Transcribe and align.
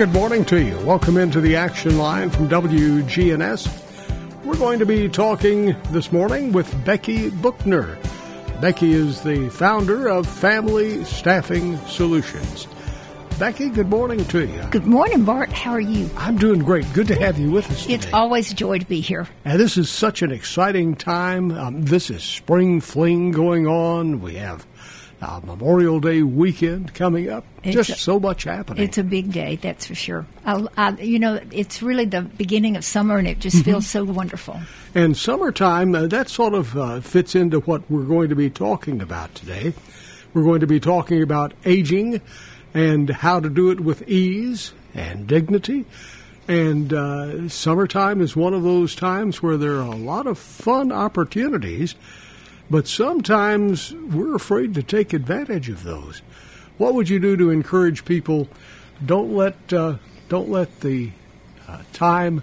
Good 0.00 0.14
morning 0.14 0.46
to 0.46 0.58
you. 0.62 0.78
Welcome 0.78 1.18
into 1.18 1.42
the 1.42 1.56
action 1.56 1.98
line 1.98 2.30
from 2.30 2.48
WGNS. 2.48 4.46
We're 4.46 4.56
going 4.56 4.78
to 4.78 4.86
be 4.86 5.10
talking 5.10 5.76
this 5.90 6.10
morning 6.10 6.52
with 6.52 6.86
Becky 6.86 7.28
Buchner. 7.28 7.98
Becky 8.62 8.94
is 8.94 9.20
the 9.20 9.50
founder 9.50 10.08
of 10.08 10.26
Family 10.26 11.04
Staffing 11.04 11.76
Solutions. 11.86 12.66
Becky, 13.38 13.68
good 13.68 13.90
morning 13.90 14.24
to 14.28 14.46
you. 14.46 14.62
Good 14.70 14.86
morning, 14.86 15.22
Bart. 15.22 15.52
How 15.52 15.72
are 15.72 15.80
you? 15.80 16.08
I'm 16.16 16.38
doing 16.38 16.60
great. 16.60 16.90
Good 16.94 17.08
to 17.08 17.14
have 17.16 17.38
you 17.38 17.50
with 17.50 17.70
us 17.70 17.86
It's 17.86 18.10
always 18.14 18.52
a 18.52 18.54
joy 18.54 18.78
to 18.78 18.86
be 18.86 19.02
here. 19.02 19.28
And 19.44 19.60
this 19.60 19.76
is 19.76 19.90
such 19.90 20.22
an 20.22 20.32
exciting 20.32 20.94
time. 20.94 21.50
Um, 21.50 21.82
this 21.82 22.08
is 22.08 22.24
spring 22.24 22.80
fling 22.80 23.32
going 23.32 23.66
on. 23.66 24.22
We 24.22 24.36
have 24.36 24.66
uh, 25.22 25.40
Memorial 25.44 26.00
Day 26.00 26.22
weekend 26.22 26.94
coming 26.94 27.28
up. 27.30 27.44
It's 27.62 27.74
Just 27.74 27.90
a- 27.90 27.94
so 27.94 28.18
much 28.18 28.44
happening. 28.44 28.82
It's 28.82 28.98
a 28.98 29.04
big 29.04 29.32
day, 29.32 29.56
that's 29.56 29.86
for 29.86 29.94
sure. 29.94 30.26
I, 30.44 30.66
I, 30.76 30.90
you 30.92 31.18
know, 31.18 31.40
it's 31.50 31.82
really 31.82 32.06
the 32.06 32.22
beginning 32.22 32.76
of 32.76 32.84
summer, 32.84 33.18
and 33.18 33.28
it 33.28 33.38
just 33.38 33.64
feels 33.64 33.86
so 33.86 34.04
wonderful. 34.04 34.60
And 34.94 35.16
summertime, 35.16 35.94
uh, 35.94 36.06
that 36.06 36.28
sort 36.28 36.54
of 36.54 36.76
uh, 36.76 37.00
fits 37.00 37.34
into 37.34 37.60
what 37.60 37.82
we're 37.90 38.04
going 38.04 38.30
to 38.30 38.36
be 38.36 38.50
talking 38.50 39.00
about 39.02 39.34
today. 39.34 39.74
We're 40.32 40.44
going 40.44 40.60
to 40.60 40.66
be 40.66 40.80
talking 40.80 41.22
about 41.22 41.52
aging 41.64 42.20
and 42.72 43.10
how 43.10 43.40
to 43.40 43.48
do 43.50 43.70
it 43.70 43.80
with 43.80 44.08
ease 44.08 44.72
and 44.94 45.26
dignity. 45.26 45.84
And 46.48 46.92
uh, 46.92 47.48
summertime 47.48 48.20
is 48.20 48.34
one 48.34 48.54
of 48.54 48.62
those 48.62 48.94
times 48.94 49.42
where 49.42 49.56
there 49.56 49.74
are 49.76 49.82
a 49.92 49.96
lot 49.96 50.26
of 50.26 50.38
fun 50.38 50.90
opportunities, 50.90 51.94
but 52.70 52.86
sometimes 52.86 53.92
we're 53.92 54.36
afraid 54.36 54.74
to 54.74 54.82
take 54.82 55.12
advantage 55.12 55.68
of 55.68 55.82
those. 55.82 56.22
What 56.78 56.94
would 56.94 57.08
you 57.08 57.18
do 57.18 57.36
to 57.36 57.50
encourage 57.50 58.04
people? 58.04 58.48
Don't 59.04 59.34
let 59.34 59.72
uh, 59.72 59.96
don't 60.28 60.48
let 60.48 60.80
the 60.80 61.10
uh, 61.68 61.82
time 61.92 62.42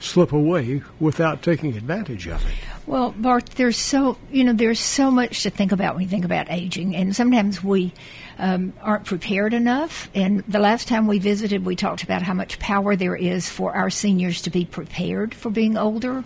slip 0.00 0.32
away 0.32 0.82
without 1.00 1.42
taking 1.42 1.76
advantage 1.76 2.28
of 2.28 2.44
it. 2.46 2.52
Well, 2.86 3.12
Bart, 3.16 3.46
there's 3.56 3.76
so 3.76 4.16
you 4.30 4.44
know 4.44 4.52
there's 4.52 4.80
so 4.80 5.10
much 5.10 5.42
to 5.42 5.50
think 5.50 5.72
about 5.72 5.94
when 5.94 6.04
you 6.04 6.08
think 6.08 6.24
about 6.24 6.50
aging, 6.50 6.94
and 6.94 7.14
sometimes 7.16 7.62
we 7.62 7.92
um, 8.38 8.72
aren't 8.80 9.04
prepared 9.04 9.54
enough. 9.54 10.08
And 10.14 10.44
the 10.46 10.58
last 10.58 10.88
time 10.88 11.06
we 11.06 11.18
visited, 11.18 11.64
we 11.64 11.76
talked 11.76 12.02
about 12.02 12.22
how 12.22 12.34
much 12.34 12.58
power 12.58 12.96
there 12.96 13.16
is 13.16 13.48
for 13.48 13.74
our 13.74 13.90
seniors 13.90 14.42
to 14.42 14.50
be 14.50 14.64
prepared 14.64 15.34
for 15.34 15.50
being 15.50 15.76
older. 15.76 16.22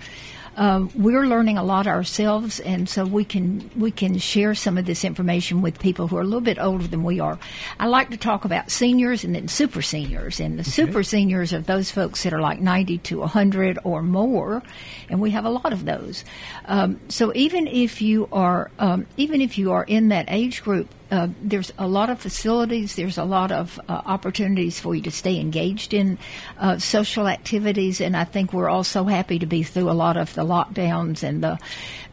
Um, 0.57 0.91
we're 0.95 1.27
learning 1.27 1.57
a 1.57 1.65
lot 1.65 1.87
ourselves, 1.87 2.61
and 2.61 2.89
so 2.89 3.07
we 3.07 3.25
can 3.25 3.71
we 3.77 3.91
can 3.91 4.19
share 4.19 4.55
some 4.55 4.77
of 4.77 4.85
this 4.85 5.05
information 5.05 5.63
with 5.63 5.79
people 5.79 6.09
who 6.09 6.17
are 6.17 6.23
a 6.23 6.25
little 6.25 6.41
bit 6.41 6.59
older 6.59 6.87
than 6.87 7.05
we 7.05 7.21
are. 7.21 7.39
I 7.81 7.87
like 7.87 8.11
to 8.11 8.17
talk 8.17 8.45
about 8.45 8.71
seniors 8.71 9.25
and 9.25 9.35
then 9.35 9.49
super 9.49 9.81
seniors, 9.81 10.41
and 10.41 10.59
the 10.59 10.65
super 10.65 11.03
seniors 11.03 11.53
are 11.53 11.61
those 11.61 11.91
folks 11.91 12.23
that 12.25 12.35
are 12.35 12.41
like 12.41 12.61
90 12.61 12.99
to 12.99 13.21
100 13.21 13.79
or 13.85 14.03
more, 14.03 14.63
and 15.09 15.21
we 15.21 15.31
have 15.31 15.45
a 15.45 15.51
lot 15.51 15.73
of 15.73 15.85
those. 15.85 16.25
Um, 16.67 17.01
so 17.09 17.33
even 17.35 17.67
if 17.67 18.03
you 18.03 18.29
are 18.31 18.71
um, 18.79 19.07
even 19.17 19.41
if 19.41 19.57
you 19.57 19.73
are 19.73 19.85
in 19.85 20.09
that 20.09 20.27
age 20.29 20.63
group, 20.63 20.89
uh, 21.13 21.29
there's 21.43 21.71
a 21.79 21.87
lot 21.87 22.09
of 22.09 22.19
facilities. 22.19 22.97
There's 22.97 23.19
a 23.19 23.25
lot 23.25 23.53
of 23.53 23.79
uh, 23.87 24.01
opportunities 24.07 24.81
for 24.81 24.95
you 24.95 25.03
to 25.03 25.11
stay 25.11 25.39
engaged 25.39 25.93
in 25.93 26.17
uh, 26.59 26.79
social 26.79 27.29
activities, 27.29 28.01
and 28.01 28.17
I 28.17 28.25
think 28.25 28.55
we're 28.55 28.71
all 28.71 28.83
so 28.83 29.05
happy 29.05 29.39
to 29.39 29.45
be 29.45 29.63
through 29.63 29.91
a 29.91 29.93
lot 29.93 30.17
of 30.17 30.35
the 30.35 30.43
lockdowns 30.43 31.23
and 31.23 31.45
the 31.45 31.59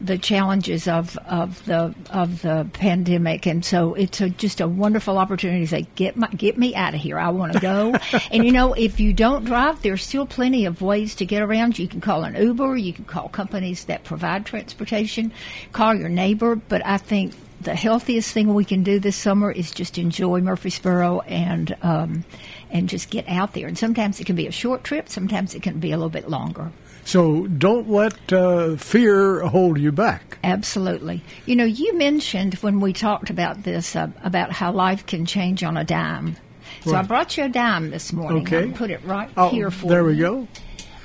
the 0.02 0.18
challenges 0.18 0.86
of 0.86 1.16
of 1.26 1.64
the 1.64 1.94
of 2.10 2.42
the 2.42 2.68
pandemic. 2.74 3.46
And 3.46 3.64
so 3.64 3.94
it's 3.94 4.20
a, 4.20 4.28
just 4.28 4.60
a 4.60 4.68
wonderful 4.68 5.16
opportunity 5.16 5.64
to 5.64 5.68
say, 5.68 5.86
get 5.94 6.16
my 6.16 6.28
get 6.28 6.58
me 6.58 6.74
out 6.74 6.94
of 6.94 7.00
here. 7.00 7.18
I 7.18 7.30
want 7.30 7.54
to 7.54 7.60
go. 7.60 7.94
and 8.30 8.44
you 8.44 8.52
know, 8.52 8.74
if 8.74 9.00
you 9.00 9.14
don't 9.14 9.46
drive, 9.46 9.80
there's 9.80 10.04
still 10.04 10.26
plenty 10.26 10.66
of 10.66 10.82
ways 10.82 11.14
to 11.16 11.24
get 11.24 11.42
around. 11.42 11.78
You 11.78 11.88
can 11.88 12.02
call 12.02 12.24
an 12.24 12.36
Uber. 12.36 12.76
You 12.76 12.92
can 12.92 13.06
call 13.06 13.30
companies 13.30 13.86
that 13.86 14.04
provide 14.04 14.44
transportation. 14.44 15.32
Call 15.72 15.94
your 15.94 16.10
neighbor. 16.10 16.54
But 16.54 16.84
I 16.84 16.98
think 16.98 17.32
the 17.60 17.74
healthiest 17.74 18.32
thing 18.32 18.54
we 18.54 18.64
can 18.64 18.82
do 18.82 18.98
this 18.98 19.16
summer 19.16 19.50
is 19.50 19.70
just 19.70 19.98
enjoy 19.98 20.40
Murfreesboro 20.40 21.20
and 21.20 21.76
um, 21.82 22.24
and 22.70 22.88
just 22.88 23.10
get 23.10 23.28
out 23.28 23.52
there. 23.54 23.66
And 23.66 23.76
sometimes 23.76 24.20
it 24.20 24.24
can 24.26 24.36
be 24.36 24.46
a 24.46 24.52
short 24.52 24.84
trip. 24.84 25.08
Sometimes 25.08 25.54
it 25.54 25.62
can 25.62 25.78
be 25.80 25.92
a 25.92 25.96
little 25.96 26.10
bit 26.10 26.28
longer. 26.28 26.70
So 27.04 27.46
don't 27.46 27.88
let 27.90 28.32
uh, 28.32 28.76
fear 28.76 29.40
hold 29.40 29.78
you 29.78 29.90
back. 29.90 30.38
Absolutely. 30.44 31.22
You 31.46 31.56
know, 31.56 31.64
you 31.64 31.96
mentioned 31.96 32.54
when 32.54 32.78
we 32.80 32.92
talked 32.92 33.30
about 33.30 33.62
this 33.64 33.96
uh, 33.96 34.08
about 34.22 34.52
how 34.52 34.70
life 34.72 35.06
can 35.06 35.26
change 35.26 35.64
on 35.64 35.76
a 35.76 35.84
dime. 35.84 36.36
So 36.84 36.94
I 36.94 37.02
brought 37.02 37.36
you 37.36 37.44
a 37.44 37.48
dime 37.48 37.90
this 37.90 38.12
morning. 38.12 38.42
Okay. 38.42 38.68
I'll 38.68 38.72
put 38.76 38.90
it 38.90 39.04
right 39.04 39.28
Oh, 39.36 39.48
here 39.50 39.70
for 39.70 39.86
you. 39.86 39.90
there 39.90 40.04
we 40.04 40.16
go. 40.16 40.46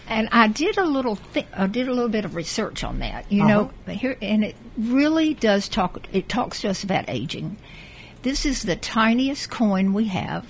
And 0.07 0.29
I 0.31 0.47
did 0.47 0.77
a 0.77 0.85
little, 0.85 1.15
thi- 1.15 1.47
I 1.53 1.67
did 1.67 1.87
a 1.87 1.93
little 1.93 2.09
bit 2.09 2.25
of 2.25 2.35
research 2.35 2.83
on 2.83 2.99
that. 2.99 3.31
You 3.31 3.43
Uh-huh. 3.43 3.69
know, 3.87 3.93
here, 3.93 4.17
and 4.21 4.43
it 4.43 4.55
really 4.77 5.33
does 5.33 5.67
talk. 5.67 5.99
It 6.13 6.29
talks 6.29 6.61
to 6.61 6.69
us 6.69 6.83
about 6.83 7.05
aging. 7.09 7.57
This 8.21 8.45
is 8.45 8.63
the 8.63 8.75
tiniest 8.75 9.49
coin 9.49 9.93
we 9.93 10.05
have, 10.05 10.45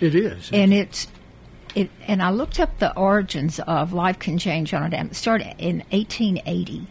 It 0.00 0.14
is. 0.14 0.50
and 0.52 0.72
it's. 0.72 1.06
It, 1.76 1.88
and 2.08 2.20
I 2.20 2.30
looked 2.30 2.58
up 2.58 2.80
the 2.80 2.92
origins 2.96 3.60
of 3.60 3.92
Life 3.92 4.18
Can 4.18 4.38
Change 4.38 4.74
on 4.74 4.82
a 4.82 4.90
Dime. 4.90 5.06
It 5.06 5.14
started 5.14 5.54
in 5.58 5.84
1880. 5.92 6.84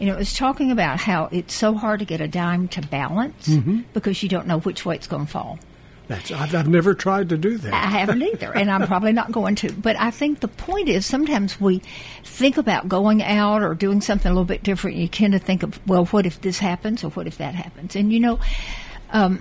And 0.00 0.08
it 0.08 0.16
was 0.16 0.32
talking 0.34 0.72
about 0.72 0.98
how 0.98 1.28
it's 1.30 1.54
so 1.54 1.74
hard 1.74 2.00
to 2.00 2.04
get 2.04 2.20
a 2.20 2.26
dime 2.26 2.66
to 2.68 2.80
balance 2.80 3.46
Mm-hmm. 3.46 3.82
because 3.92 4.24
you 4.24 4.28
don't 4.28 4.48
know 4.48 4.58
which 4.58 4.84
way 4.84 4.96
it's 4.96 5.06
going 5.06 5.26
to 5.26 5.30
fall. 5.30 5.60
That's, 6.06 6.30
I've, 6.30 6.54
I've 6.54 6.68
never 6.68 6.94
tried 6.94 7.30
to 7.30 7.38
do 7.38 7.56
that. 7.58 7.72
I 7.72 7.86
haven't 7.86 8.22
either, 8.34 8.54
and 8.54 8.70
I'm 8.70 8.86
probably 8.86 9.12
not 9.12 9.32
going 9.32 9.54
to. 9.56 9.72
But 9.72 9.96
I 9.98 10.10
think 10.10 10.40
the 10.40 10.48
point 10.48 10.88
is 10.88 11.06
sometimes 11.06 11.60
we 11.60 11.80
think 12.24 12.58
about 12.58 12.88
going 12.88 13.22
out 13.22 13.62
or 13.62 13.74
doing 13.74 14.00
something 14.00 14.30
a 14.30 14.34
little 14.34 14.44
bit 14.44 14.62
different. 14.62 14.96
You 14.96 15.08
tend 15.08 15.32
to 15.32 15.38
think 15.38 15.62
of, 15.62 15.80
well, 15.86 16.06
what 16.06 16.26
if 16.26 16.40
this 16.40 16.58
happens 16.58 17.04
or 17.04 17.10
what 17.10 17.26
if 17.26 17.38
that 17.38 17.54
happens? 17.54 17.96
And 17.96 18.12
you 18.12 18.20
know, 18.20 18.38
um, 19.10 19.40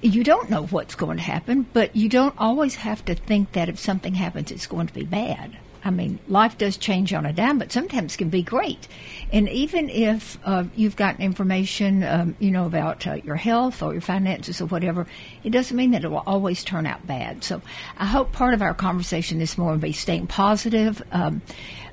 you 0.00 0.24
don't 0.24 0.48
know 0.48 0.66
what's 0.66 0.94
going 0.94 1.16
to 1.18 1.22
happen, 1.22 1.66
but 1.72 1.94
you 1.94 2.08
don't 2.08 2.34
always 2.38 2.76
have 2.76 3.04
to 3.06 3.14
think 3.14 3.52
that 3.52 3.68
if 3.68 3.78
something 3.78 4.14
happens, 4.14 4.50
it's 4.50 4.66
going 4.66 4.86
to 4.86 4.94
be 4.94 5.04
bad. 5.04 5.56
I 5.84 5.90
mean, 5.90 6.18
life 6.28 6.58
does 6.58 6.76
change 6.76 7.12
on 7.12 7.24
a 7.24 7.32
dime, 7.32 7.58
but 7.58 7.70
sometimes 7.72 8.16
can 8.16 8.30
be 8.30 8.42
great. 8.42 8.88
And 9.32 9.48
even 9.48 9.88
if 9.88 10.38
uh, 10.44 10.64
you've 10.74 10.96
gotten 10.96 11.22
information, 11.22 12.02
um, 12.02 12.36
you 12.38 12.50
know, 12.50 12.66
about 12.66 13.06
uh, 13.06 13.14
your 13.14 13.36
health 13.36 13.82
or 13.82 13.92
your 13.92 14.00
finances 14.00 14.60
or 14.60 14.66
whatever, 14.66 15.06
it 15.44 15.50
doesn't 15.50 15.76
mean 15.76 15.92
that 15.92 16.04
it 16.04 16.10
will 16.10 16.24
always 16.26 16.64
turn 16.64 16.86
out 16.86 17.06
bad. 17.06 17.44
So 17.44 17.62
I 17.96 18.06
hope 18.06 18.32
part 18.32 18.54
of 18.54 18.62
our 18.62 18.74
conversation 18.74 19.38
this 19.38 19.56
morning 19.56 19.80
will 19.80 19.88
be 19.88 19.92
staying 19.92 20.26
positive, 20.26 21.02
um, 21.12 21.42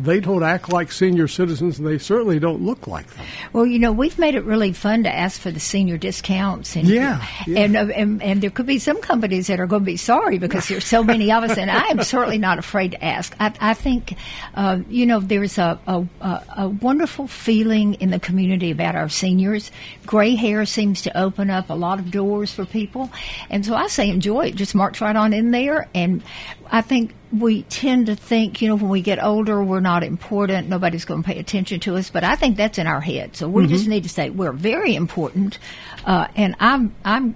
they 0.04 0.20
don't 0.20 0.44
act 0.44 0.72
like 0.72 0.92
senior 0.92 1.28
citizens, 1.28 1.80
and 1.80 1.88
they 1.88 1.98
certainly 1.98 2.40
don't 2.40 2.62
look 2.62 2.88
like 2.88 3.08
them. 3.08 3.26
Well, 3.54 3.66
you 3.66 3.80
know, 3.80 3.92
we've 3.92 4.18
made 4.18 4.36
it 4.36 4.44
really 4.44 4.74
fun 4.74 5.04
to 5.04 5.14
ask 5.14 5.40
for 5.40 5.52
the 5.52 5.60
senior 5.60 5.98
discounts, 5.98 6.76
and 6.76 6.88
Yeah, 6.88 7.26
yeah. 7.46 7.60
And, 7.60 7.76
uh, 7.78 7.88
and 7.96 8.24
and 8.24 8.42
there 8.42 8.50
could 8.50 8.66
be 8.66 8.80
some 8.80 9.02
companies 9.02 9.48
that 9.48 9.60
are 9.60 9.68
going 9.68 9.82
to 9.82 9.86
be 9.86 9.98
sorry 9.98 10.38
because 10.38 10.68
there's 10.68 10.86
so 10.86 11.04
many 11.04 11.32
of 11.32 11.44
us, 11.44 11.58
and 11.58 11.70
I 11.70 11.88
am 11.88 12.04
certainly 12.04 12.38
not 12.38 12.60
afraid 12.60 12.92
to 12.92 13.04
ask. 13.04 13.36
I, 13.40 13.54
I 13.60 13.74
think, 13.74 14.16
uh, 14.56 14.80
you 14.90 15.06
know, 15.06 15.20
there's 15.20 15.58
a, 15.58 15.80
a 15.88 16.06
a 16.22 16.44
a 16.58 16.70
wonderful 16.70 17.28
feeling 17.28 17.96
in 17.96 18.10
the 18.12 18.20
community 18.20 18.72
about 18.72 18.96
our 18.96 19.10
seniors. 19.10 19.72
Gray 20.06 20.36
hair 20.36 20.66
seems 20.66 21.02
to 21.04 21.18
open 21.18 21.50
up 21.50 21.70
a 21.70 21.76
lot 21.76 22.00
of 22.00 22.12
doors 22.12 22.52
for 22.52 22.66
people, 22.66 23.12
and 23.50 23.66
so 23.66 23.76
I 23.76 23.88
say 23.88 24.10
enjoy 24.10 24.48
it. 24.48 24.56
Just 24.56 24.76
march 24.76 25.02
right 25.02 25.16
on 25.16 25.34
in 25.34 25.52
there, 25.52 25.88
and 25.94 26.24
I 26.72 26.82
think 26.82 27.14
we 27.32 27.64
tend 27.64 28.08
to 28.08 28.16
think, 28.16 28.62
you 28.62 28.70
know, 28.70 28.76
when 28.76 28.90
we 28.90 29.02
get 29.02 29.24
older, 29.24 29.64
we're 29.64 29.80
not 29.80 30.04
important. 30.04 30.68
Nobody's 30.68 31.06
going 31.06 31.22
to 31.24 31.28
pay 31.28 31.40
attention 31.40 31.80
to 31.82 31.96
us. 31.96 32.10
But 32.10 32.24
I 32.24 32.36
think 32.36 32.58
that's 32.58 32.78
in 32.78 32.88
our 32.88 33.02
head. 33.02 33.36
So 33.36 33.48
we 33.48 33.68
just 33.68 33.88
need 33.88 34.04
to 34.04 34.10
say 34.10 34.30
we're 34.30 34.52
very 34.52 34.96
important. 34.96 35.60
Uh, 36.06 36.28
and 36.36 36.56
I'm, 36.60 36.96
I'm 37.06 37.36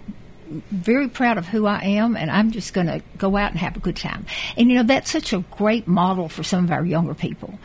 very 0.72 1.08
proud 1.08 1.38
of 1.38 1.46
who 1.46 1.66
I 1.66 1.82
am, 1.84 2.16
and 2.16 2.30
I'm 2.30 2.52
just 2.52 2.74
going 2.74 2.88
to 2.88 3.02
go 3.18 3.36
out 3.38 3.52
and 3.52 3.60
have 3.60 3.76
a 3.76 3.80
good 3.80 3.96
time. 3.96 4.26
And 4.58 4.70
you 4.70 4.78
know, 4.78 4.84
that's 4.84 5.12
such 5.12 5.34
a 5.34 5.40
great 5.52 5.88
model 5.88 6.30
for 6.30 6.44
some 6.44 6.66
of 6.66 6.72
our 6.72 6.86
younger 6.86 7.14
people. 7.14 7.58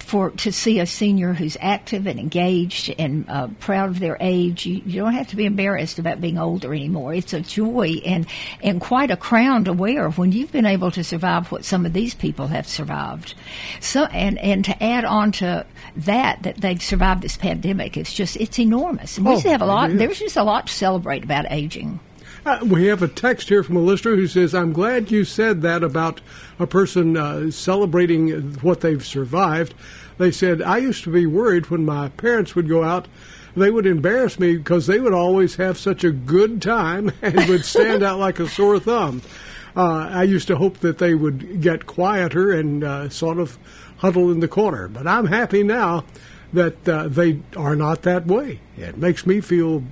For 0.00 0.30
to 0.32 0.52
see 0.52 0.80
a 0.80 0.86
senior 0.86 1.32
who's 1.32 1.56
active 1.60 2.06
and 2.06 2.20
engaged 2.20 2.94
and 2.98 3.24
uh, 3.28 3.48
proud 3.58 3.88
of 3.88 4.00
their 4.00 4.16
age, 4.20 4.66
you, 4.66 4.82
you 4.84 5.00
don't 5.00 5.14
have 5.14 5.28
to 5.28 5.36
be 5.36 5.46
embarrassed 5.46 5.98
about 5.98 6.20
being 6.20 6.36
older 6.38 6.74
anymore. 6.74 7.14
It's 7.14 7.32
a 7.32 7.40
joy 7.40 8.00
and 8.04 8.26
and 8.62 8.80
quite 8.80 9.10
a 9.10 9.16
crown 9.16 9.64
to 9.64 9.72
wear 9.72 10.10
when 10.10 10.32
you've 10.32 10.52
been 10.52 10.66
able 10.66 10.90
to 10.90 11.02
survive 11.02 11.50
what 11.50 11.64
some 11.64 11.86
of 11.86 11.94
these 11.94 12.14
people 12.14 12.48
have 12.48 12.68
survived. 12.68 13.34
So 13.80 14.04
and 14.04 14.38
and 14.38 14.64
to 14.66 14.82
add 14.82 15.04
on 15.06 15.32
to 15.32 15.64
that 15.96 16.42
that 16.42 16.58
they've 16.58 16.82
survived 16.82 17.22
this 17.22 17.36
pandemic, 17.38 17.96
it's 17.96 18.12
just 18.12 18.36
it's 18.36 18.58
enormous. 18.58 19.16
And 19.16 19.26
we 19.26 19.32
Oh, 19.34 19.40
have 19.40 19.62
a 19.62 19.66
lot. 19.66 19.90
There's 19.90 20.18
just 20.18 20.36
a 20.36 20.44
lot 20.44 20.66
to 20.66 20.72
celebrate 20.72 21.24
about 21.24 21.46
aging. 21.50 21.98
Uh, 22.46 22.60
we 22.64 22.86
have 22.86 23.02
a 23.02 23.08
text 23.08 23.48
here 23.48 23.64
from 23.64 23.74
a 23.74 23.80
listener 23.80 24.14
who 24.14 24.28
says, 24.28 24.54
I'm 24.54 24.72
glad 24.72 25.10
you 25.10 25.24
said 25.24 25.62
that 25.62 25.82
about 25.82 26.20
a 26.60 26.66
person 26.66 27.16
uh, 27.16 27.50
celebrating 27.50 28.52
what 28.60 28.82
they've 28.82 29.04
survived. 29.04 29.74
They 30.18 30.30
said, 30.30 30.62
I 30.62 30.76
used 30.76 31.02
to 31.04 31.12
be 31.12 31.26
worried 31.26 31.70
when 31.70 31.84
my 31.84 32.10
parents 32.10 32.54
would 32.54 32.68
go 32.68 32.84
out, 32.84 33.08
they 33.56 33.72
would 33.72 33.84
embarrass 33.84 34.38
me 34.38 34.56
because 34.56 34.86
they 34.86 35.00
would 35.00 35.12
always 35.12 35.56
have 35.56 35.76
such 35.76 36.04
a 36.04 36.12
good 36.12 36.62
time 36.62 37.10
and 37.20 37.48
would 37.48 37.64
stand 37.64 38.04
out 38.04 38.20
like 38.20 38.38
a 38.38 38.48
sore 38.48 38.78
thumb. 38.78 39.22
Uh, 39.74 40.08
I 40.08 40.22
used 40.22 40.46
to 40.46 40.56
hope 40.56 40.78
that 40.78 40.98
they 40.98 41.14
would 41.14 41.60
get 41.60 41.86
quieter 41.86 42.52
and 42.52 42.84
uh, 42.84 43.08
sort 43.08 43.38
of 43.38 43.58
huddle 43.96 44.30
in 44.30 44.38
the 44.38 44.46
corner. 44.46 44.86
But 44.86 45.08
I'm 45.08 45.26
happy 45.26 45.64
now 45.64 46.04
that 46.52 46.88
uh, 46.88 47.08
they 47.08 47.40
are 47.56 47.74
not 47.74 48.02
that 48.02 48.24
way. 48.24 48.60
It 48.76 48.98
makes 48.98 49.26
me 49.26 49.40
feel 49.40 49.82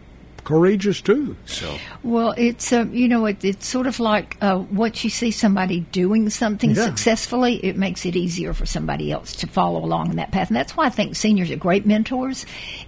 courageous 0.44 1.00
too. 1.00 1.37
So. 1.46 1.76
Well, 2.02 2.35
it's 2.37 2.73
uh, 2.73 2.85
you 2.93 3.08
know 3.08 3.26
it, 3.26 3.44
it's 3.44 3.67
sort 3.67 3.87
of 3.87 3.99
like 3.99 4.37
uh, 4.41 4.62
once 4.70 5.02
you 5.05 5.11
see 5.11 5.31
somebody 5.31 5.81
doing 5.93 6.31
something 6.31 6.70
Yeah. 6.70 6.85
successfully, 6.85 7.56
it 7.64 7.76
makes 7.76 8.05
it 8.06 8.14
easier 8.17 8.52
for 8.52 8.67
somebody 8.67 9.11
else 9.11 9.35
to 9.37 9.46
follow 9.46 9.85
along 9.85 10.11
in 10.11 10.17
that 10.17 10.31
path, 10.31 10.49
and 10.49 10.56
that's 10.56 10.76
why 10.76 10.87
I 10.87 10.91
think 10.91 11.17
seniors 11.17 11.50
are 11.50 11.56
great 11.56 11.87
mentors. 11.87 12.44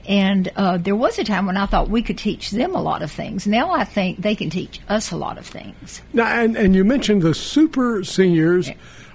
And 0.09 0.51
uh, 0.57 0.77
there 0.79 0.97
was 0.97 1.19
a 1.19 1.25
time 1.25 1.47
when 1.47 1.57
I 1.57 1.67
thought 1.67 1.89
we 1.89 2.03
could 2.03 2.19
teach 2.19 2.51
them 2.51 2.75
a 2.75 2.83
lot 2.83 3.03
of 3.03 3.11
things. 3.11 3.47
Now 3.47 3.71
I 3.71 3.85
think 3.85 4.21
they 4.21 4.35
can 4.35 4.51
teach 4.51 4.81
us 4.89 5.11
a 5.11 5.17
lot 5.17 5.39
of 5.39 5.47
things. 5.47 6.03
Now, 6.13 6.27
and, 6.27 6.57
and 6.57 6.75
you 6.75 6.85
mentioned 6.85 7.23
the 7.23 7.35
super 7.35 8.05
seniors 8.05 8.71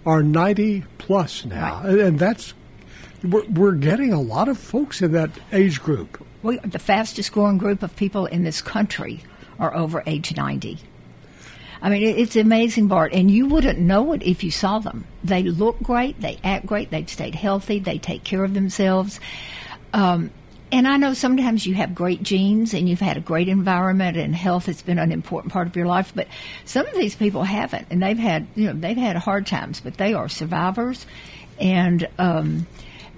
are 0.05 0.23
90 0.23 0.83
plus 0.97 1.45
now, 1.45 1.81
Right. 1.81 1.89
and, 1.91 1.99
and 2.01 2.19
that's 2.19 2.53
we're, 3.23 3.45
we're 3.49 3.71
getting 3.73 4.11
a 4.13 4.19
lot 4.19 4.47
of 4.49 4.57
folks 4.57 5.01
in 5.03 5.11
that 5.11 5.29
age 5.53 5.79
group. 5.81 6.25
We, 6.43 6.57
the 6.57 6.79
fastest 6.79 7.31
growing 7.31 7.57
group 7.57 7.83
of 7.83 7.95
people 7.95 8.25
in 8.25 8.43
this 8.43 8.61
country 8.61 9.23
are 9.59 9.75
over 9.75 10.03
age 10.05 10.35
90. 10.35 10.79
I 11.81 11.89
mean, 11.89 12.03
it's 12.03 12.35
amazing, 12.35 12.87
Bart, 12.87 13.13
and 13.13 13.29
you 13.31 13.47
wouldn't 13.47 13.79
know 13.79 14.13
it 14.13 14.21
if 14.21 14.43
you 14.43 14.51
saw 14.51 14.79
them. 14.79 15.05
They 15.23 15.41
look 15.43 15.79
great, 15.81 16.21
they 16.21 16.39
act 16.43 16.65
great, 16.65 16.91
they've 16.91 17.09
stayed 17.09 17.33
healthy, 17.33 17.79
they 17.79 17.97
take 17.97 18.23
care 18.23 18.43
of 18.43 18.53
themselves. 18.53 19.19
Um, 19.91 20.29
and 20.71 20.87
I 20.87 20.97
know 20.97 21.13
sometimes 21.13 21.65
you 21.65 21.73
have 21.73 21.95
great 21.95 22.23
genes 22.23 22.73
and 22.73 22.87
you've 22.87 23.01
had 23.01 23.17
a 23.17 23.21
great 23.21 23.49
environment 23.49 24.15
and 24.15 24.33
health 24.33 24.67
has 24.67 24.81
been 24.81 24.99
an 24.99 25.11
important 25.11 25.51
part 25.51 25.67
of 25.67 25.75
your 25.75 25.87
life, 25.87 26.13
but 26.15 26.27
some 26.65 26.85
of 26.85 26.93
these 26.93 27.15
people 27.15 27.43
haven't, 27.43 27.87
and 27.89 28.01
they've 28.01 28.17
had, 28.17 28.47
you 28.55 28.67
know, 28.67 28.73
they've 28.73 28.95
had 28.95 29.15
hard 29.17 29.47
times, 29.47 29.81
but 29.81 29.97
they 29.97 30.13
are 30.13 30.29
survivors, 30.29 31.05
and 31.59 32.07
um, 32.19 32.67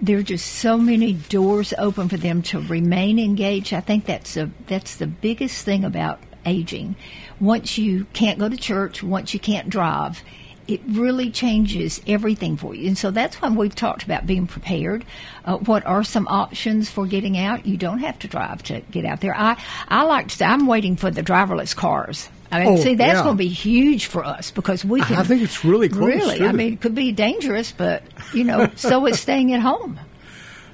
there 0.04 0.18
are 0.18 0.24
just 0.24 0.56
so 0.56 0.78
many 0.78 1.14
doors 1.14 1.74
open 1.78 2.10
for 2.10 2.18
them 2.18 2.42
to 2.42 2.60
remain 2.60 3.18
engaged. 3.18 3.74
I 3.74 3.80
think 3.80 4.06
that's 4.06 4.36
a 4.36 4.52
that's 4.68 4.98
the 4.98 5.08
biggest 5.08 5.64
thing 5.64 5.86
about 5.86 6.20
aging. 6.46 6.98
Once 7.40 7.78
you 7.78 8.06
can't 8.12 8.38
go 8.38 8.50
to 8.50 8.58
church, 8.58 9.02
once 9.02 9.34
you 9.34 9.40
can't 9.40 9.70
drive, 9.70 10.22
it 10.68 10.82
really 10.90 11.32
changes 11.32 12.02
everything 12.06 12.58
for 12.58 12.76
you. 12.76 12.88
And 12.88 12.98
so 12.98 13.12
that's 13.12 13.42
why 13.42 13.50
we've 13.50 13.74
talked 13.74 14.04
about 14.04 14.28
being 14.28 14.46
prepared. 14.46 15.06
Uh, 15.46 15.58
what 15.58 15.86
are 15.86 16.04
some 16.04 16.28
options 16.28 16.90
for 16.90 17.06
getting 17.06 17.38
out? 17.38 17.66
You 17.66 17.78
don't 17.78 18.00
have 18.00 18.20
to 18.20 18.28
drive 18.28 18.62
to 18.64 18.82
get 18.92 19.06
out 19.06 19.22
there. 19.22 19.36
I 19.36 19.56
I 19.88 20.04
like 20.04 20.28
to 20.28 20.36
say 20.36 20.46
I'm 20.46 20.68
waiting 20.68 20.98
for 20.98 21.12
the 21.12 21.24
driverless 21.24 21.74
cars. 21.74 22.28
I 22.54 22.60
mean, 22.66 22.68
Oh, 22.70 22.76
see, 22.78 22.96
that's 22.96 23.18
yeah. 23.18 23.24
going 23.24 23.36
to 23.36 23.44
be 23.44 23.48
huge 23.48 24.06
for 24.06 24.24
us 24.24 24.52
because 24.52 24.86
we 24.86 25.02
can. 25.02 25.18
I 25.18 25.24
think 25.24 25.42
it's 25.42 25.66
really 25.66 25.90
close, 25.90 26.06
Really. 26.06 26.42
I 26.44 26.52
mean, 26.52 26.74
it 26.74 26.82
could 26.82 26.96
be 26.96 27.12
dangerous, 27.12 27.72
but 27.72 28.04
you 28.34 28.44
know, 28.44 28.70
so 28.76 29.06
is 29.08 29.20
staying 29.20 29.54
at 29.54 29.60
home. 29.62 30.00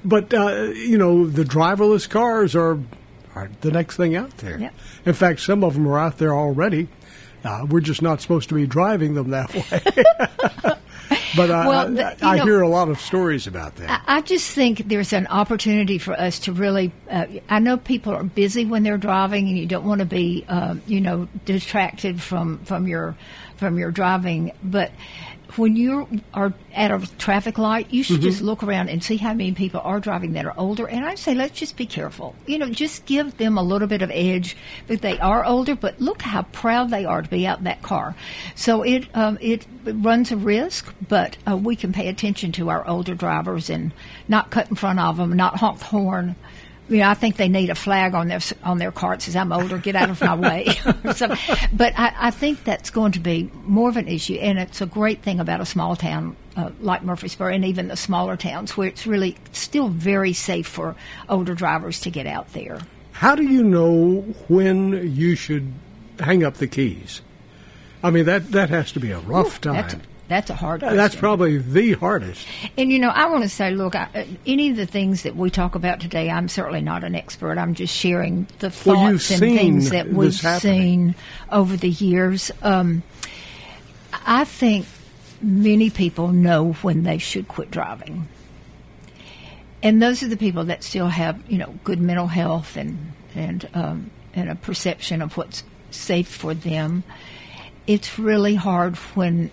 But 0.04 0.32
uh, 0.32 0.70
you 0.74 0.98
know, 0.98 1.26
the 1.26 1.44
driverless 1.44 2.08
cars 2.08 2.54
are 2.54 2.78
are 3.34 3.50
the 3.62 3.70
next 3.70 3.96
thing 3.96 4.14
out 4.16 4.36
there. 4.38 4.70
In 5.06 5.14
fact, 5.14 5.40
some 5.40 5.64
of 5.64 5.74
them 5.74 5.86
are 5.88 5.98
out 5.98 6.18
there 6.18 6.34
already. 6.34 6.88
Uh, 7.42 7.66
we're 7.70 7.80
just 7.80 8.02
not 8.02 8.20
supposed 8.20 8.48
to 8.50 8.54
be 8.54 8.66
driving 8.66 9.14
them 9.14 9.30
that 9.30 9.54
way. 10.66 10.74
But 11.36 11.50
uh, 11.50 11.64
Well, 11.66 11.90
the- 11.92 12.24
I, 12.24 12.34
I 12.34 12.36
know- 12.38 12.44
hear 12.44 12.60
a 12.60 12.68
lot 12.68 12.88
of 12.88 13.00
stories 13.00 13.46
about 13.46 13.76
that. 13.76 14.02
I 14.06 14.18
I 14.18 14.20
just 14.22 14.50
think 14.50 14.86
there's 14.88 15.12
an 15.12 15.26
opportunity 15.28 15.98
for 15.98 16.12
us 16.12 16.38
to 16.40 16.52
really. 16.52 16.92
Uh, 17.10 17.26
I 17.48 17.58
know 17.58 17.76
people 17.76 18.12
are 18.14 18.22
busy 18.24 18.64
when 18.64 18.82
they're 18.82 18.98
driving, 18.98 19.48
and 19.48 19.56
you 19.58 19.66
don't 19.66 19.84
want 19.84 20.00
to 20.00 20.04
be, 20.06 20.44
um, 20.48 20.82
you 20.86 21.00
know, 21.00 21.26
distracted 21.46 22.20
from 22.20 22.58
from 22.64 22.86
your 22.86 23.16
from 23.60 23.78
your 23.78 23.92
driving. 23.92 24.52
But 24.64 24.90
when 25.56 25.76
you 25.76 26.08
are 26.32 26.52
at 26.74 26.90
a 26.90 27.00
traffic 27.18 27.58
light, 27.58 27.90
you 27.90 28.02
should 28.02 28.20
just 28.20 28.40
look 28.40 28.62
around 28.62 28.88
and 28.88 29.02
see 29.02 29.16
how 29.16 29.34
many 29.34 29.52
people 29.52 29.80
are 29.82 30.00
driving 30.00 30.32
that 30.32 30.46
are 30.46 30.54
older. 30.56 30.86
And 30.86 31.04
I 31.04 31.16
say, 31.16 31.34
let's 31.34 31.58
just 31.58 31.76
be 31.76 31.86
careful. 31.86 32.34
You 32.46 32.58
know, 32.58 32.70
just 32.70 33.04
give 33.04 33.36
them 33.36 33.58
a 33.58 33.62
little 33.62 33.88
bit 33.88 34.02
of 34.02 34.10
edge. 34.12 34.56
But 34.86 35.02
they 35.02 35.18
are 35.18 35.44
older, 35.44 35.74
but 35.74 36.00
look 36.00 36.22
how 36.22 36.42
proud 36.42 36.90
they 36.90 37.04
are 37.04 37.22
to 37.22 37.28
be 37.28 37.46
out 37.46 37.58
in 37.58 37.64
that 37.64 37.82
car. 37.82 38.14
So 38.54 38.82
it 38.82 39.08
um, 39.14 39.38
it 39.40 39.66
runs 39.84 40.30
a 40.32 40.36
risk, 40.36 40.94
but 41.08 41.36
uh, 41.48 41.56
we 41.56 41.76
can 41.76 41.92
pay 41.92 42.08
attention 42.08 42.52
to 42.52 42.70
our 42.70 42.86
older 42.86 43.14
drivers 43.14 43.70
and 43.70 43.92
not 44.28 44.50
cut 44.50 44.70
in 44.70 44.76
front 44.76 45.00
of 45.00 45.16
them, 45.16 45.32
not 45.32 45.56
honk 45.56 45.80
the 45.80 45.84
horn. 45.86 46.36
You 46.90 46.98
know, 46.98 47.08
I 47.08 47.14
think 47.14 47.36
they 47.36 47.48
need 47.48 47.70
a 47.70 47.74
flag 47.76 48.14
on 48.14 48.26
their 48.26 48.40
on 48.64 48.78
their 48.78 48.90
carts 48.90 49.28
as 49.28 49.36
I'm 49.36 49.52
older. 49.52 49.78
Get 49.78 49.94
out 49.94 50.10
of 50.10 50.20
my 50.20 50.34
way. 50.34 50.66
so, 51.14 51.28
but 51.72 51.96
I, 51.96 52.12
I 52.18 52.30
think 52.32 52.64
that's 52.64 52.90
going 52.90 53.12
to 53.12 53.20
be 53.20 53.48
more 53.64 53.88
of 53.88 53.96
an 53.96 54.08
issue, 54.08 54.34
and 54.34 54.58
it's 54.58 54.80
a 54.80 54.86
great 54.86 55.22
thing 55.22 55.38
about 55.38 55.60
a 55.60 55.66
small 55.66 55.94
town 55.94 56.36
uh, 56.56 56.70
like 56.80 57.04
Murfreesboro, 57.04 57.54
and 57.54 57.64
even 57.64 57.88
the 57.88 57.96
smaller 57.96 58.36
towns 58.36 58.76
where 58.76 58.88
it's 58.88 59.06
really 59.06 59.36
still 59.52 59.88
very 59.88 60.32
safe 60.32 60.66
for 60.66 60.96
older 61.28 61.54
drivers 61.54 62.00
to 62.00 62.10
get 62.10 62.26
out 62.26 62.52
there. 62.54 62.80
How 63.12 63.36
do 63.36 63.44
you 63.44 63.62
know 63.62 64.22
when 64.48 65.14
you 65.14 65.36
should 65.36 65.72
hang 66.18 66.42
up 66.42 66.54
the 66.54 66.66
keys? 66.66 67.22
I 68.02 68.10
mean 68.10 68.24
that 68.24 68.50
that 68.50 68.68
has 68.70 68.90
to 68.92 69.00
be 69.00 69.12
a 69.12 69.20
rough 69.20 69.60
time. 69.60 70.02
That's 70.30 70.48
a 70.48 70.54
hard. 70.54 70.82
That's 70.82 71.16
probably 71.16 71.58
the 71.58 71.94
hardest. 71.94 72.46
And 72.78 72.92
you 72.92 73.00
know, 73.00 73.08
I 73.08 73.26
want 73.26 73.42
to 73.42 73.48
say, 73.48 73.72
look, 73.72 73.96
I, 73.96 74.08
uh, 74.14 74.24
any 74.46 74.70
of 74.70 74.76
the 74.76 74.86
things 74.86 75.24
that 75.24 75.34
we 75.34 75.50
talk 75.50 75.74
about 75.74 75.98
today, 75.98 76.30
I'm 76.30 76.46
certainly 76.46 76.82
not 76.82 77.02
an 77.02 77.16
expert. 77.16 77.58
I'm 77.58 77.74
just 77.74 77.92
sharing 77.92 78.46
the 78.60 78.70
thoughts 78.70 78.86
Well, 78.86 79.08
and 79.08 79.20
things 79.56 79.90
that 79.90 80.12
we've 80.12 80.32
seen 80.32 81.16
over 81.50 81.76
the 81.76 81.88
years. 81.88 82.52
Um, 82.62 83.02
I 84.24 84.44
think 84.44 84.86
many 85.42 85.90
people 85.90 86.28
know 86.28 86.74
when 86.74 87.02
they 87.02 87.18
should 87.18 87.48
quit 87.48 87.72
driving. 87.72 88.28
And 89.82 90.00
those 90.00 90.22
are 90.22 90.28
the 90.28 90.36
people 90.36 90.62
that 90.66 90.84
still 90.84 91.08
have, 91.08 91.42
you 91.50 91.58
know, 91.58 91.74
good 91.82 91.98
mental 91.98 92.28
health 92.28 92.76
and 92.76 93.14
and 93.34 93.68
um, 93.74 94.12
and 94.34 94.48
a 94.48 94.54
perception 94.54 95.22
of 95.22 95.36
what's 95.36 95.64
safe 95.90 96.28
for 96.28 96.54
them. 96.54 97.02
It's 97.88 98.16
really 98.16 98.54
hard 98.54 98.94
when 99.16 99.50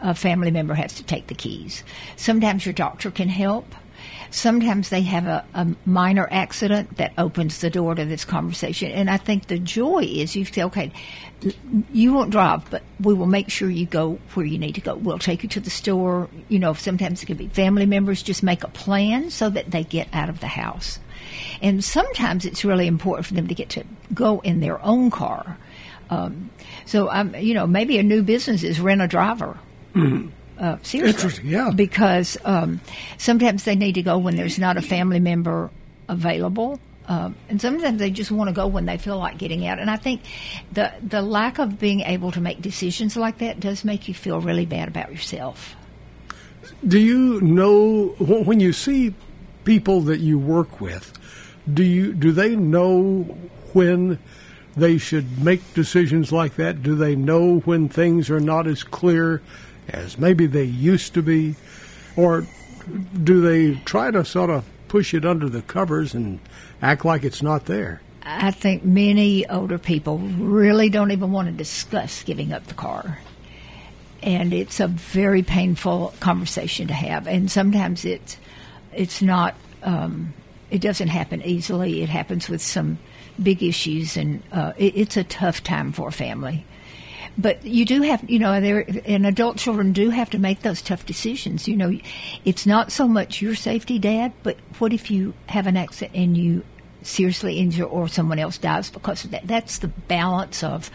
a 0.00 0.14
family 0.14 0.50
member 0.50 0.74
has 0.74 0.94
to 0.94 1.02
take 1.02 1.26
the 1.26 1.34
keys. 1.34 1.84
Sometimes 2.16 2.64
your 2.64 2.72
doctor 2.72 3.10
can 3.10 3.28
help. 3.28 3.66
Sometimes 4.30 4.88
they 4.88 5.02
have 5.02 5.26
a, 5.26 5.44
a 5.54 5.66
minor 5.84 6.26
accident 6.30 6.96
that 6.96 7.12
opens 7.18 7.60
the 7.60 7.68
door 7.68 7.94
to 7.94 8.04
this 8.04 8.24
conversation. 8.24 8.90
And 8.90 9.10
I 9.10 9.18
think 9.18 9.46
the 9.46 9.58
joy 9.58 10.04
is 10.04 10.34
you 10.34 10.44
say, 10.44 10.62
okay, 10.64 10.90
you 11.92 12.12
won't 12.14 12.30
drive, 12.30 12.68
but 12.70 12.82
we 13.00 13.14
will 13.14 13.26
make 13.26 13.50
sure 13.50 13.68
you 13.68 13.84
go 13.84 14.18
where 14.34 14.46
you 14.46 14.58
need 14.58 14.74
to 14.76 14.80
go. 14.80 14.94
We'll 14.94 15.18
take 15.18 15.42
you 15.42 15.48
to 15.50 15.60
the 15.60 15.70
store. 15.70 16.28
You 16.48 16.58
know, 16.58 16.72
sometimes 16.72 17.22
it 17.22 17.26
could 17.26 17.38
be 17.38 17.48
family 17.48 17.86
members. 17.86 18.22
Just 18.22 18.42
make 18.42 18.64
a 18.64 18.68
plan 18.68 19.30
so 19.30 19.50
that 19.50 19.70
they 19.70 19.84
get 19.84 20.08
out 20.12 20.28
of 20.28 20.40
the 20.40 20.46
house. 20.46 20.98
And 21.60 21.84
sometimes 21.84 22.44
it's 22.44 22.64
really 22.64 22.86
important 22.86 23.26
for 23.26 23.34
them 23.34 23.48
to 23.48 23.54
get 23.54 23.70
to 23.70 23.84
go 24.14 24.40
in 24.40 24.60
their 24.60 24.82
own 24.84 25.10
car. 25.10 25.58
Um, 26.10 26.50
so, 26.84 27.10
um, 27.10 27.34
you 27.36 27.54
know, 27.54 27.66
maybe 27.66 27.98
a 27.98 28.02
new 28.02 28.22
business 28.22 28.62
is 28.62 28.80
rent 28.80 29.00
a 29.00 29.08
driver. 29.08 29.58
Uh, 29.94 30.78
seriously. 30.82 31.08
Interesting, 31.08 31.46
yeah. 31.46 31.70
Because 31.74 32.36
um, 32.44 32.80
sometimes 33.18 33.64
they 33.64 33.74
need 33.74 33.94
to 33.94 34.02
go 34.02 34.18
when 34.18 34.36
there's 34.36 34.58
not 34.58 34.76
a 34.76 34.82
family 34.82 35.18
member 35.18 35.70
available. 36.08 36.78
Um, 37.08 37.34
and 37.48 37.60
sometimes 37.60 37.98
they 37.98 38.10
just 38.10 38.30
want 38.30 38.48
to 38.48 38.54
go 38.54 38.66
when 38.68 38.86
they 38.86 38.96
feel 38.96 39.18
like 39.18 39.38
getting 39.38 39.66
out. 39.66 39.80
And 39.80 39.90
I 39.90 39.96
think 39.96 40.22
the 40.72 40.92
the 41.02 41.20
lack 41.20 41.58
of 41.58 41.80
being 41.80 42.00
able 42.00 42.30
to 42.32 42.40
make 42.40 42.62
decisions 42.62 43.16
like 43.16 43.38
that 43.38 43.58
does 43.58 43.84
make 43.84 44.06
you 44.06 44.14
feel 44.14 44.40
really 44.40 44.66
bad 44.66 44.88
about 44.88 45.10
yourself. 45.10 45.74
Do 46.86 46.98
you 46.98 47.40
know 47.40 48.08
when 48.18 48.60
you 48.60 48.72
see 48.72 49.14
people 49.64 50.02
that 50.02 50.20
you 50.20 50.38
work 50.38 50.80
with? 50.80 51.12
Do 51.72 51.82
you 51.82 52.12
do 52.12 52.30
they 52.30 52.54
know 52.54 53.22
when 53.72 54.20
they 54.76 54.96
should 54.98 55.42
make 55.42 55.74
decisions 55.74 56.30
like 56.30 56.54
that? 56.54 56.82
Do 56.82 56.94
they 56.94 57.16
know 57.16 57.58
when 57.60 57.88
things 57.88 58.30
are 58.30 58.40
not 58.40 58.68
as 58.68 58.84
clear 58.84 59.42
as 59.92 60.18
maybe 60.18 60.46
they 60.46 60.64
used 60.64 61.14
to 61.14 61.22
be, 61.22 61.54
or 62.16 62.46
do 63.22 63.40
they 63.40 63.80
try 63.84 64.10
to 64.10 64.24
sort 64.24 64.50
of 64.50 64.64
push 64.88 65.14
it 65.14 65.24
under 65.24 65.48
the 65.48 65.62
covers 65.62 66.14
and 66.14 66.40
act 66.80 67.04
like 67.04 67.24
it's 67.24 67.42
not 67.42 67.66
there? 67.66 68.00
I 68.24 68.50
think 68.50 68.84
many 68.84 69.46
older 69.48 69.78
people 69.78 70.18
really 70.18 70.88
don't 70.88 71.10
even 71.10 71.32
want 71.32 71.48
to 71.48 71.52
discuss 71.52 72.22
giving 72.22 72.52
up 72.52 72.66
the 72.66 72.74
car. 72.74 73.18
And 74.22 74.52
it's 74.52 74.78
a 74.78 74.86
very 74.86 75.42
painful 75.42 76.14
conversation 76.20 76.86
to 76.86 76.94
have. 76.94 77.26
And 77.26 77.50
sometimes 77.50 78.04
it's, 78.04 78.36
it's 78.94 79.20
not, 79.22 79.54
um, 79.82 80.32
it 80.70 80.80
doesn't 80.80 81.08
happen 81.08 81.42
easily. 81.42 82.02
It 82.02 82.08
happens 82.08 82.48
with 82.48 82.62
some 82.62 82.98
big 83.42 83.62
issues, 83.62 84.16
and 84.16 84.42
uh, 84.52 84.72
it, 84.76 84.96
it's 84.96 85.16
a 85.16 85.24
tough 85.24 85.64
time 85.64 85.92
for 85.92 86.08
a 86.08 86.12
family. 86.12 86.64
But 87.38 87.64
you 87.64 87.84
do 87.84 88.02
have, 88.02 88.28
you 88.28 88.38
know, 88.38 88.60
there 88.60 88.86
and 89.06 89.26
adult 89.26 89.56
children 89.56 89.92
do 89.92 90.10
have 90.10 90.30
to 90.30 90.38
make 90.38 90.62
those 90.62 90.82
tough 90.82 91.06
decisions. 91.06 91.66
You 91.66 91.76
know, 91.76 91.98
it's 92.44 92.66
not 92.66 92.92
so 92.92 93.08
much 93.08 93.40
your 93.40 93.54
safety, 93.54 93.98
Dad, 93.98 94.32
but 94.42 94.58
what 94.78 94.92
if 94.92 95.10
you 95.10 95.34
have 95.46 95.66
an 95.66 95.76
accident 95.76 96.16
and 96.16 96.36
you 96.36 96.64
seriously 97.02 97.58
injure 97.58 97.84
or 97.84 98.06
someone 98.06 98.38
else 98.38 98.58
dies 98.58 98.90
because 98.90 99.24
of 99.24 99.30
that? 99.30 99.46
That's 99.46 99.78
the 99.78 99.88
balance 99.88 100.62
of 100.62 100.90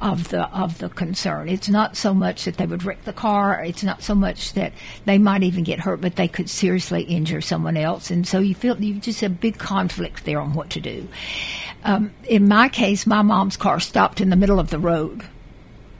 of 0.00 0.28
the 0.30 0.48
of 0.48 0.78
the 0.78 0.88
concern. 0.88 1.48
It's 1.48 1.68
not 1.68 1.96
so 1.96 2.12
much 2.12 2.44
that 2.44 2.56
they 2.56 2.66
would 2.66 2.84
wreck 2.84 3.04
the 3.04 3.12
car. 3.12 3.62
It's 3.64 3.84
not 3.84 4.02
so 4.02 4.14
much 4.14 4.52
that 4.54 4.72
they 5.04 5.18
might 5.18 5.44
even 5.44 5.62
get 5.62 5.80
hurt, 5.80 6.00
but 6.00 6.16
they 6.16 6.28
could 6.28 6.50
seriously 6.50 7.02
injure 7.02 7.40
someone 7.40 7.76
else. 7.76 8.10
And 8.10 8.26
so 8.26 8.40
you 8.40 8.54
feel 8.54 8.80
you 8.80 8.94
just 8.94 9.20
have 9.20 9.40
big 9.40 9.58
conflict 9.58 10.24
there 10.24 10.40
on 10.40 10.54
what 10.54 10.70
to 10.70 10.80
do. 10.80 11.08
Um, 11.84 12.12
in 12.28 12.48
my 12.48 12.68
case, 12.68 13.06
my 13.06 13.22
mom's 13.22 13.56
car 13.56 13.80
stopped 13.80 14.20
in 14.20 14.30
the 14.30 14.36
middle 14.36 14.60
of 14.60 14.70
the 14.70 14.78
road 14.78 15.24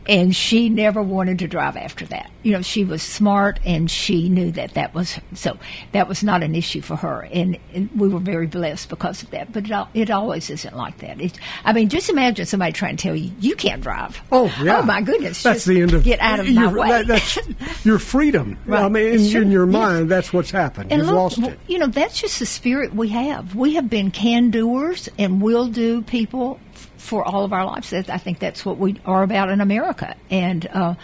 and 0.08 0.34
she 0.34 0.68
never 0.68 1.02
wanted 1.02 1.38
to 1.40 1.48
drive 1.48 1.76
after 1.76 2.04
that. 2.06 2.30
You 2.42 2.52
know, 2.52 2.62
she 2.62 2.84
was 2.84 3.02
smart 3.02 3.60
and 3.64 3.90
she 3.90 4.28
knew 4.28 4.50
that 4.52 4.74
that 4.74 4.94
was 4.94 5.18
so 5.34 5.58
that 5.92 6.08
was 6.08 6.22
not 6.24 6.42
an 6.42 6.54
issue 6.54 6.80
for 6.80 6.96
her, 6.96 7.28
and, 7.32 7.56
and 7.72 7.88
we 7.94 8.08
were 8.08 8.18
very 8.18 8.46
blessed 8.46 8.88
because 8.88 9.22
of 9.22 9.30
that. 9.30 9.52
But 9.52 9.66
it, 9.66 9.70
al- 9.70 9.88
it 9.94 10.10
always 10.10 10.50
isn't 10.50 10.76
like 10.76 10.98
that. 10.98 11.20
It, 11.20 11.38
I 11.64 11.72
mean, 11.72 11.88
just 11.88 12.10
imagine 12.10 12.46
somebody 12.46 12.72
trying 12.72 12.96
to 12.96 13.02
tell 13.02 13.14
you 13.16 13.30
you 13.40 13.54
can't 13.54 13.80
drive. 13.82 14.20
Oh 14.32 14.52
yeah. 14.62 14.78
Oh 14.78 14.82
my 14.82 15.02
goodness! 15.02 15.42
That's 15.42 15.58
just 15.58 15.66
the 15.66 15.80
end 15.82 15.92
of 15.94 16.02
get 16.04 16.20
out 16.20 16.40
of 16.40 16.46
my 16.46 16.62
your, 16.62 16.70
way. 16.80 16.88
that- 16.88 17.06
that's 17.06 17.38
your 17.84 17.98
freedom. 17.98 18.58
Right. 18.66 18.84
I 18.84 18.88
mean, 18.88 19.14
in, 19.14 19.36
in 19.42 19.50
your 19.50 19.66
Yes. 19.66 19.72
mind, 19.72 20.10
that's 20.10 20.32
what's 20.32 20.50
happened. 20.50 20.90
And 20.92 20.98
You've 21.00 21.08
look, 21.08 21.16
lost 21.36 21.38
it. 21.38 21.58
you 21.68 21.78
know, 21.78 21.86
that's 21.88 22.20
just 22.20 22.38
the 22.38 22.46
spirit 22.46 22.94
we 22.94 23.08
have. 23.08 23.54
We 23.54 23.74
have 23.74 23.88
been 23.90 24.10
can 24.10 24.50
doers 24.50 25.08
and 25.18 25.42
will 25.42 25.66
do 25.68 26.02
people 26.02 26.58
for 27.02 27.24
all 27.24 27.44
of 27.44 27.52
our 27.52 27.64
lives. 27.66 27.92
I 27.92 28.16
think 28.18 28.38
that's 28.38 28.64
what 28.64 28.78
we 28.78 28.98
are 29.04 29.22
about 29.24 29.50
in 29.50 29.60
America. 29.60 30.14
And 30.30 30.66
uh, 30.68 30.94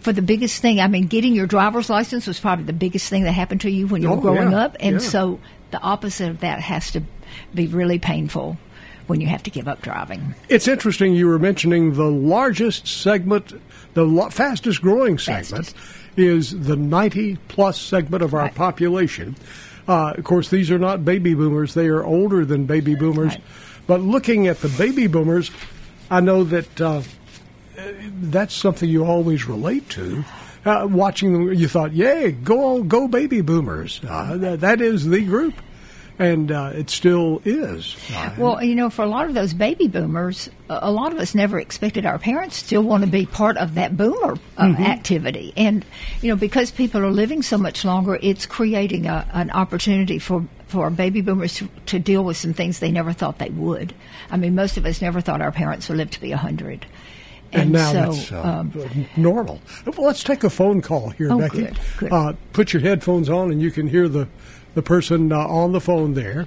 for 0.00 0.12
the 0.12 0.22
biggest 0.22 0.60
thing, 0.62 0.80
I 0.80 0.88
mean, 0.88 1.06
getting 1.06 1.34
your 1.34 1.46
driver's 1.46 1.90
license 1.90 2.26
was 2.26 2.40
probably 2.40 2.64
the 2.64 2.72
biggest 2.72 3.08
thing 3.10 3.24
that 3.24 3.32
happened 3.32 3.60
to 3.60 3.70
you 3.70 3.86
when 3.86 4.00
you 4.02 4.08
Oh, 4.08 4.14
were 4.16 4.20
growing 4.22 4.52
yeah, 4.52 4.64
up. 4.64 4.76
And 4.80 4.94
yeah. 5.00 5.06
so 5.06 5.38
the 5.70 5.80
opposite 5.80 6.30
of 6.30 6.40
that 6.40 6.60
has 6.60 6.90
to 6.92 7.02
be 7.54 7.66
really 7.66 7.98
painful 7.98 8.56
when 9.06 9.20
you 9.20 9.26
have 9.26 9.42
to 9.42 9.50
give 9.50 9.68
up 9.68 9.82
driving. 9.82 10.34
It's 10.48 10.66
interesting 10.66 11.14
you 11.14 11.26
were 11.26 11.38
mentioning 11.38 11.92
the 11.92 12.10
largest 12.10 12.86
segment, 12.86 13.52
the 13.92 14.04
lo- 14.04 14.30
fastest 14.30 14.80
growing 14.80 15.18
segment 15.18 15.66
Fastest. 15.66 15.76
is 16.16 16.58
the 16.58 16.74
90 16.76 17.36
plus 17.48 17.78
segment 17.78 18.22
of 18.22 18.32
our 18.32 18.40
Right. 18.44 18.54
population. 18.54 19.36
Uh, 19.86 20.14
of 20.16 20.24
course, 20.24 20.48
these 20.48 20.70
are 20.70 20.78
not 20.78 21.04
baby 21.04 21.34
boomers, 21.34 21.74
they 21.74 21.88
are 21.88 22.02
older 22.02 22.46
than 22.46 22.64
baby 22.64 22.94
boomers. 22.94 23.32
Right. 23.32 23.42
But 23.86 24.00
looking 24.00 24.46
at 24.46 24.60
the 24.60 24.68
baby 24.68 25.06
boomers, 25.06 25.50
I 26.10 26.20
know 26.20 26.44
that 26.44 26.80
uh, 26.80 27.02
that's 28.22 28.54
something 28.54 28.88
you 28.88 29.04
always 29.04 29.46
relate 29.46 29.88
to. 29.90 30.24
Uh, 30.64 30.86
watching 30.90 31.32
them, 31.34 31.52
you 31.52 31.68
thought, 31.68 31.92
"Yay, 31.92 32.32
go 32.32 32.82
go, 32.82 33.06
baby 33.06 33.42
boomers!" 33.42 34.00
Uh, 34.08 34.36
that, 34.38 34.60
that 34.60 34.80
is 34.80 35.06
the 35.06 35.22
group, 35.22 35.52
and 36.18 36.50
uh, 36.50 36.70
it 36.74 36.88
still 36.88 37.42
is. 37.44 37.94
Uh, 38.14 38.30
Well, 38.38 38.64
you 38.64 38.74
know, 38.74 38.88
for 38.88 39.02
a 39.02 39.06
lot 39.06 39.26
of 39.26 39.34
those 39.34 39.52
baby 39.52 39.88
boomers, 39.88 40.48
a 40.70 40.78
a 40.84 40.90
lot 40.90 41.12
of 41.12 41.18
us 41.18 41.34
never 41.34 41.58
expected 41.60 42.06
our 42.06 42.18
parents 42.18 42.56
still 42.56 42.82
want 42.82 43.04
to 43.04 43.10
be 43.10 43.26
part 43.26 43.58
of 43.58 43.74
that 43.74 43.94
boomer 43.98 44.38
uh, 44.56 44.62
activity. 44.78 45.52
And, 45.54 45.84
you 46.22 46.30
know, 46.30 46.36
because 46.36 46.70
people 46.70 47.02
are 47.02 47.12
living 47.12 47.42
so 47.42 47.58
much 47.58 47.84
longer, 47.84 48.18
it's 48.22 48.46
creating 48.46 49.06
a, 49.06 49.28
an 49.34 49.50
opportunity 49.50 50.18
for, 50.18 50.46
for 50.74 50.90
baby 50.90 51.20
boomers 51.22 51.54
to, 51.54 51.68
to 51.86 51.98
deal 51.98 52.22
with 52.24 52.36
some 52.36 52.52
things 52.52 52.80
they 52.80 52.90
never 52.92 53.12
thought 53.12 53.38
they 53.38 53.50
would. 53.50 53.94
I 54.30 54.36
mean, 54.36 54.54
most 54.54 54.76
of 54.76 54.84
us 54.84 55.00
never 55.00 55.20
thought 55.20 55.40
our 55.40 55.52
parents 55.52 55.88
would 55.88 55.98
live 55.98 56.10
to 56.10 56.20
be 56.20 56.30
100. 56.30 56.84
and 57.52 57.70
now 57.72 57.92
so, 57.92 58.12
that's 58.12 58.32
uh, 58.32 58.42
um, 58.42 59.06
normal. 59.16 59.60
Well, 59.86 60.06
let's 60.06 60.24
take 60.24 60.42
a 60.44 60.50
phone 60.50 60.82
call 60.82 61.10
here, 61.10 61.32
Oh, 61.32 61.38
Becky. 61.38 61.58
good, 61.62 61.78
good. 61.98 62.12
Uh, 62.12 62.32
put 62.52 62.72
your 62.72 62.82
headphones 62.82 63.30
on, 63.30 63.50
and 63.52 63.62
you 63.62 63.70
can 63.70 63.88
hear 63.88 64.08
the 64.08 64.28
the 64.74 64.82
person 64.82 65.30
uh, 65.32 65.38
on 65.38 65.70
the 65.70 65.80
phone 65.80 66.14
there. 66.14 66.46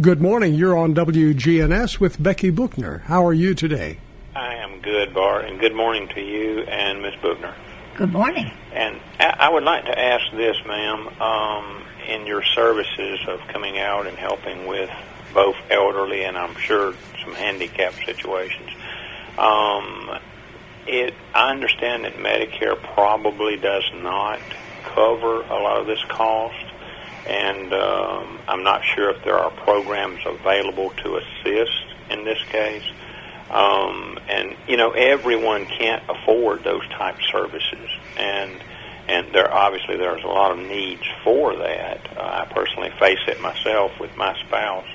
Good 0.00 0.20
morning. 0.20 0.54
You're 0.54 0.76
on 0.76 0.92
WGNS 0.92 2.00
with 2.00 2.20
Becky 2.20 2.50
Buchner. 2.50 2.98
How 3.06 3.24
are 3.24 3.32
you 3.32 3.54
today? 3.54 3.98
I 4.34 4.54
am 4.56 4.80
good, 4.80 5.14
Bart, 5.14 5.44
and 5.44 5.60
good 5.60 5.74
morning 5.76 6.08
to 6.08 6.20
you 6.20 6.62
and 6.62 7.00
Miss 7.00 7.14
Buchner. 7.22 7.54
good 7.96 8.12
morning. 8.12 8.50
And 8.72 8.98
I 9.20 9.36
I 9.46 9.48
would 9.50 9.62
like 9.62 9.84
to 9.84 9.96
ask 9.96 10.24
this, 10.32 10.56
ma'am, 10.66 11.08
um, 11.20 11.82
in 12.08 12.26
your 12.26 12.42
services 12.42 13.20
of 13.28 13.40
coming 13.48 13.78
out 13.78 14.06
and 14.06 14.16
helping 14.16 14.66
with 14.66 14.90
both 15.32 15.56
elderly 15.70 16.24
and 16.24 16.36
I'm 16.36 16.56
sure 16.56 16.94
some 17.24 17.34
handicap 17.34 17.94
situations. 18.04 18.70
Um, 19.38 20.18
it, 20.86 21.14
I 21.34 21.50
understand 21.50 22.04
that 22.04 22.14
Medicare 22.16 22.80
probably 22.94 23.56
does 23.56 23.84
not 23.94 24.40
cover 24.94 25.42
a 25.42 25.54
lot 25.62 25.78
of 25.80 25.86
this 25.86 26.02
cost. 26.08 26.64
and 27.26 27.72
um, 27.72 28.38
I'm 28.48 28.62
not 28.64 28.82
sure 28.84 29.10
if 29.10 29.22
there 29.24 29.38
are 29.38 29.50
programs 29.50 30.20
available 30.26 30.90
to 31.04 31.16
assist 31.16 31.84
in 32.10 32.24
this 32.24 32.42
case. 32.48 32.82
Um, 33.50 34.18
and 34.28 34.56
you 34.68 34.76
know, 34.76 34.92
everyone 34.92 35.66
can't 35.66 36.02
afford 36.08 36.64
those 36.64 36.86
type 36.88 37.16
services, 37.32 37.90
and 38.16 38.62
and 39.10 39.34
there 39.34 39.52
obviously 39.52 39.96
there's 39.96 40.22
a 40.22 40.28
lot 40.28 40.52
of 40.52 40.58
needs 40.58 41.02
for 41.24 41.56
that. 41.56 42.16
Uh, 42.16 42.20
I 42.20 42.52
personally 42.54 42.90
face 43.00 43.18
it 43.26 43.40
myself 43.40 43.90
with 43.98 44.16
my 44.16 44.38
spouse, 44.46 44.86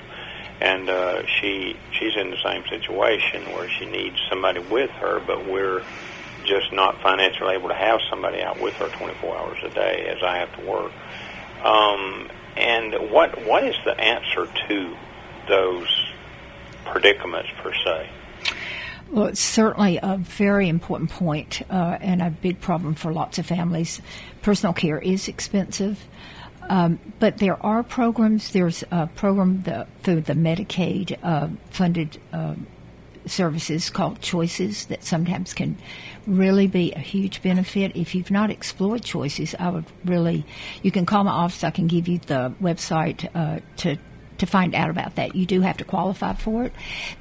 and 0.60 0.88
uh, 0.88 1.26
she 1.26 1.76
she's 1.92 2.16
in 2.16 2.30
the 2.30 2.38
same 2.42 2.64
situation 2.70 3.44
where 3.52 3.68
she 3.68 3.84
needs 3.84 4.16
somebody 4.30 4.60
with 4.60 4.90
her, 4.90 5.20
but 5.20 5.46
we're 5.46 5.84
just 6.46 6.72
not 6.72 7.02
financially 7.02 7.54
able 7.54 7.68
to 7.68 7.74
have 7.74 8.00
somebody 8.08 8.40
out 8.40 8.60
with 8.60 8.72
her 8.74 8.88
24 8.88 9.36
hours 9.36 9.58
a 9.64 9.68
day 9.68 10.06
as 10.08 10.22
I 10.22 10.38
have 10.38 10.56
to 10.56 10.64
work. 10.64 10.92
Um, 11.62 12.30
and 12.56 13.10
what 13.10 13.44
what 13.44 13.64
is 13.64 13.76
the 13.84 14.00
answer 14.00 14.48
to 14.68 14.96
those 15.46 16.06
predicaments 16.86 17.50
per 17.62 17.74
se? 17.74 18.08
Well, 19.10 19.26
it's 19.26 19.40
certainly 19.40 19.98
a 20.02 20.16
very 20.18 20.68
important 20.68 21.10
point, 21.10 21.62
uh, 21.70 21.96
and 22.00 22.20
a 22.20 22.30
big 22.30 22.60
problem 22.60 22.94
for 22.94 23.12
lots 23.12 23.38
of 23.38 23.46
families. 23.46 24.00
Personal 24.42 24.72
care 24.72 24.98
is 24.98 25.28
expensive, 25.28 26.04
um, 26.68 26.98
but 27.20 27.38
there 27.38 27.64
are 27.64 27.82
programs. 27.82 28.50
There's 28.50 28.82
a 28.90 29.06
program 29.06 29.62
the, 29.62 29.86
through 30.02 30.22
the 30.22 30.34
Medicaid 30.34 31.16
uh, 31.22 31.48
funded 31.70 32.18
um 32.32 32.66
services 33.26 33.90
called 33.90 34.20
Choices 34.20 34.86
that 34.86 35.02
sometimes 35.02 35.52
can 35.52 35.76
really 36.26 36.66
be 36.66 36.92
a 36.92 36.98
huge 37.00 37.42
benefit. 37.42 37.96
If 37.96 38.14
you've 38.14 38.30
not 38.30 38.50
explored 38.50 39.02
Choices, 39.02 39.54
I 39.58 39.70
would 39.70 39.84
really, 40.04 40.44
you 40.82 40.90
can 40.90 41.06
call 41.06 41.24
my 41.24 41.32
office. 41.32 41.64
I 41.64 41.70
can 41.70 41.88
give 41.88 42.08
you 42.08 42.18
the 42.18 42.54
website 42.62 43.28
uh, 43.34 43.60
to 43.78 43.98
to 44.38 44.46
find 44.46 44.74
out 44.74 44.90
about 44.90 45.16
that. 45.16 45.34
You 45.34 45.46
do 45.46 45.60
have 45.60 45.76
to 45.78 45.84
qualify 45.84 46.34
for 46.34 46.64
it. 46.64 46.72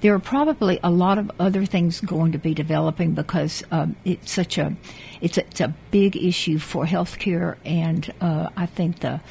There 0.02 0.14
are 0.14 0.20
probably 0.20 0.80
a 0.84 0.92
lot 0.92 1.18
of 1.18 1.32
other 1.40 1.66
things 1.66 2.02
going 2.02 2.32
to 2.34 2.38
be 2.38 2.54
developing 2.54 3.14
because 3.14 3.64
um, 3.72 3.96
it's 4.06 4.32
such 4.32 4.58
a 4.58 4.76
it's 5.22 5.38
a, 5.38 5.42
it's 5.42 5.62
a 5.62 5.74
big 5.92 6.16
issue 6.18 6.60
for 6.60 6.86
healthcare, 6.86 7.58
and 7.66 8.12
uh, 8.22 8.50
I 8.56 8.66
think 8.66 9.00
the 9.00 9.22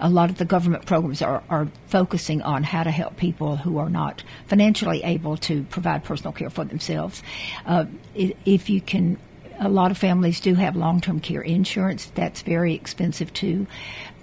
a 0.00 0.08
lot 0.08 0.28
of 0.28 0.38
the 0.38 0.44
government 0.44 0.84
programs 0.86 1.22
are, 1.22 1.42
are 1.48 1.68
focusing 1.86 2.42
on 2.42 2.62
how 2.62 2.82
to 2.82 2.90
help 2.90 3.16
people 3.16 3.56
who 3.56 3.78
are 3.78 3.88
not 3.88 4.22
financially 4.48 5.02
able 5.02 5.36
to 5.36 5.62
provide 5.64 6.04
personal 6.04 6.32
care 6.32 6.50
for 6.50 6.64
themselves. 6.64 7.22
Uh, 7.64 7.86
if 8.14 8.68
you 8.68 8.80
can 8.80 9.18
a 9.58 9.68
lot 9.68 9.90
of 9.90 9.98
families 9.98 10.40
do 10.40 10.54
have 10.54 10.76
long-term 10.76 11.20
care 11.20 11.42
insurance. 11.42 12.06
That's 12.14 12.42
very 12.42 12.74
expensive 12.74 13.32
too. 13.32 13.66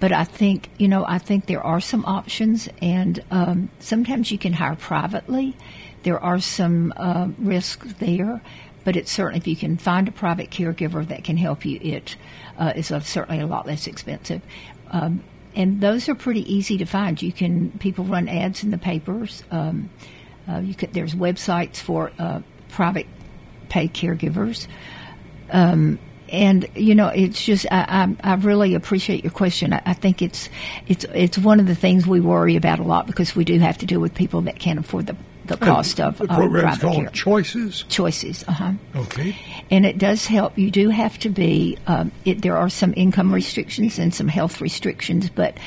But 0.00 0.12
I 0.12 0.24
think 0.24 0.68
you 0.78 0.88
know 0.88 1.04
I 1.06 1.18
think 1.18 1.46
there 1.46 1.64
are 1.64 1.80
some 1.80 2.04
options, 2.04 2.68
and 2.80 3.22
um, 3.30 3.70
sometimes 3.78 4.30
you 4.30 4.38
can 4.38 4.52
hire 4.52 4.76
privately. 4.76 5.56
There 6.02 6.18
are 6.18 6.40
some 6.40 6.92
uh, 6.96 7.28
risks 7.38 7.92
there, 8.00 8.42
but 8.84 8.96
it's 8.96 9.12
certainly 9.12 9.38
if 9.38 9.46
you 9.46 9.56
can 9.56 9.76
find 9.76 10.08
a 10.08 10.12
private 10.12 10.50
caregiver 10.50 11.06
that 11.06 11.24
can 11.24 11.36
help 11.36 11.64
you, 11.64 11.78
it 11.80 12.16
uh, 12.58 12.72
is 12.74 12.90
a, 12.90 13.00
certainly 13.00 13.40
a 13.40 13.46
lot 13.46 13.66
less 13.66 13.86
expensive. 13.86 14.42
Um, 14.90 15.22
and 15.54 15.80
those 15.80 16.08
are 16.08 16.14
pretty 16.14 16.52
easy 16.52 16.78
to 16.78 16.86
find. 16.86 17.20
You 17.20 17.32
can 17.32 17.70
people 17.78 18.04
run 18.04 18.28
ads 18.28 18.64
in 18.64 18.70
the 18.70 18.78
papers. 18.78 19.44
Um, 19.50 19.90
uh, 20.48 20.58
you 20.58 20.74
could, 20.74 20.92
there's 20.92 21.14
websites 21.14 21.76
for 21.76 22.10
uh, 22.18 22.40
private 22.68 23.06
paid 23.68 23.94
caregivers. 23.94 24.66
Um, 25.52 25.98
and 26.28 26.66
you 26.74 26.94
know, 26.94 27.08
it's 27.08 27.44
just 27.44 27.66
I, 27.70 28.14
I, 28.24 28.32
I 28.32 28.34
really 28.36 28.74
appreciate 28.74 29.22
your 29.22 29.32
question. 29.32 29.72
I, 29.74 29.82
I 29.84 29.92
think 29.92 30.22
it's 30.22 30.48
it's 30.88 31.04
it's 31.14 31.36
one 31.38 31.60
of 31.60 31.66
the 31.66 31.74
things 31.74 32.06
we 32.06 32.20
worry 32.20 32.56
about 32.56 32.78
a 32.78 32.82
lot 32.84 33.06
because 33.06 33.36
we 33.36 33.44
do 33.44 33.58
have 33.58 33.78
to 33.78 33.86
deal 33.86 34.00
with 34.00 34.14
people 34.14 34.40
that 34.42 34.58
can't 34.58 34.78
afford 34.78 35.06
the 35.06 35.16
the 35.44 35.56
cost 35.56 36.00
of 36.00 36.18
the 36.18 36.26
program's 36.28 36.78
called 36.78 36.96
care. 36.96 37.10
Choices. 37.10 37.84
Choices, 37.88 38.44
uh 38.46 38.52
huh 38.52 38.72
Okay. 38.94 39.36
and 39.70 39.84
it 39.84 39.98
does 39.98 40.24
help. 40.24 40.56
You 40.56 40.70
do 40.70 40.88
have 40.88 41.18
to 41.18 41.28
be. 41.28 41.76
Um, 41.86 42.12
it, 42.24 42.40
there 42.42 42.56
are 42.56 42.70
some 42.70 42.94
income 42.96 43.34
restrictions 43.34 43.98
and 43.98 44.14
some 44.14 44.28
health 44.28 44.60
restrictions, 44.60 45.28
but 45.28 45.58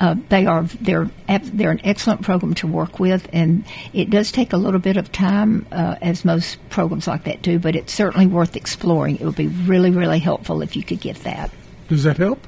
uh, 0.00 0.14
they 0.28 0.46
are 0.46 0.64
they're 0.80 1.10
they're 1.28 1.70
an 1.70 1.80
excellent 1.84 2.22
program 2.22 2.54
to 2.54 2.66
work 2.66 2.98
with, 3.00 3.28
and 3.32 3.64
it 3.92 4.10
does 4.10 4.30
take 4.30 4.52
a 4.52 4.56
little 4.56 4.80
bit 4.80 4.96
of 4.96 5.10
time, 5.12 5.66
uh, 5.72 5.96
as 6.02 6.24
most 6.24 6.58
programs 6.68 7.06
like 7.06 7.24
that 7.24 7.42
do. 7.42 7.58
But 7.58 7.76
it's 7.76 7.92
certainly 7.92 8.26
worth 8.26 8.56
exploring. 8.56 9.16
It 9.16 9.24
would 9.24 9.36
be 9.36 9.48
really 9.48 9.90
really 9.90 10.18
helpful 10.18 10.62
if 10.62 10.76
you 10.76 10.82
could 10.82 11.00
get 11.00 11.16
that. 11.24 11.50
Does 11.88 12.02
that 12.04 12.18
help? 12.18 12.46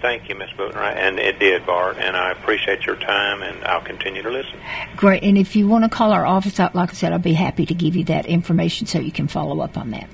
Thank 0.00 0.28
you, 0.28 0.34
Miss 0.34 0.50
Bootner, 0.58 0.96
and 0.96 1.20
it 1.20 1.38
did, 1.38 1.64
Bart, 1.64 1.96
and 1.96 2.16
I 2.16 2.32
appreciate 2.32 2.84
your 2.84 2.96
time, 2.96 3.40
and 3.40 3.64
I'll 3.64 3.84
continue 3.84 4.20
to 4.22 4.30
listen. 4.30 4.58
Great. 4.96 5.22
And 5.22 5.38
if 5.38 5.54
you 5.54 5.68
want 5.68 5.84
to 5.84 5.88
call 5.88 6.10
our 6.10 6.26
office 6.26 6.58
out, 6.58 6.74
like 6.74 6.90
I 6.90 6.94
said, 6.94 7.12
I'll 7.12 7.20
be 7.20 7.34
happy 7.34 7.66
to 7.66 7.74
give 7.74 7.94
you 7.94 8.02
that 8.06 8.26
information 8.26 8.88
so 8.88 8.98
you 8.98 9.12
can 9.12 9.28
follow 9.28 9.60
up 9.60 9.78
on 9.78 9.92
that. 9.92 10.08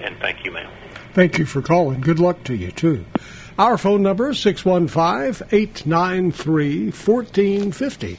And 0.00 0.16
thank 0.18 0.44
you, 0.44 0.50
ma'am. 0.50 0.68
Thank 1.14 1.38
you 1.38 1.46
for 1.46 1.62
calling. 1.62 2.00
Good 2.00 2.18
luck 2.18 2.42
to 2.44 2.56
you, 2.56 2.72
too. 2.72 3.04
Our 3.58 3.76
phone 3.76 4.02
number 4.02 4.30
is 4.30 4.38
615 4.38 5.48
893 5.50 6.84
1450. 6.86 8.18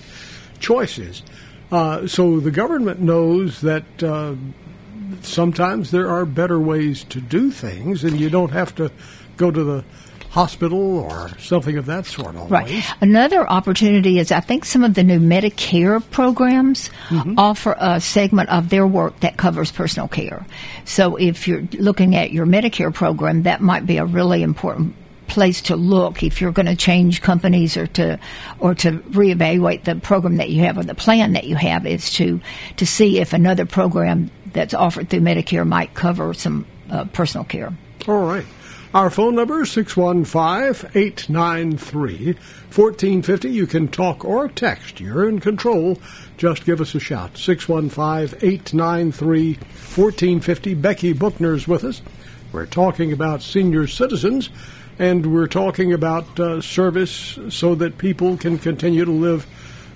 Choices. 0.59 1.23
Uh, 1.71 2.07
so 2.07 2.41
the 2.41 2.51
government 2.51 2.99
knows 2.99 3.61
that 3.61 4.03
uh, 4.03 4.35
sometimes 5.21 5.91
there 5.91 6.09
are 6.09 6.25
better 6.25 6.59
ways 6.59 7.05
to 7.05 7.21
do 7.21 7.51
things, 7.51 8.03
and 8.03 8.19
you 8.19 8.29
don't 8.29 8.51
have 8.51 8.75
to 8.75 8.91
go 9.37 9.49
to 9.49 9.63
the 9.63 9.83
hospital 10.31 10.99
or 10.99 11.29
something 11.39 11.77
of 11.77 11.85
that 11.87 12.05
sort 12.05 12.35
always. 12.35 12.51
Right. 12.51 12.83
Another 13.01 13.49
opportunity 13.49 14.19
is 14.19 14.31
I 14.31 14.41
think 14.41 14.65
some 14.65 14.83
of 14.83 14.93
the 14.93 15.03
new 15.03 15.19
Medicare 15.19 16.03
programs 16.11 16.89
offer 17.37 17.75
a 17.79 17.99
segment 17.99 18.49
of 18.49 18.69
their 18.69 18.85
work 18.85 19.19
that 19.21 19.37
covers 19.37 19.71
personal 19.71 20.07
care. 20.07 20.45
So 20.85 21.15
if 21.15 21.47
you're 21.47 21.63
looking 21.79 22.15
at 22.15 22.31
your 22.31 22.45
Medicare 22.45 22.93
program, 22.93 23.43
that 23.43 23.61
might 23.61 23.87
be 23.87 23.97
a 23.97 24.05
really 24.05 24.43
important 24.43 24.95
place 25.29 25.61
to 25.61 25.75
look 25.75 26.23
if 26.23 26.41
you're 26.41 26.51
going 26.51 26.65
to 26.65 26.75
change 26.75 27.21
companies 27.21 27.77
or 27.77 27.87
to 27.87 28.19
or 28.59 28.75
to 28.75 28.91
reevaluate 28.91 29.85
the 29.85 29.95
program 29.95 30.37
that 30.37 30.49
you 30.49 30.63
have 30.63 30.77
or 30.77 30.83
the 30.83 30.95
plan 30.95 31.33
that 31.33 31.45
you 31.45 31.55
have 31.55 31.85
is 31.85 32.11
to 32.11 32.41
to 32.77 32.85
see 32.85 33.19
if 33.19 33.33
another 33.33 33.65
program 33.65 34.29
that's 34.53 34.73
offered 34.73 35.09
through 35.09 35.21
Medicare 35.21 35.65
might 35.65 35.93
cover 35.93 36.33
some 36.33 36.65
uh, 36.89 37.05
personal 37.05 37.45
care. 37.45 37.73
All 38.07 38.25
right. 38.25 38.45
Our 38.91 39.11
phone 39.11 39.35
number 39.35 39.61
is 39.61 39.71
615 39.71 40.89
893 40.95 42.33
1450. 42.33 43.49
You 43.51 43.67
can 43.67 43.87
talk 43.87 44.25
or 44.25 44.49
text. 44.49 44.99
You're 44.99 45.29
in 45.29 45.39
control. 45.39 45.99
Just 46.37 46.65
give 46.65 46.81
us 46.81 46.95
a 46.95 46.99
shout. 46.99 47.37
615 47.37 48.39
893 48.41 49.53
1450. 49.53 50.73
Becky 50.73 51.13
Buchner's 51.13 51.67
with 51.67 51.83
us. 51.83 52.01
We're 52.51 52.65
talking 52.65 53.13
about 53.13 53.43
senior 53.43 53.85
citizens, 53.85 54.49
and 54.99 55.33
we're 55.33 55.47
talking 55.47 55.93
about 55.93 56.39
uh, 56.39 56.61
service 56.61 57.39
so 57.49 57.73
that 57.75 57.97
people 57.97 58.37
can 58.37 58.59
continue 58.59 59.05
to 59.05 59.11
live 59.11 59.47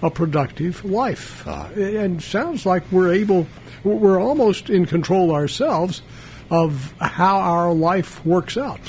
a 0.02 0.10
productive 0.10 0.84
life. 0.86 1.46
Uh, 1.48 1.68
and 1.76 2.22
sounds 2.22 2.66
like 2.66 2.84
we're 2.92 3.14
able, 3.14 3.46
we're 3.84 4.20
almost 4.20 4.70
in 4.70 4.86
control 4.86 5.32
ourselves 5.32 6.02
of 6.50 6.94
how 7.00 7.38
our 7.38 7.74
life 7.74 8.26
works 8.26 8.58
out. 8.58 8.80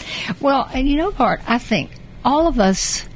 Well, 0.40 0.68
and 0.72 0.88
you 0.88 0.96
know, 0.96 1.10
Bart, 1.12 1.40
I 1.46 1.58
think 1.58 1.90
all 2.24 2.46
of 2.46 2.58
us. 2.58 3.06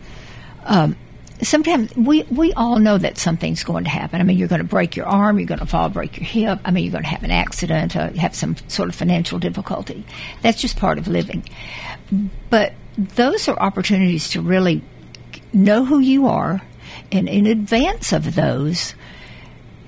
Um, 0.65 0.97
Sometimes 1.41 1.95
we, 1.95 2.25
we 2.25 2.53
all 2.55 2.81
know 2.81 2.99
that 2.99 3.17
something's 3.17 3.63
going 3.63 3.85
to 3.85 3.91
happen. 3.91 4.21
I 4.21 4.25
mean, 4.25 4.39
you're 4.39 4.49
going 4.49 4.61
to 4.61 4.67
break 4.67 4.97
your 4.97 5.07
arm, 5.07 5.39
you're 5.39 5.47
going 5.47 5.61
to 5.61 5.67
fall, 5.67 5.89
break 5.89 6.17
your 6.17 6.27
hip. 6.27 6.59
I 6.65 6.73
mean, 6.73 6.83
you're 6.83 6.91
going 6.91 7.05
to 7.05 7.11
have 7.11 7.23
an 7.23 7.31
accident, 7.31 7.95
uh, 7.95 8.11
have 8.15 8.35
some 8.35 8.57
sort 8.67 8.89
of 8.89 8.97
financial 8.97 9.39
difficulty. 9.39 10.05
That's 10.43 10.61
just 10.61 10.77
part 10.77 10.99
of 10.99 11.07
living. 11.07 11.45
But 12.51 12.73
those 12.99 13.49
are 13.49 13.59
opportunities 13.59 14.31
to 14.31 14.41
really 14.43 14.83
know 15.53 15.85
who 15.85 16.01
you 16.01 16.27
are, 16.27 16.61
and 17.13 17.29
in 17.29 17.47
advance 17.47 18.13
of 18.13 18.35
those, 18.35 18.95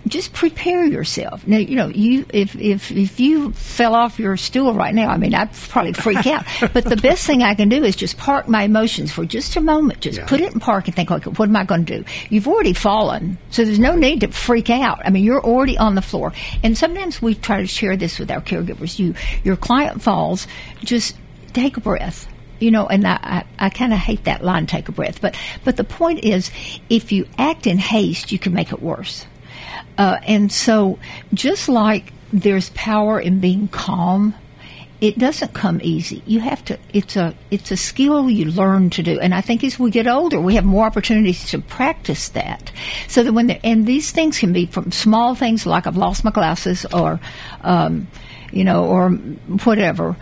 just 0.07 0.33
prepare 0.33 0.85
yourself. 0.87 1.47
Now, 1.47 1.59
you 1.59 1.77
know, 1.77 1.89
you 1.89 2.25
if 2.33 2.57
if 2.57 2.91
if 2.91 3.21
you 3.21 3.53
fell 3.53 3.95
off 3.95 4.19
your 4.19 4.37
stool 4.37 4.73
right 4.75 4.95
now, 4.95 5.09
I 5.09 5.19
mean, 5.19 5.35
I'd 5.35 5.53
probably 5.53 5.93
freak 5.93 6.27
out. 6.27 6.45
But 6.73 6.85
the 6.85 6.97
best 6.97 7.27
thing 7.27 7.43
I 7.43 7.55
can 7.55 7.69
do 7.69 7.85
is 7.85 7.97
just 7.97 8.17
park 8.17 8.49
my 8.49 8.63
emotions 8.63 9.13
for 9.13 9.25
just 9.27 9.57
a 9.57 9.61
moment. 9.61 10.01
Just 10.01 10.19
Yeah. 10.19 10.27
put 10.27 10.41
it 10.41 10.53
in 10.53 10.61
park 10.61 10.87
and 10.87 10.97
think, 10.97 11.11
okay, 11.11 11.31
what 11.31 11.49
am 11.49 11.57
I 11.57 11.65
going 11.65 11.85
to 11.85 11.99
do? 11.99 12.05
You've 12.31 12.49
already 12.49 12.73
fallen, 12.73 13.39
so 13.51 13.65
there's 13.65 13.79
no 13.79 13.95
need 13.95 14.21
to 14.21 14.29
freak 14.29 14.71
out. 14.71 15.01
I 15.05 15.11
mean, 15.11 15.25
you're 15.25 15.45
already 15.45 15.77
on 15.77 15.97
the 15.97 16.03
floor. 16.03 16.33
And 16.63 16.79
sometimes 16.79 17.21
we 17.21 17.35
try 17.35 17.61
to 17.61 17.67
share 17.67 17.97
this 17.97 18.19
with 18.19 18.31
our 18.31 18.41
caregivers. 18.41 18.99
You, 18.99 19.15
your 19.45 19.57
client 19.57 20.01
falls, 20.01 20.47
just 20.83 21.17
take 21.53 21.77
a 21.77 21.81
breath 21.81 22.27
you 22.61 22.71
know, 22.71 22.87
and 22.87 23.07
I, 23.07 23.19
I, 23.23 23.67
I 23.67 23.71
kind 23.71 23.93
of 23.93 23.99
hate 23.99 24.25
that 24.25 24.45
line, 24.45 24.67
take 24.67 24.89
a 24.89 24.93
breath. 24.93 25.21
But, 25.21 25.37
but 25.65 25.77
the 25.77 25.85
point 25.85 26.25
is, 26.25 26.51
if 26.89 27.13
you 27.13 27.27
act 27.39 27.67
in 27.67 27.79
haste, 27.79 28.33
you 28.33 28.39
can 28.39 28.53
make 28.53 28.73
it 28.73 28.83
worse. 28.83 29.27
Uh, 29.99 30.19
and 30.27 30.53
so, 30.53 30.99
just 31.35 31.69
like 31.69 32.13
there's 32.33 32.71
power 32.71 33.19
in 33.19 33.41
being 33.41 33.69
calm 33.69 34.35
it 35.01 35.19
doesn't 35.19 35.55
come 35.55 35.81
easy. 35.83 36.23
You 36.27 36.41
have 36.41 36.65
to. 36.67 36.79
It's 36.93 37.17
a 37.17 37.35
it's 37.51 37.71
a 37.71 37.77
skill 37.77 38.29
you 38.29 38.47
learn 38.47 38.91
to 38.91 39.03
do, 39.03 39.19
and 39.19 39.35
I 39.35 39.41
think 39.41 39.65
as 39.65 39.79
we 39.79 39.91
get 39.91 40.07
older, 40.07 40.39
we 40.41 40.57
have 40.57 40.65
more 40.65 40.85
opportunities 40.85 41.51
to 41.51 41.59
practice 41.59 42.29
that. 42.31 42.71
So 43.09 43.23
that 43.23 43.33
when 43.33 43.51
and 43.51 43.87
these 43.87 44.11
things 44.11 44.39
can 44.39 44.53
be 44.53 44.67
from 44.67 44.93
small 44.93 45.35
things 45.35 45.65
like 45.65 45.87
I've 45.87 45.97
lost 45.97 46.25
my 46.25 46.31
glasses 46.31 46.85
or. 46.93 47.21
Um, 47.63 48.09
you 48.53 48.65
know, 48.65 48.87
or 48.87 49.11
whatever. 49.11 50.17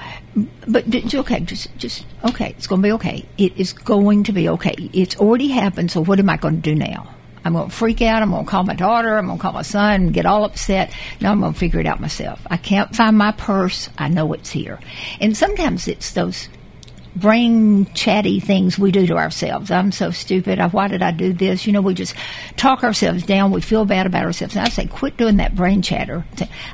But 0.66 0.88
d- 0.88 1.04
okay, 1.14 1.40
just 1.40 1.74
just 1.76 2.06
okay. 2.24 2.54
It's 2.56 2.66
going 2.66 2.82
to 2.82 2.86
be 2.88 2.92
okay. 2.92 3.24
It 3.38 3.56
is 3.56 3.72
going 3.72 4.24
to 4.24 4.32
be 4.32 4.48
okay. 4.50 4.74
It's 4.92 5.16
already 5.16 5.48
happened. 5.48 5.90
So 5.90 6.04
what 6.04 6.18
am 6.18 6.30
I 6.30 6.36
going 6.36 6.56
to 6.56 6.60
do 6.60 6.74
now? 6.74 7.08
I'm 7.44 7.54
going 7.54 7.70
to 7.70 7.74
freak 7.74 8.02
out. 8.02 8.22
I'm 8.22 8.30
going 8.30 8.44
to 8.44 8.50
call 8.50 8.64
my 8.64 8.74
daughter. 8.74 9.16
I'm 9.16 9.26
going 9.26 9.38
to 9.38 9.42
call 9.42 9.52
my 9.52 9.62
son 9.62 10.08
get 10.12 10.26
all 10.26 10.44
upset. 10.44 10.92
No, 11.20 11.30
I'm 11.30 11.40
going 11.40 11.52
to 11.54 11.58
figure 11.58 11.80
it 11.80 11.86
out 11.86 12.00
myself. 12.00 12.40
I 12.50 12.56
can't 12.56 12.94
find 12.94 13.16
my 13.16 13.32
purse. 13.32 13.88
I 13.96 14.08
know 14.08 14.32
it's 14.32 14.50
here. 14.50 14.78
And 15.20 15.36
sometimes 15.36 15.88
it's 15.88 16.12
those 16.12 16.48
brain 17.16 17.86
chatty 17.94 18.40
things 18.40 18.78
we 18.78 18.92
do 18.92 19.06
to 19.06 19.16
ourselves. 19.16 19.70
I'm 19.70 19.92
so 19.92 20.10
stupid. 20.10 20.58
Why 20.72 20.88
did 20.88 21.02
I 21.02 21.10
do 21.10 21.32
this? 21.32 21.66
You 21.66 21.72
know, 21.72 21.80
we 21.80 21.94
just 21.94 22.14
talk 22.56 22.84
ourselves 22.84 23.24
down. 23.24 23.50
We 23.50 23.60
feel 23.60 23.84
bad 23.84 24.06
about 24.06 24.24
ourselves. 24.24 24.56
And 24.56 24.64
I 24.64 24.68
say, 24.68 24.86
quit 24.86 25.16
doing 25.16 25.38
that 25.38 25.54
brain 25.54 25.82
chatter. 25.82 26.24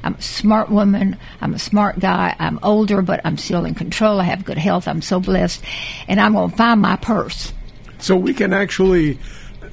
I'm 0.03 0.15
a 0.15 0.23
smart 0.23 0.71
woman. 0.71 1.17
I'm 1.41 1.55
a 1.55 1.59
smart 1.59 1.99
guy. 1.99 2.35
I'm 2.39 2.59
older, 2.63 3.03
but 3.03 3.21
I'm 3.25 3.39
still 3.39 3.65
in 3.65 3.75
control. 3.75 4.21
I 4.21 4.25
have 4.25 4.45
good 4.45 4.59
health. 4.59 4.87
I'm 4.87 5.03
so 5.03 5.21
blessed. 5.21 5.65
And 6.09 6.21
I'm 6.21 6.35
going 6.35 6.51
to 6.51 6.57
find 6.57 6.81
my 6.81 6.97
purse. 6.97 7.53
So 7.99 8.17
we 8.17 8.35
can 8.35 8.53
actually 8.53 9.19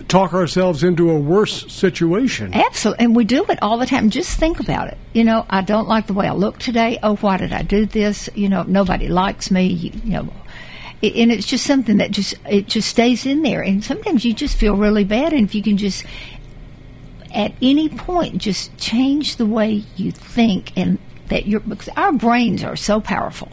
talk 0.08 0.34
ourselves 0.34 0.84
into 0.84 1.10
a 1.10 1.18
worse 1.18 1.72
situation. 1.72 2.54
Absolutely. 2.54 3.06
And 3.06 3.16
we 3.16 3.26
do 3.26 3.46
it 3.46 3.60
all 3.62 3.78
the 3.78 3.86
time. 3.86 4.10
Just 4.10 4.38
think 4.40 4.60
about 4.60 4.88
it. 4.88 4.98
You 5.14 5.24
know, 5.24 5.46
I 5.50 5.62
don't 5.62 5.88
like 5.88 6.08
the 6.08 6.14
way 6.14 6.28
I 6.28 6.34
look 6.34 6.60
today. 6.60 7.00
Oh, 7.02 7.16
why 7.18 7.38
did 7.38 7.54
I 7.54 7.62
do 7.62 7.86
this? 7.86 8.30
You 8.36 8.50
know, 8.50 8.64
nobody 8.64 9.08
likes 9.08 9.52
me. 9.52 9.66
You, 9.66 9.92
you 10.04 10.12
know, 10.12 10.34
and 11.04 11.32
it's 11.32 11.48
just 11.48 11.66
something 11.66 11.98
that 11.98 12.12
just 12.12 12.36
it 12.50 12.68
just 12.68 12.90
stays 12.90 13.26
in 13.26 13.42
there. 13.42 13.62
And 13.62 13.84
sometimes 13.84 14.24
you 14.24 14.34
just 14.34 14.58
feel 14.58 14.76
really 14.76 15.04
bad. 15.04 15.34
And 15.34 15.44
if 15.44 15.56
you 15.56 15.64
can 15.64 15.78
just 15.78 16.06
at 17.34 17.54
any 17.62 17.90
point 17.90 18.38
just 18.38 18.76
change 18.78 19.38
the 19.38 19.46
way 19.46 19.84
you 19.96 20.12
think 20.12 20.78
and 20.78 21.00
that 21.30 21.48
you're 21.48 21.62
because 21.62 21.90
our 21.96 22.12
brains 22.12 22.64
are 22.64 22.76
so 22.76 23.00
powerful. 23.00 23.50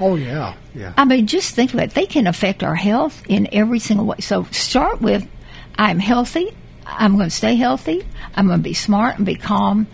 Oh 0.00 0.16
yeah, 0.16 0.54
yeah. 0.74 0.92
I 0.98 1.04
mean, 1.04 1.26
just 1.26 1.54
think 1.54 1.72
about 1.72 1.84
it. 1.84 1.94
They 1.94 2.06
can 2.06 2.26
affect 2.26 2.62
our 2.62 2.74
health 2.74 3.22
in 3.28 3.48
every 3.52 3.78
single 3.78 4.06
way. 4.06 4.16
So 4.18 4.44
start 4.50 5.00
with 5.00 5.26
I'm 5.76 5.98
healthy. 5.98 6.54
I'm 6.86 7.16
going 7.16 7.28
to 7.30 7.34
stay 7.34 7.56
healthy. 7.56 8.04
I'm 8.34 8.46
going 8.46 8.58
to 8.58 8.62
be 8.62 8.74
smart 8.74 9.16
and 9.16 9.26
be 9.26 9.34
calm. 9.36 9.86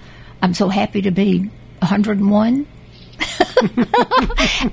I'm 0.43 0.55
so 0.55 0.69
happy 0.69 1.03
to 1.03 1.11
be 1.11 1.51
101. 1.81 2.67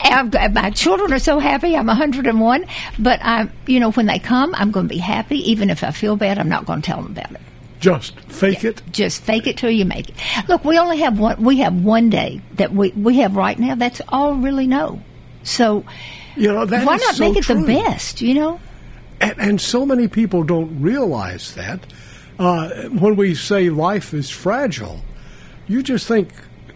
and 0.04 0.34
my 0.54 0.72
children 0.72 1.14
are 1.14 1.20
so 1.20 1.40
happy. 1.40 1.76
I'm 1.76 1.88
101. 1.88 2.66
But 3.00 3.20
I'm, 3.24 3.52
you 3.66 3.80
know, 3.80 3.92
when 3.92 4.06
they 4.06 4.20
come, 4.20 4.54
I'm 4.56 4.72
going 4.72 4.88
to 4.88 4.94
be 4.94 5.00
happy. 5.00 5.52
Even 5.52 5.70
if 5.70 5.84
I 5.84 5.92
feel 5.92 6.16
bad, 6.16 6.38
I'm 6.40 6.50
not 6.50 6.66
going 6.66 6.82
to 6.82 6.86
tell 6.86 7.02
them 7.02 7.12
about 7.12 7.32
it. 7.32 7.42
Just 7.80 8.20
fake 8.22 8.64
it. 8.64 8.82
Just 8.92 9.22
fake 9.22 9.46
it 9.46 9.58
till 9.58 9.70
you 9.70 9.86
make 9.86 10.10
it. 10.10 10.16
Look, 10.48 10.66
we 10.66 10.80
only 10.80 10.98
have 11.00 11.20
one. 11.20 11.44
We 11.44 11.58
have 11.60 11.76
one 11.76 12.10
day 12.10 12.42
that 12.56 12.74
we 12.74 12.90
we 12.92 13.18
have 13.18 13.36
right 13.36 13.58
now. 13.58 13.76
That's 13.76 14.02
all 14.10 14.34
really 14.34 14.66
know. 14.66 15.00
So, 15.44 15.86
You 16.36 16.48
know, 16.54 16.66
why 16.66 16.98
not 16.98 17.16
so 17.16 17.24
make 17.24 17.38
it 17.38 17.44
true. 17.44 17.62
the 17.62 17.68
best? 17.68 18.22
You 18.22 18.34
know. 18.34 18.60
And, 19.20 19.40
and 19.40 19.62
so 19.62 19.86
many 19.86 20.08
people 20.08 20.44
don't 20.44 20.82
realize 20.82 21.56
that. 21.56 21.80
Uh, 22.40 22.84
when 22.90 23.16
we 23.16 23.34
say 23.34 23.70
life 23.70 24.14
is 24.14 24.30
fragile, 24.30 25.02
you 25.68 25.82
just 25.82 26.08
think 26.08 26.30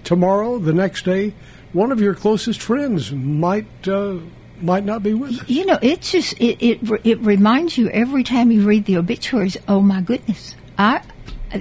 tomorrow, 0.03 0.57
the 0.57 0.73
next 0.73 1.05
day, 1.05 1.33
one 1.73 1.91
of 1.91 2.01
your 2.01 2.15
closest 2.15 2.61
friends 2.61 3.11
might 3.11 3.87
uh, 3.87 4.17
might 4.61 4.83
not 4.83 5.03
be 5.03 5.13
with 5.13 5.39
us. 5.39 5.49
You 5.49 5.65
know, 5.65 5.79
it's 5.81 6.11
just 6.11 6.33
it, 6.39 6.63
it 6.65 6.79
it 7.03 7.19
reminds 7.19 7.77
you 7.77 7.89
every 7.89 8.23
time 8.23 8.51
you 8.51 8.63
read 8.65 8.85
the 8.85 8.97
obituaries. 8.97 9.57
Oh 9.67 9.81
my 9.81 10.01
goodness, 10.01 10.55
I 10.77 11.01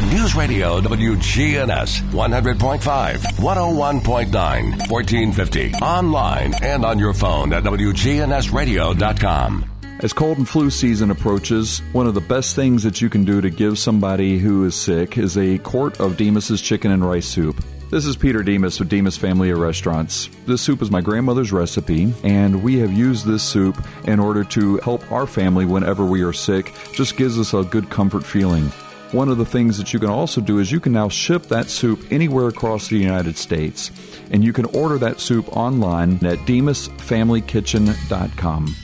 News 0.00 0.34
Radio 0.34 0.80
WGNS 0.80 2.00
100.5, 2.10 3.18
101.9, 3.18 4.90
1450. 4.90 5.74
Online 5.74 6.54
and 6.62 6.84
on 6.84 6.98
your 6.98 7.14
phone 7.14 7.52
at 7.52 7.64
WGNSradio.com. 7.64 9.70
As 10.00 10.12
cold 10.12 10.38
and 10.38 10.48
flu 10.48 10.70
season 10.70 11.10
approaches, 11.10 11.80
one 11.92 12.06
of 12.06 12.14
the 12.14 12.20
best 12.20 12.56
things 12.56 12.82
that 12.82 13.00
you 13.00 13.08
can 13.08 13.24
do 13.24 13.40
to 13.40 13.48
give 13.48 13.78
somebody 13.78 14.38
who 14.38 14.64
is 14.64 14.74
sick 14.74 15.16
is 15.16 15.38
a 15.38 15.58
quart 15.58 16.00
of 16.00 16.16
Demos's 16.16 16.60
chicken 16.60 16.90
and 16.90 17.04
rice 17.04 17.26
soup. 17.26 17.62
This 17.90 18.06
is 18.06 18.16
Peter 18.16 18.42
Demos 18.42 18.80
with 18.80 18.88
Demos 18.88 19.16
Family 19.16 19.50
of 19.50 19.58
Restaurants. 19.58 20.28
This 20.46 20.62
soup 20.62 20.82
is 20.82 20.90
my 20.90 21.00
grandmother's 21.00 21.52
recipe, 21.52 22.12
and 22.24 22.64
we 22.64 22.78
have 22.78 22.92
used 22.92 23.24
this 23.24 23.44
soup 23.44 23.76
in 24.04 24.18
order 24.18 24.42
to 24.44 24.78
help 24.78 25.10
our 25.12 25.28
family 25.28 25.64
whenever 25.64 26.04
we 26.04 26.22
are 26.22 26.32
sick. 26.32 26.72
Just 26.92 27.16
gives 27.16 27.38
us 27.38 27.54
a 27.54 27.62
good 27.62 27.88
comfort 27.90 28.24
feeling. 28.24 28.72
One 29.14 29.28
of 29.28 29.38
the 29.38 29.44
things 29.44 29.78
that 29.78 29.92
you 29.92 30.00
can 30.00 30.10
also 30.10 30.40
do 30.40 30.58
is 30.58 30.72
you 30.72 30.80
can 30.80 30.92
now 30.92 31.08
ship 31.08 31.44
that 31.44 31.70
soup 31.70 32.04
anywhere 32.10 32.48
across 32.48 32.88
the 32.88 32.96
United 32.96 33.36
States. 33.36 33.92
And 34.32 34.42
you 34.42 34.52
can 34.52 34.64
order 34.64 34.98
that 34.98 35.20
soup 35.20 35.56
online 35.56 36.14
at 36.14 36.38
demosfamilykitchen.com. 36.38 38.76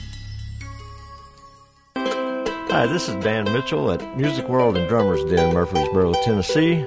Hi, 1.97 2.85
this 2.85 3.09
is 3.09 3.21
Dan 3.21 3.51
Mitchell 3.51 3.91
at 3.91 4.17
Music 4.17 4.47
World 4.47 4.77
and 4.77 4.87
Drummers 4.87 5.25
Den, 5.25 5.53
Murfreesboro, 5.53 6.13
Tennessee. 6.23 6.85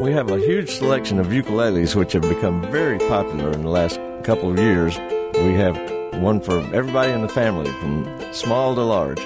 We 0.00 0.12
have 0.12 0.30
a 0.30 0.38
huge 0.38 0.70
selection 0.70 1.18
of 1.18 1.26
ukuleles 1.26 1.96
which 1.96 2.12
have 2.12 2.22
become 2.22 2.62
very 2.70 3.00
popular 3.00 3.50
in 3.50 3.62
the 3.62 3.70
last 3.70 3.98
couple 4.22 4.52
of 4.52 4.60
years. 4.60 4.96
We 5.34 5.54
have 5.54 5.76
one 6.22 6.40
for 6.40 6.60
everybody 6.72 7.10
in 7.10 7.22
the 7.22 7.28
family, 7.28 7.72
from 7.72 8.06
small 8.32 8.76
to 8.76 8.82
large. 8.82 9.18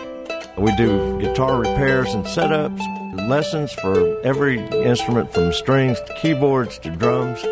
We 0.56 0.74
do 0.76 1.20
guitar 1.20 1.60
repairs 1.60 2.14
and 2.14 2.24
setups, 2.24 2.80
lessons 3.26 3.72
for 3.72 4.20
every 4.22 4.60
instrument 4.68 5.32
from 5.32 5.52
strings 5.52 6.00
to 6.00 6.14
keyboards 6.14 6.78
to 6.80 6.90
drums, 6.90 7.42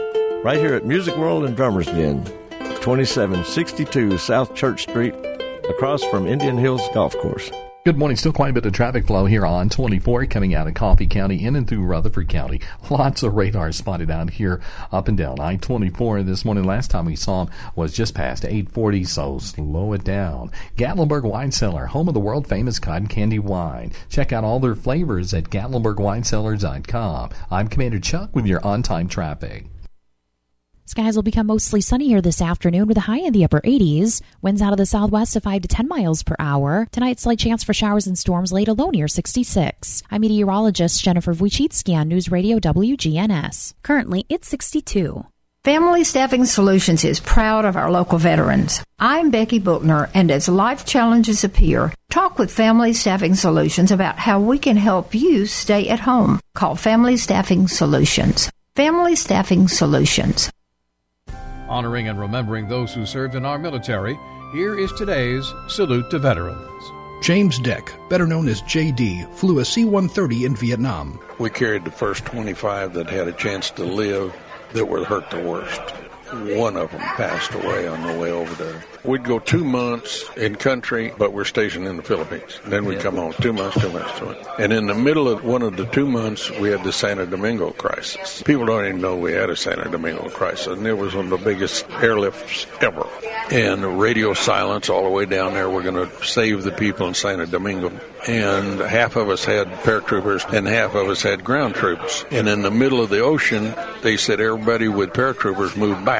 right 0.44 0.58
here 0.58 0.74
at 0.74 0.84
Music 0.84 1.16
World 1.16 1.44
and 1.44 1.56
Drummers 1.56 1.86
Den, 1.86 2.24
2762 2.80 4.18
South 4.18 4.54
Church 4.54 4.82
Street, 4.82 5.14
across 5.68 6.04
from 6.04 6.26
Indian 6.26 6.56
Hills 6.56 6.82
Golf 6.94 7.16
Course. 7.18 7.50
Good 7.86 7.98
morning. 7.98 8.16
Still 8.16 8.32
quite 8.32 8.50
a 8.50 8.52
bit 8.52 8.66
of 8.66 8.72
traffic 8.72 9.06
flow 9.06 9.26
here 9.26 9.46
on 9.46 9.68
24 9.68 10.26
coming 10.26 10.56
out 10.56 10.66
of 10.66 10.74
Coffee 10.74 11.06
County 11.06 11.44
in 11.44 11.54
and 11.54 11.68
through 11.68 11.84
Rutherford 11.84 12.28
County. 12.28 12.60
Lots 12.90 13.22
of 13.22 13.34
radar 13.34 13.70
spotted 13.70 14.10
out 14.10 14.28
here 14.30 14.60
up 14.90 15.06
and 15.06 15.16
down 15.16 15.38
I-24 15.38 16.26
this 16.26 16.44
morning. 16.44 16.64
Last 16.64 16.90
time 16.90 17.04
we 17.04 17.14
saw 17.14 17.44
them 17.44 17.54
was 17.76 17.92
just 17.92 18.12
past 18.12 18.44
840, 18.44 19.04
so 19.04 19.38
slow 19.38 19.92
it 19.92 20.02
down. 20.02 20.50
Gatlinburg 20.76 21.22
Wine 21.22 21.52
Cellar, 21.52 21.86
home 21.86 22.08
of 22.08 22.14
the 22.14 22.18
world 22.18 22.48
famous 22.48 22.80
cotton 22.80 23.06
candy 23.06 23.38
wine. 23.38 23.92
Check 24.08 24.32
out 24.32 24.42
all 24.42 24.58
their 24.58 24.74
flavors 24.74 25.32
at 25.32 25.44
GatlinburgWineCellars.com. 25.44 27.30
I'm 27.52 27.68
Commander 27.68 28.00
Chuck 28.00 28.34
with 28.34 28.46
your 28.46 28.66
on-time 28.66 29.06
traffic. 29.06 29.66
Skies 30.88 31.16
will 31.16 31.24
become 31.24 31.48
mostly 31.48 31.80
sunny 31.80 32.06
here 32.06 32.22
this 32.22 32.40
afternoon 32.40 32.86
with 32.86 32.96
a 32.96 33.00
high 33.00 33.18
in 33.18 33.32
the 33.32 33.42
upper 33.42 33.60
80s. 33.62 34.22
Winds 34.40 34.62
out 34.62 34.72
of 34.72 34.78
the 34.78 34.86
southwest 34.86 35.34
of 35.34 35.42
5 35.42 35.62
to 35.62 35.68
10 35.68 35.88
miles 35.88 36.22
per 36.22 36.36
hour. 36.38 36.86
Tonight, 36.92 37.18
slight 37.18 37.40
chance 37.40 37.64
for 37.64 37.74
showers 37.74 38.06
and 38.06 38.16
storms 38.16 38.52
late 38.52 38.68
alone 38.68 38.92
near 38.92 39.08
66. 39.08 40.04
I'm 40.12 40.20
meteorologist 40.20 41.02
Jennifer 41.02 41.34
Wojcicki 41.34 41.96
on 41.96 42.06
News 42.06 42.30
Radio 42.30 42.60
WGNS. 42.60 43.74
Currently, 43.82 44.26
it's 44.28 44.46
62. 44.46 45.26
Family 45.64 46.04
Staffing 46.04 46.44
Solutions 46.44 47.04
is 47.04 47.18
proud 47.18 47.64
of 47.64 47.76
our 47.76 47.90
local 47.90 48.18
veterans. 48.18 48.84
I'm 49.00 49.32
Becky 49.32 49.58
Bookner, 49.58 50.08
and 50.14 50.30
as 50.30 50.48
life 50.48 50.86
challenges 50.86 51.42
appear, 51.42 51.92
talk 52.10 52.38
with 52.38 52.52
Family 52.52 52.92
Staffing 52.92 53.34
Solutions 53.34 53.90
about 53.90 54.20
how 54.20 54.38
we 54.38 54.60
can 54.60 54.76
help 54.76 55.16
you 55.16 55.46
stay 55.46 55.88
at 55.88 55.98
home. 55.98 56.38
Call 56.54 56.76
Family 56.76 57.16
Staffing 57.16 57.66
Solutions. 57.66 58.48
Family 58.76 59.16
Staffing 59.16 59.66
Solutions. 59.66 60.48
Honoring 61.68 62.08
and 62.08 62.18
remembering 62.18 62.68
those 62.68 62.94
who 62.94 63.04
served 63.04 63.34
in 63.34 63.44
our 63.44 63.58
military, 63.58 64.18
here 64.52 64.78
is 64.78 64.92
today's 64.92 65.52
Salute 65.68 66.08
to 66.10 66.18
Veterans. 66.18 66.92
James 67.22 67.58
Deck, 67.58 67.92
better 68.08 68.26
known 68.26 68.46
as 68.46 68.62
JD, 68.62 69.32
flew 69.34 69.58
a 69.58 69.64
C 69.64 69.84
130 69.84 70.44
in 70.44 70.54
Vietnam. 70.54 71.18
We 71.38 71.50
carried 71.50 71.84
the 71.84 71.90
first 71.90 72.24
25 72.26 72.94
that 72.94 73.10
had 73.10 73.26
a 73.26 73.32
chance 73.32 73.70
to 73.70 73.84
live 73.84 74.32
that 74.74 74.86
were 74.86 75.04
hurt 75.04 75.28
the 75.30 75.40
worst. 75.40 75.80
One 76.32 76.76
of 76.76 76.90
them 76.90 77.00
passed 77.00 77.54
away 77.54 77.86
on 77.86 78.06
the 78.06 78.18
way 78.18 78.30
over 78.30 78.52
there. 78.62 78.84
We'd 79.04 79.22
go 79.22 79.38
two 79.38 79.64
months 79.64 80.24
in 80.36 80.56
country, 80.56 81.12
but 81.16 81.32
we're 81.32 81.44
stationed 81.44 81.86
in 81.86 81.96
the 81.96 82.02
Philippines. 82.02 82.58
Then 82.66 82.84
we'd 82.84 82.98
come 82.98 83.16
home 83.16 83.34
two 83.40 83.52
months, 83.52 83.80
two 83.80 83.92
months, 83.92 84.18
two 84.18 84.26
months. 84.26 84.48
And 84.58 84.72
in 84.72 84.86
the 84.86 84.94
middle 84.94 85.28
of 85.28 85.44
one 85.44 85.62
of 85.62 85.76
the 85.76 85.86
two 85.86 86.06
months, 86.06 86.50
we 86.58 86.70
had 86.70 86.82
the 86.82 86.92
Santo 86.92 87.26
Domingo 87.26 87.70
crisis. 87.70 88.42
People 88.42 88.66
don't 88.66 88.84
even 88.84 89.00
know 89.00 89.16
we 89.16 89.32
had 89.32 89.50
a 89.50 89.56
Santo 89.56 89.88
Domingo 89.88 90.28
crisis, 90.30 90.66
and 90.66 90.86
it 90.86 90.94
was 90.94 91.14
one 91.14 91.26
of 91.26 91.30
the 91.30 91.44
biggest 91.44 91.86
airlifts 91.88 92.66
ever. 92.82 93.06
And 93.52 94.00
radio 94.00 94.34
silence 94.34 94.90
all 94.90 95.04
the 95.04 95.10
way 95.10 95.26
down 95.26 95.54
there. 95.54 95.70
We're 95.70 95.84
going 95.84 96.08
to 96.08 96.24
save 96.24 96.64
the 96.64 96.72
people 96.72 97.06
in 97.06 97.14
Santo 97.14 97.46
Domingo. 97.46 97.92
And 98.26 98.80
half 98.80 99.14
of 99.14 99.28
us 99.28 99.44
had 99.44 99.68
paratroopers, 99.68 100.52
and 100.52 100.66
half 100.66 100.96
of 100.96 101.08
us 101.08 101.22
had 101.22 101.44
ground 101.44 101.76
troops. 101.76 102.24
And 102.32 102.48
in 102.48 102.62
the 102.62 102.72
middle 102.72 103.00
of 103.00 103.10
the 103.10 103.20
ocean, 103.20 103.72
they 104.02 104.16
said 104.16 104.40
everybody 104.40 104.88
with 104.88 105.10
paratroopers 105.10 105.76
moved 105.76 106.04
back. 106.04 106.15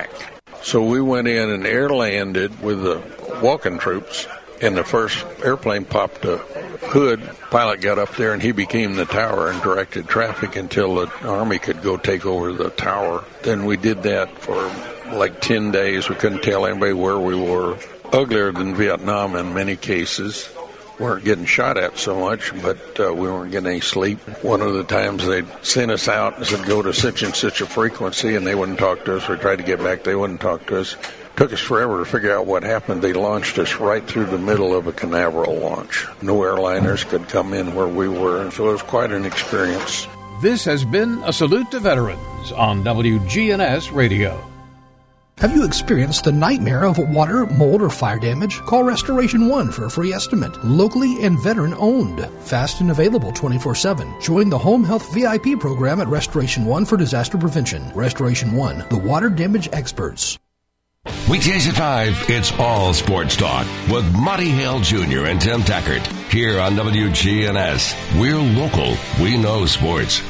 So 0.63 0.83
we 0.83 1.01
went 1.01 1.29
in 1.29 1.51
and 1.51 1.67
air 1.67 1.89
landed 1.89 2.61
with 2.61 2.83
the 2.83 3.01
walking 3.43 3.79
troops, 3.79 4.27
and 4.61 4.77
the 4.77 4.85
first 4.85 5.25
airplane 5.45 5.85
popped 5.85 6.25
a 6.25 6.39
hood. 6.89 7.23
Pilot 7.51 7.81
got 7.81 7.99
up 7.99 8.15
there 8.17 8.33
and 8.33 8.43
he 8.43 8.53
became 8.53 8.97
the 8.97 9.05
tower 9.05 9.51
and 9.51 9.63
directed 9.63 10.09
traffic 10.09 10.57
until 10.57 10.95
the 10.95 11.29
Army 11.29 11.59
could 11.59 11.83
go 11.83 11.97
take 11.97 12.27
over 12.27 12.53
the 12.53 12.71
tower. 12.71 13.25
Then 13.43 13.65
we 13.65 13.77
did 13.77 14.03
that 14.03 14.37
for 14.39 14.57
like 15.15 15.41
10 15.41 15.71
days. 15.71 16.09
We 16.09 16.17
couldn't 16.17 16.43
tell 16.43 16.67
anybody 16.67 16.93
where 16.93 17.19
we 17.19 17.37
were. 17.37 17.79
Uglier 18.13 18.53
than 18.53 18.75
Vietnam 18.75 19.35
in 19.35 19.53
many 19.53 19.77
cases 19.77 20.49
weren't 20.99 21.25
getting 21.25 21.45
shot 21.45 21.77
at 21.77 21.99
so 21.99 22.19
much, 22.19 22.53
but 22.63 23.01
uh, 23.01 23.13
we 23.13 23.29
weren't 23.29 23.51
getting 23.51 23.71
any 23.71 23.81
sleep. 23.81 24.19
One 24.43 24.61
of 24.61 24.75
the 24.75 24.85
times 24.85 25.27
they 25.27 25.43
sent 25.63 25.91
us 25.91 26.09
out 26.09 26.37
and 26.37 26.47
said, 26.47 26.67
go 26.67 26.83
to 26.83 26.93
such 26.93 27.23
and 27.23 27.35
such 27.35 27.61
a 27.61 27.67
frequency, 27.67 28.35
and 28.35 28.47
they 28.47 28.55
wouldn't 28.55 28.79
talk 28.79 29.05
to 29.05 29.17
us. 29.17 29.29
We 29.29 29.37
tried 29.37 29.57
to 29.57 29.63
get 29.63 29.79
back, 29.79 30.05
they 30.05 30.15
wouldn't 30.15 30.41
talk 30.41 30.67
to 30.67 30.81
us. 30.81 30.97
Took 31.37 31.53
us 31.53 31.61
forever 31.61 31.99
to 31.99 32.11
figure 32.11 32.35
out 32.35 32.47
what 32.47 32.63
happened. 32.63 33.03
They 33.03 33.13
launched 33.13 33.59
us 33.59 33.75
right 33.77 34.03
through 34.07 34.25
the 34.27 34.39
middle 34.39 34.75
of 34.75 34.87
a 34.87 34.93
Canaveral 34.93 35.59
launch. 35.59 36.07
No 36.23 36.37
airliners 36.37 37.07
could 37.07 37.29
come 37.29 37.53
in 37.53 37.75
where 37.75 37.89
we 37.89 38.09
were, 38.09 38.41
and 38.41 38.51
so 38.51 38.71
it 38.71 38.73
was 38.73 38.83
quite 38.83 39.13
an 39.13 39.27
experience. 39.27 40.09
This 40.41 40.65
has 40.65 40.85
been 40.85 41.23
a 41.25 41.33
salute 41.35 41.71
to 41.73 41.81
veterans 41.81 42.53
on 42.53 42.83
WGNS 42.83 43.95
Radio. 43.95 44.56
Have 45.41 45.55
you 45.55 45.67
experienced 45.67 46.25
the 46.25 46.33
nightmare 46.33 46.87
of 46.87 46.97
water, 46.97 47.45
mold, 47.45 47.83
or 47.83 47.91
fire 47.91 48.19
damage? 48.19 48.59
Call 48.61 48.85
Restoration 48.85 49.49
One 49.49 49.71
for 49.71 49.85
a 49.85 49.91
free 49.91 50.15
estimate. 50.15 50.65
Locally 50.65 51.23
and 51.23 51.39
veteran 51.39 51.75
owned. 51.75 52.27
Fast 52.41 52.81
and 52.81 52.91
available 52.91 53.33
24 53.33 53.75
7. 53.75 54.15
Join 54.23 54.49
the 54.49 54.57
Home 54.57 54.83
Health 54.83 55.13
VIP 55.13 55.61
program 55.61 56.01
at 56.01 56.09
Restoration 56.09 56.65
One 56.65 56.87
for 56.87 56.97
disaster 56.97 57.37
prevention. 57.37 57.87
Restoration 57.95 58.53
One, 58.53 58.79
the 58.89 58.97
water 58.97 59.29
damage 59.29 59.69
experts. 59.75 60.39
Weekdays 61.29 61.69
at 61.69 61.75
5, 61.75 62.31
it's 62.31 62.53
all 62.53 62.95
sports 62.95 63.37
talk 63.37 63.67
with 63.91 64.11
Monty 64.17 64.49
Hale 64.49 64.81
Jr. 64.81 65.27
and 65.27 65.41
Tim 65.41 65.61
Tackert. 65.61 66.05
Here 66.33 66.59
on 66.59 66.73
WGNS, 66.77 68.19
we're 68.19 68.39
local, 68.39 68.97
we 69.23 69.37
know 69.37 69.67
sports. 69.67 70.23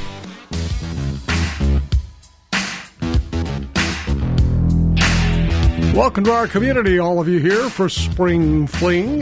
Welcome 5.96 6.24
to 6.24 6.32
our 6.32 6.46
community, 6.46 6.98
all 6.98 7.20
of 7.20 7.26
you 7.26 7.38
here 7.38 7.70
for 7.70 7.88
Spring 7.88 8.66
Fling. 8.66 9.20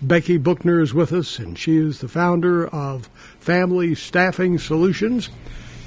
Becky 0.00 0.38
Bookner 0.38 0.80
is 0.80 0.94
with 0.94 1.12
us, 1.12 1.38
and 1.38 1.58
she 1.58 1.76
is 1.76 2.00
the 2.00 2.08
founder 2.08 2.66
of 2.68 3.10
Family 3.40 3.94
Staffing 3.94 4.56
Solutions. 4.56 5.28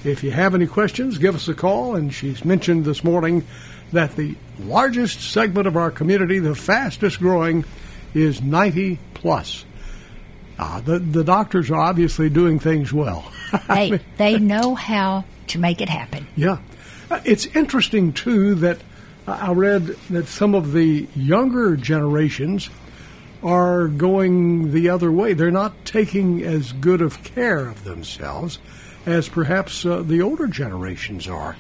If 0.04 0.24
you 0.24 0.32
have 0.32 0.56
any 0.56 0.68
questions, 0.68 1.18
give 1.18 1.36
us 1.36 1.48
a 1.48 1.54
call. 1.54 1.96
And 1.96 2.14
she's 2.14 2.44
mentioned 2.44 2.86
this 2.86 3.04
morning 3.04 3.46
that 3.92 4.16
the 4.16 4.36
largest 4.60 5.22
segment 5.32 5.68
of 5.68 5.78
our 5.78 5.92
community, 5.92 6.40
the 6.40 6.56
fastest 6.56 7.20
growing, 7.20 7.66
is 8.14 8.42
90 8.42 8.98
plus. 9.14 9.66
Uh, 10.58 10.82
the, 10.82 11.00
the 11.00 11.24
doctors 11.24 11.70
are 11.70 11.80
obviously 11.80 12.30
doing 12.30 12.60
things 12.60 12.92
well. 12.94 13.32
They 13.68 14.00
they 14.16 14.40
know 14.40 14.76
how 14.76 15.26
to 15.48 15.60
make 15.60 15.82
it 15.82 15.90
happen. 15.90 16.26
Yeah. 16.38 16.60
Uh, 17.10 17.20
It's 17.26 17.46
interesting, 17.48 18.14
too, 18.14 18.56
that 18.56 18.78
I 19.28 19.52
read 19.52 19.88
that 20.10 20.28
some 20.28 20.56
of 20.56 20.72
the 20.72 21.06
younger 21.16 21.76
generations 21.76 22.70
are 23.44 23.90
going 23.90 24.72
the 24.72 24.88
other 24.90 25.12
way. 25.12 25.34
They're 25.34 25.52
not 25.52 25.84
taking 25.84 26.44
as 26.44 26.72
good 26.72 27.02
of 27.02 27.24
care 27.24 27.68
of 27.68 27.84
themselves 27.84 28.60
as 29.06 29.30
perhaps 29.30 29.86
uh, 29.86 30.02
the 30.02 30.22
older 30.22 30.48
generations 30.48 31.28
are. 31.28 31.56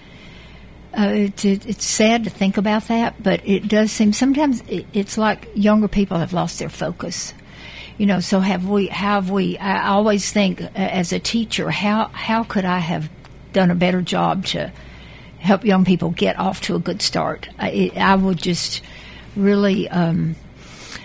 Uh, 0.97 1.11
it, 1.13 1.45
it, 1.45 1.65
it's 1.65 1.85
sad 1.85 2.25
to 2.25 2.29
think 2.29 2.57
about 2.57 2.87
that, 2.89 3.21
but 3.21 3.41
it 3.47 3.67
does 3.67 3.91
seem 3.91 4.11
sometimes 4.11 4.61
it, 4.67 4.85
it's 4.93 5.17
like 5.17 5.47
younger 5.55 5.87
people 5.87 6.17
have 6.17 6.33
lost 6.33 6.59
their 6.59 6.69
focus. 6.69 7.33
You 7.97 8.05
know, 8.05 8.19
so 8.19 8.39
have 8.39 8.67
we? 8.67 8.87
Have 8.87 9.29
we? 9.29 9.57
I 9.57 9.89
always 9.89 10.31
think 10.31 10.61
uh, 10.61 10.69
as 10.75 11.13
a 11.13 11.19
teacher, 11.19 11.69
how 11.69 12.07
how 12.07 12.43
could 12.43 12.65
I 12.65 12.79
have 12.79 13.09
done 13.53 13.71
a 13.71 13.75
better 13.75 14.01
job 14.01 14.45
to 14.47 14.71
help 15.39 15.63
young 15.63 15.85
people 15.85 16.09
get 16.09 16.37
off 16.39 16.61
to 16.61 16.75
a 16.75 16.79
good 16.79 17.01
start? 17.01 17.47
I, 17.57 17.69
it, 17.69 17.97
I 17.97 18.15
would 18.15 18.37
just 18.37 18.81
really 19.35 19.87
um, 19.87 20.35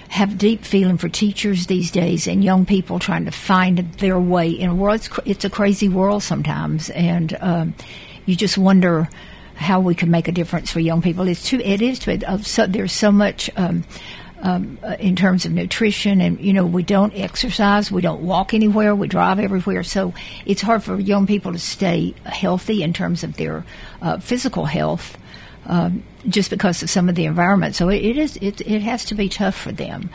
have 0.08 0.38
deep 0.38 0.64
feeling 0.64 0.98
for 0.98 1.08
teachers 1.08 1.66
these 1.66 1.90
days 1.90 2.26
and 2.26 2.42
young 2.42 2.64
people 2.64 2.98
trying 2.98 3.24
to 3.24 3.30
find 3.30 3.78
their 3.94 4.18
way 4.18 4.48
in 4.48 4.70
a 4.70 4.74
world. 4.74 4.96
It's, 4.96 5.10
it's 5.24 5.44
a 5.44 5.50
crazy 5.50 5.88
world 5.88 6.22
sometimes, 6.22 6.90
and 6.90 7.36
um, 7.40 7.74
you 8.24 8.36
just 8.36 8.58
wonder 8.58 9.08
how 9.54 9.80
we 9.80 9.94
can 9.94 10.10
make 10.10 10.28
a 10.28 10.32
difference 10.32 10.70
for 10.70 10.80
young 10.80 11.02
people. 11.02 11.26
It's 11.28 11.48
too. 11.48 11.60
It 11.60 11.82
is 11.82 11.98
too. 11.98 12.18
Uh, 12.26 12.38
so, 12.38 12.66
there's 12.66 12.92
so 12.92 13.10
much. 13.10 13.50
Um, 13.56 13.84
um, 14.42 14.78
uh, 14.82 14.96
in 15.00 15.16
terms 15.16 15.46
of 15.46 15.52
nutrition, 15.52 16.20
and 16.20 16.38
you 16.38 16.52
know 16.52 16.66
we 16.66 16.82
don't 16.82 17.14
exercise, 17.14 17.90
we 17.90 18.02
don't 18.02 18.20
walk 18.20 18.52
anywhere, 18.52 18.94
we 18.94 19.08
drive 19.08 19.38
everywhere, 19.38 19.82
so 19.82 20.12
it's 20.44 20.60
hard 20.60 20.84
for 20.84 21.00
young 21.00 21.26
people 21.26 21.52
to 21.52 21.58
stay 21.58 22.14
healthy 22.26 22.82
in 22.82 22.92
terms 22.92 23.24
of 23.24 23.38
their 23.38 23.64
uh, 24.02 24.18
physical 24.18 24.66
health. 24.66 25.16
Um, 25.66 26.02
just 26.28 26.50
because 26.50 26.82
of 26.82 26.90
some 26.90 27.08
of 27.08 27.14
the 27.16 27.24
environment, 27.24 27.74
so 27.74 27.88
it, 27.88 28.04
it 28.04 28.16
is 28.18 28.36
it, 28.36 28.60
it 28.60 28.82
has 28.82 29.04
to 29.06 29.14
be 29.14 29.28
tough 29.28 29.56
for 29.56 29.72
them. 29.72 30.10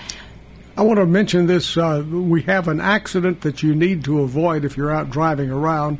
I 0.77 0.83
want 0.83 0.97
to 0.99 1.05
mention 1.05 1.47
this. 1.47 1.75
Uh, 1.77 2.03
we 2.09 2.41
have 2.43 2.67
an 2.69 2.79
accident 2.79 3.41
that 3.41 3.61
you 3.61 3.75
need 3.75 4.03
to 4.05 4.21
avoid 4.21 4.63
if 4.63 4.77
you're 4.77 4.91
out 4.91 5.09
driving 5.09 5.51
around, 5.51 5.97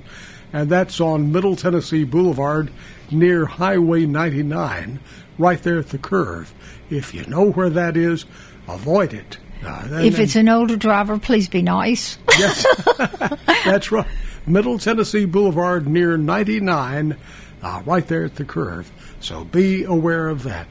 and 0.54 0.70
that's 0.70 1.02
on 1.02 1.32
Middle 1.32 1.56
Tennessee 1.58 2.04
Boulevard 2.06 2.72
near 3.12 3.46
Highway 3.46 4.06
99, 4.06 5.00
right 5.38 5.62
there 5.62 5.78
at 5.80 5.90
the 5.90 5.98
curve. 5.98 6.54
If 6.90 7.14
you 7.14 7.26
know 7.26 7.52
where 7.52 7.70
that 7.70 7.98
is, 7.98 8.26
avoid 8.70 9.14
it. 9.14 9.38
Uh, 9.64 9.82
and- 9.92 10.06
If 10.06 10.18
it's 10.20 10.36
an 10.38 10.48
older 10.50 10.78
driver, 10.78 11.20
please 11.20 11.50
be 11.50 11.62
nice. 11.62 12.18
Yes, 12.40 12.66
that's 13.66 13.92
right. 13.92 14.08
Middle 14.48 14.80
Tennessee 14.80 15.26
Boulevard 15.26 15.88
near 15.88 16.18
99, 16.18 17.18
uh, 17.62 17.82
right 17.86 18.08
there 18.08 18.24
at 18.24 18.36
the 18.36 18.46
curve. 18.46 18.90
So 19.21 19.43
be 19.43 19.84
aware 19.84 20.29
of 20.29 20.43
that. 20.43 20.67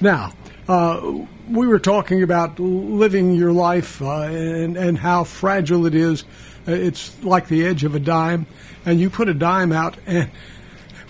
Now, 0.00 0.32
uh, 0.68 1.26
we 1.48 1.66
were 1.66 1.78
talking 1.78 2.22
about 2.22 2.58
living 2.58 3.34
your 3.34 3.52
life 3.52 4.02
uh, 4.02 4.22
and, 4.22 4.76
and 4.76 4.98
how 4.98 5.24
fragile 5.24 5.86
it 5.86 5.94
is. 5.94 6.24
Uh, 6.66 6.72
It's 6.72 7.22
like 7.22 7.48
the 7.48 7.64
edge 7.64 7.84
of 7.84 7.94
a 7.94 8.00
dime, 8.00 8.46
and 8.84 8.98
you 8.98 9.10
put 9.10 9.28
a 9.28 9.34
dime 9.34 9.72
out, 9.72 9.96
and 10.06 10.30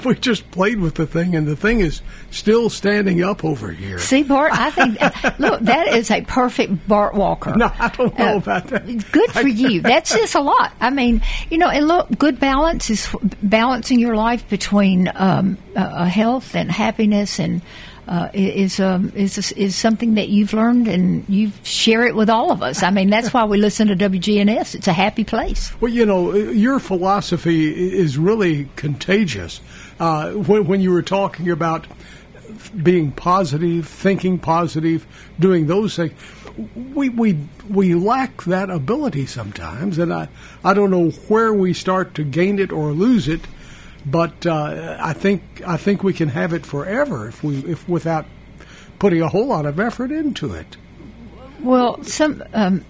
we 0.05 0.15
just 0.17 0.51
played 0.51 0.81
with 0.81 0.95
the 0.95 1.07
thing, 1.07 1.35
and 1.35 1.47
the 1.47 1.57
thing 1.57 1.81
is 1.81 2.03
still 2.31 2.71
standing 2.71 3.23
up 3.23 3.45
over 3.45 3.71
here. 3.71 3.99
See, 3.99 4.23
Bart, 4.23 4.53
I 4.53 4.71
think, 4.71 5.01
look, 5.39 5.61
that 5.61 5.89
is 5.89 6.11
a 6.11 6.23
perfect 6.23 6.87
Bart 6.89 7.15
Walker. 7.15 7.55
No, 7.55 7.71
I 7.79 7.89
don't 7.89 8.19
know 8.19 8.35
Uh, 8.35 8.39
about 8.39 8.67
that. 8.69 8.87
Good 9.13 9.31
for 9.33 9.49
you. 9.49 9.81
That 9.83 10.07
says 10.07 10.35
a 10.35 10.41
lot. 10.41 10.73
I 10.81 10.91
mean, 10.91 11.23
you 11.51 11.59
know, 11.59 11.69
and 11.69 11.87
look, 11.89 12.09
good 12.19 12.39
balance 12.41 12.91
is 12.91 13.09
balancing 13.43 13.99
your 13.99 14.17
life 14.17 14.49
between 14.49 15.11
um, 15.15 15.59
uh, 15.77 16.05
health 16.05 16.55
and 16.55 16.71
happiness 16.71 17.39
and. 17.39 17.63
Uh, 18.07 18.29
is 18.35 18.81
um, 18.81 19.11
is 19.17 19.51
is 19.53 19.75
something 19.75 20.17
that 20.17 20.29
you've 20.29 20.53
learned 20.53 20.87
and 20.89 21.25
you 21.27 21.51
share 21.63 22.07
it 22.07 22.15
with 22.15 22.29
all 22.29 22.53
of 22.53 22.63
us. 22.63 22.83
I 22.83 22.91
mean, 22.91 23.09
that's 23.09 23.33
why 23.33 23.45
we 23.47 23.57
listen 23.57 23.89
to 23.89 23.97
WGNS. 23.97 24.75
It's 24.75 24.87
a 24.87 24.93
happy 24.93 25.25
place. 25.25 25.73
Well, 25.81 25.91
you 25.91 26.05
know, 26.05 26.35
your 26.35 26.79
philosophy 26.81 27.73
is 27.99 28.19
really 28.19 28.69
contagious. 28.77 29.63
Uh, 29.99 30.33
when, 30.33 30.67
when 30.67 30.81
you 30.81 30.91
were 30.91 31.03
talking 31.03 31.51
about 31.51 31.87
being 32.83 33.13
positive, 33.13 33.87
thinking 33.89 34.39
positive, 34.39 35.07
doing 35.39 35.67
those 35.67 35.97
things, 35.97 36.13
we 36.95 37.09
we 37.09 37.39
we 37.69 37.95
lack 37.95 38.45
that 38.45 38.71
ability 38.71 39.27
sometimes, 39.27 39.99
and 39.99 40.13
I 40.13 40.29
I 40.63 40.75
don't 40.75 40.91
know 40.91 41.11
where 41.29 41.53
we 41.53 41.73
start 41.73 42.15
to 42.15 42.25
gain 42.25 42.59
it 42.59 42.73
or 42.73 42.93
lose 42.93 43.29
it, 43.29 43.41
but 44.07 44.47
uh, 44.47 44.97
I 45.01 45.13
think 45.13 45.43
I 45.67 45.77
think 45.77 46.03
we 46.03 46.13
can 46.13 46.29
have 46.29 46.53
it 46.53 46.65
forever 46.65 47.29
if 47.29 47.43
we 47.43 47.57
if 47.65 47.89
without 47.89 48.27
putting 48.99 49.21
a 49.21 49.29
whole 49.29 49.47
lot 49.47 49.67
of 49.67 49.81
effort 49.81 50.11
into 50.13 50.55
it. 50.55 50.77
Well, 51.61 52.03
some 52.05 52.43
um, 52.53 52.85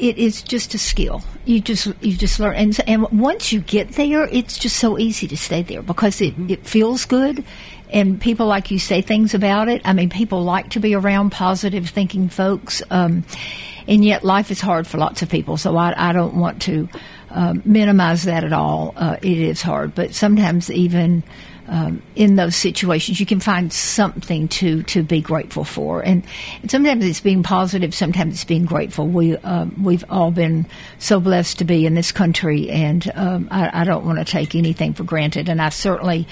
it 0.00 0.18
is 0.18 0.42
just 0.42 0.74
a 0.74 0.78
skill. 0.78 1.22
You 1.44 1.60
just 1.60 1.86
you 2.00 2.16
just 2.16 2.40
learn, 2.40 2.56
and 2.56 2.80
and 2.86 3.08
once 3.10 3.52
you 3.52 3.60
get 3.60 3.92
there, 3.92 4.24
it's 4.24 4.58
just 4.58 4.76
so 4.76 4.98
easy 4.98 5.26
to 5.28 5.36
stay 5.36 5.62
there 5.62 5.82
because 5.82 6.20
it 6.20 6.34
it 6.48 6.66
feels 6.66 7.04
good, 7.04 7.44
and 7.90 8.20
people 8.20 8.46
like 8.46 8.70
you 8.70 8.78
say 8.78 9.02
things 9.02 9.34
about 9.34 9.68
it. 9.68 9.82
I 9.84 9.92
mean, 9.92 10.10
people 10.10 10.42
like 10.42 10.70
to 10.70 10.80
be 10.80 10.94
around 10.94 11.30
positive 11.30 11.88
thinking 11.88 12.28
folks, 12.28 12.82
um, 12.90 13.24
and 13.86 14.04
yet 14.04 14.24
life 14.24 14.50
is 14.50 14.60
hard 14.60 14.86
for 14.86 14.98
lots 14.98 15.22
of 15.22 15.28
people. 15.28 15.56
So 15.56 15.76
I 15.76 16.10
I 16.10 16.12
don't 16.12 16.34
want 16.34 16.62
to 16.62 16.88
um, 17.30 17.62
minimize 17.64 18.24
that 18.24 18.42
at 18.42 18.52
all. 18.52 18.94
Uh, 18.96 19.16
it 19.22 19.38
is 19.38 19.62
hard, 19.62 19.94
but 19.94 20.14
sometimes 20.14 20.70
even 20.70 21.22
um, 21.70 22.02
in 22.16 22.34
those 22.34 22.56
situations, 22.56 23.20
you 23.20 23.26
can 23.26 23.38
find 23.38 23.72
something 23.72 24.48
to 24.48 24.82
to 24.82 25.04
be 25.04 25.20
grateful 25.20 25.62
for, 25.62 26.02
and, 26.02 26.24
and 26.62 26.70
sometimes 26.70 27.04
it's 27.04 27.20
being 27.20 27.44
positive, 27.44 27.94
sometimes 27.94 28.34
it's 28.34 28.44
being 28.44 28.64
grateful. 28.64 29.06
We 29.06 29.36
um, 29.36 29.80
we've 29.82 30.04
all 30.10 30.32
been 30.32 30.66
so 30.98 31.20
blessed 31.20 31.58
to 31.58 31.64
be 31.64 31.86
in 31.86 31.94
this 31.94 32.10
country, 32.10 32.68
and 32.70 33.10
um, 33.14 33.48
I, 33.52 33.82
I 33.82 33.84
don't 33.84 34.04
want 34.04 34.18
to 34.18 34.24
take 34.24 34.56
anything 34.56 34.94
for 34.94 35.04
granted. 35.04 35.48
And 35.48 35.62
I 35.62 35.68
certainly, 35.68 36.26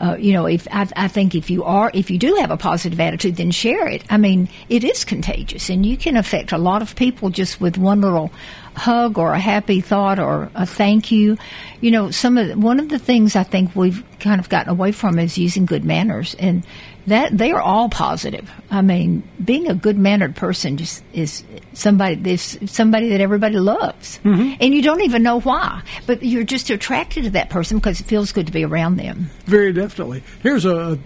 uh, 0.00 0.16
you 0.18 0.32
know, 0.32 0.46
if 0.46 0.66
I, 0.72 0.88
I 0.96 1.06
think 1.06 1.36
if 1.36 1.50
you 1.50 1.62
are 1.62 1.92
if 1.94 2.10
you 2.10 2.18
do 2.18 2.34
have 2.40 2.50
a 2.50 2.56
positive 2.56 2.98
attitude, 2.98 3.36
then 3.36 3.52
share 3.52 3.86
it. 3.86 4.02
I 4.10 4.16
mean, 4.16 4.48
it 4.68 4.82
is 4.82 5.04
contagious, 5.04 5.70
and 5.70 5.86
you 5.86 5.96
can 5.96 6.16
affect 6.16 6.50
a 6.50 6.58
lot 6.58 6.82
of 6.82 6.96
people 6.96 7.30
just 7.30 7.60
with 7.60 7.78
one 7.78 8.00
little 8.00 8.32
hug 8.74 9.18
or 9.18 9.32
a 9.32 9.38
happy 9.38 9.80
thought 9.80 10.18
or 10.18 10.50
a 10.54 10.66
thank 10.66 11.10
you. 11.10 11.36
You 11.80 11.90
know, 11.90 12.10
some 12.10 12.38
of 12.38 12.48
the, 12.48 12.58
one 12.58 12.80
of 12.80 12.88
the 12.88 12.98
things 12.98 13.36
I 13.36 13.42
think 13.42 13.74
we've 13.74 14.02
kind 14.18 14.40
of 14.40 14.48
gotten 14.48 14.70
away 14.70 14.92
from 14.92 15.18
is 15.18 15.38
using 15.38 15.66
good 15.66 15.84
manners, 15.84 16.34
and 16.38 16.64
that 17.06 17.36
they 17.36 17.50
are 17.52 17.60
all 17.60 17.88
positive. 17.88 18.50
I 18.70 18.82
mean, 18.82 19.22
being 19.42 19.68
a 19.68 19.74
good 19.74 19.98
mannered 19.98 20.36
person 20.36 20.76
just 20.76 21.02
is 21.12 21.44
somebody 21.72 22.16
this 22.16 22.58
somebody 22.66 23.08
that 23.10 23.20
everybody 23.20 23.56
loves, 23.56 24.18
mm-hmm. 24.24 24.54
and 24.60 24.74
you 24.74 24.82
don't 24.82 25.02
even 25.02 25.22
know 25.22 25.40
why, 25.40 25.82
but 26.06 26.22
you're 26.22 26.44
just 26.44 26.70
attracted 26.70 27.24
to 27.24 27.30
that 27.30 27.50
person 27.50 27.78
because 27.78 28.00
it 28.00 28.04
feels 28.04 28.32
good 28.32 28.46
to 28.46 28.52
be 28.52 28.64
around 28.64 28.96
them. 28.96 29.30
Very 29.46 29.72
definitely. 29.72 30.22
Here's 30.42 30.64
a 30.64 30.98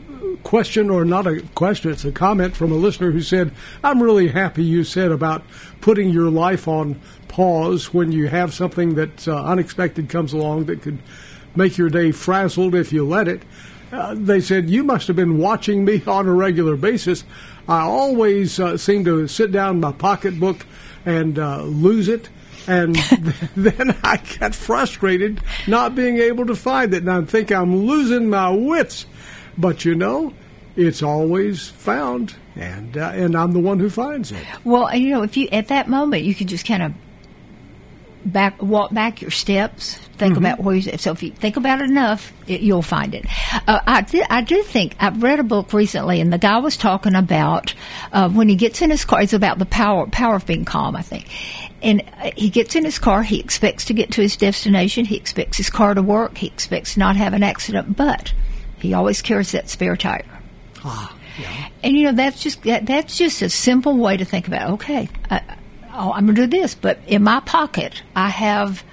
question, 0.42 0.90
or 0.90 1.04
not 1.04 1.26
a 1.26 1.42
question, 1.54 1.90
it's 1.90 2.04
a 2.04 2.12
comment 2.12 2.56
from 2.56 2.72
a 2.72 2.76
listener 2.76 3.10
who 3.10 3.20
said, 3.20 3.52
I'm 3.82 4.02
really 4.02 4.28
happy 4.28 4.62
you 4.62 4.84
said 4.84 5.10
about 5.10 5.42
putting 5.80 6.10
your 6.10 6.30
life 6.30 6.68
on 6.68 7.00
pause 7.28 7.92
when 7.92 8.12
you 8.12 8.28
have 8.28 8.54
something 8.54 8.94
that 8.94 9.26
uh, 9.26 9.44
unexpected 9.44 10.08
comes 10.08 10.32
along 10.32 10.66
that 10.66 10.82
could 10.82 10.98
make 11.56 11.76
your 11.76 11.90
day 11.90 12.12
frazzled 12.12 12.74
if 12.74 12.92
you 12.92 13.06
let 13.06 13.28
it. 13.28 13.42
Uh, 13.92 14.14
they 14.16 14.40
said, 14.40 14.68
You 14.68 14.82
must 14.82 15.06
have 15.06 15.16
been 15.16 15.38
watching 15.38 15.84
me 15.84 16.02
on 16.06 16.26
a 16.26 16.32
regular 16.32 16.76
basis. 16.76 17.24
I 17.68 17.80
always 17.80 18.60
uh, 18.60 18.76
seem 18.76 19.04
to 19.04 19.26
sit 19.28 19.52
down 19.52 19.80
my 19.80 19.92
pocketbook 19.92 20.66
and 21.06 21.38
uh, 21.38 21.62
lose 21.62 22.08
it. 22.08 22.28
And 22.66 22.96
then 23.56 23.96
I 24.02 24.16
get 24.16 24.54
frustrated 24.54 25.40
not 25.66 25.94
being 25.94 26.18
able 26.18 26.46
to 26.46 26.56
find 26.56 26.94
it. 26.94 27.02
And 27.02 27.10
I 27.10 27.22
think 27.22 27.52
I'm 27.52 27.86
losing 27.86 28.30
my 28.30 28.50
wits. 28.50 29.06
But 29.56 29.84
you 29.84 29.94
know, 29.94 30.32
it's 30.76 31.02
always 31.02 31.68
found, 31.68 32.34
and 32.56 32.96
uh, 32.96 33.12
and 33.14 33.36
I'm 33.36 33.52
the 33.52 33.60
one 33.60 33.78
who 33.78 33.90
finds 33.90 34.32
it. 34.32 34.44
Well, 34.64 34.94
you 34.94 35.10
know, 35.10 35.22
if 35.22 35.36
you 35.36 35.48
at 35.52 35.68
that 35.68 35.88
moment 35.88 36.24
you 36.24 36.34
could 36.34 36.48
just 36.48 36.66
kind 36.66 36.82
of 36.82 36.92
back 38.24 38.60
walk 38.62 38.92
back 38.92 39.20
your 39.20 39.30
steps, 39.30 39.96
think 40.16 40.36
about 40.36 40.60
where 40.60 40.74
you. 40.74 40.96
So 40.98 41.12
if 41.12 41.22
you 41.22 41.30
think 41.30 41.56
about 41.56 41.80
it 41.80 41.90
enough, 41.90 42.32
it, 42.46 42.60
you'll 42.60 42.82
find 42.82 43.14
it. 43.14 43.26
Uh, 43.68 43.80
I 43.86 44.00
did. 44.02 44.26
I 44.30 44.40
do 44.40 44.62
think 44.62 44.96
I've 44.98 45.22
read 45.22 45.40
a 45.40 45.44
book 45.44 45.72
recently, 45.72 46.20
and 46.20 46.32
the 46.32 46.38
guy 46.38 46.58
was 46.58 46.76
talking 46.76 47.14
about 47.14 47.74
uh, 48.12 48.28
when 48.28 48.48
he 48.48 48.56
gets 48.56 48.82
in 48.82 48.90
his 48.90 49.04
car. 49.04 49.22
It's 49.22 49.32
about 49.32 49.58
the 49.58 49.66
power 49.66 50.06
power 50.06 50.36
of 50.36 50.46
being 50.46 50.64
calm. 50.64 50.96
I 50.96 51.02
think. 51.02 51.28
And 51.82 52.02
uh, 52.18 52.30
he 52.36 52.48
gets 52.48 52.74
in 52.74 52.84
his 52.84 52.98
car. 52.98 53.22
He 53.22 53.38
expects 53.40 53.84
to 53.86 53.94
get 53.94 54.12
to 54.12 54.22
his 54.22 54.36
destination. 54.36 55.04
He 55.04 55.16
expects 55.16 55.58
his 55.58 55.70
car 55.70 55.94
to 55.94 56.02
work. 56.02 56.38
He 56.38 56.46
expects 56.46 56.94
to 56.94 57.00
not 57.00 57.16
have 57.16 57.34
an 57.34 57.42
accident, 57.42 57.96
but 57.96 58.32
he 58.84 58.94
always 58.94 59.22
carries 59.22 59.52
that 59.52 59.68
spare 59.68 59.96
tire. 59.96 60.24
Ah, 60.84 61.16
yeah. 61.40 61.68
And 61.82 61.96
you 61.96 62.04
know 62.04 62.12
that's 62.12 62.42
just 62.42 62.62
that, 62.64 62.86
that's 62.86 63.16
just 63.16 63.42
a 63.42 63.48
simple 63.48 63.96
way 63.96 64.16
to 64.16 64.24
think 64.24 64.46
about. 64.46 64.72
Okay, 64.72 65.08
I, 65.30 65.40
oh, 65.92 66.12
I'm 66.12 66.26
going 66.26 66.36
to 66.36 66.46
do 66.46 66.60
this, 66.60 66.74
but 66.74 66.98
in 67.06 67.22
my 67.22 67.40
pocket 67.40 68.02
I 68.14 68.28
have 68.28 68.84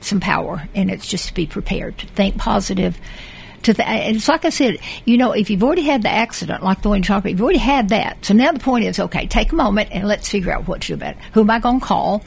some 0.00 0.20
power, 0.20 0.62
and 0.74 0.90
it's 0.90 1.06
just 1.06 1.28
to 1.28 1.34
be 1.34 1.46
prepared 1.46 1.98
to 1.98 2.06
think 2.06 2.38
positive. 2.38 2.96
To 3.64 3.74
th- 3.74 3.88
and 3.88 4.16
it's 4.16 4.28
like 4.28 4.44
I 4.44 4.50
said, 4.50 4.78
you 5.04 5.16
know, 5.16 5.32
if 5.32 5.48
you've 5.50 5.62
already 5.62 5.82
had 5.82 6.02
the 6.02 6.10
accident, 6.10 6.62
like 6.64 6.82
the 6.82 6.88
one 6.88 6.98
in 6.98 7.02
Sharpie, 7.02 7.30
you've 7.30 7.42
already 7.42 7.58
had 7.58 7.90
that. 7.90 8.24
So 8.24 8.34
now 8.34 8.50
the 8.52 8.58
point 8.58 8.84
is, 8.84 8.98
okay, 8.98 9.26
take 9.26 9.52
a 9.52 9.54
moment 9.56 9.90
and 9.92 10.08
let's 10.08 10.28
figure 10.28 10.52
out 10.52 10.66
what 10.66 10.80
to 10.82 10.88
do 10.88 10.94
about 10.94 11.16
it. 11.16 11.18
Who 11.34 11.42
am 11.42 11.50
I 11.50 11.60
going 11.60 11.78
to 11.80 11.86
call? 11.86 12.24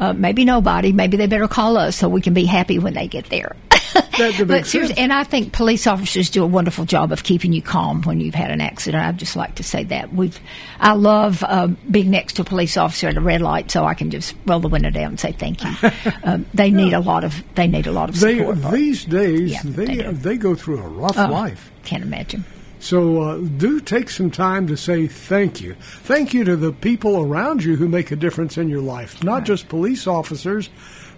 Uh, 0.00 0.12
maybe 0.12 0.44
nobody. 0.44 0.92
Maybe 0.92 1.16
they 1.16 1.26
better 1.28 1.46
call 1.46 1.76
us 1.76 1.96
so 1.96 2.08
we 2.08 2.20
can 2.20 2.34
be 2.34 2.44
happy 2.44 2.80
when 2.80 2.94
they 2.94 3.06
get 3.06 3.26
there. 3.26 3.54
But 4.46 4.66
seriously, 4.66 4.98
and 4.98 5.12
I 5.12 5.24
think 5.24 5.52
police 5.52 5.86
officers 5.86 6.30
do 6.30 6.44
a 6.44 6.46
wonderful 6.46 6.84
job 6.84 7.12
of 7.12 7.24
keeping 7.24 7.52
you 7.52 7.62
calm 7.62 8.02
when 8.02 8.20
you've 8.20 8.34
had 8.34 8.50
an 8.50 8.60
accident. 8.60 9.02
I'd 9.02 9.18
just 9.18 9.36
like 9.36 9.56
to 9.56 9.62
say 9.62 9.84
that 9.84 10.12
we've. 10.12 10.38
I 10.78 10.92
love 10.92 11.42
um, 11.48 11.76
being 11.90 12.10
next 12.10 12.34
to 12.34 12.42
a 12.42 12.44
police 12.44 12.76
officer 12.76 13.08
at 13.08 13.16
a 13.16 13.20
red 13.20 13.40
light, 13.42 13.70
so 13.70 13.84
I 13.84 13.94
can 13.94 14.10
just 14.10 14.34
roll 14.46 14.60
the 14.60 14.68
window 14.68 14.90
down 14.90 15.06
and 15.06 15.20
say 15.20 15.32
thank 15.32 15.64
you. 15.64 15.90
um, 16.24 16.46
they 16.54 16.70
need 16.70 16.92
a 16.92 17.00
lot 17.00 17.24
of. 17.24 17.42
They 17.54 17.66
need 17.66 17.86
a 17.86 17.92
lot 17.92 18.10
of 18.10 18.20
They 18.20 18.38
support. 18.38 18.60
Bart. 18.62 18.74
these 18.74 19.04
days 19.04 19.52
Yeah, 19.52 19.60
they 19.64 19.84
they 19.86 20.02
they 20.12 20.36
go 20.36 20.54
through 20.54 20.78
a 20.78 20.88
rough 20.88 21.18
Oh, 21.18 21.26
life. 21.26 21.70
Can't 21.84 22.02
imagine. 22.04 22.44
So 22.78 23.22
uh, 23.22 23.36
do 23.38 23.80
take 23.80 24.10
some 24.10 24.30
time 24.30 24.66
to 24.66 24.76
say 24.76 25.06
thank 25.06 25.60
you. 25.60 25.74
Thank 25.80 26.34
you 26.34 26.44
to 26.44 26.56
the 26.56 26.72
people 26.72 27.20
around 27.22 27.62
you 27.64 27.76
who 27.76 27.88
make 27.88 28.10
a 28.10 28.16
difference 28.16 28.58
in 28.58 28.68
your 28.68 28.80
life, 28.82 29.22
not 29.22 29.44
just 29.44 29.68
police 29.68 30.06
officers, 30.08 30.68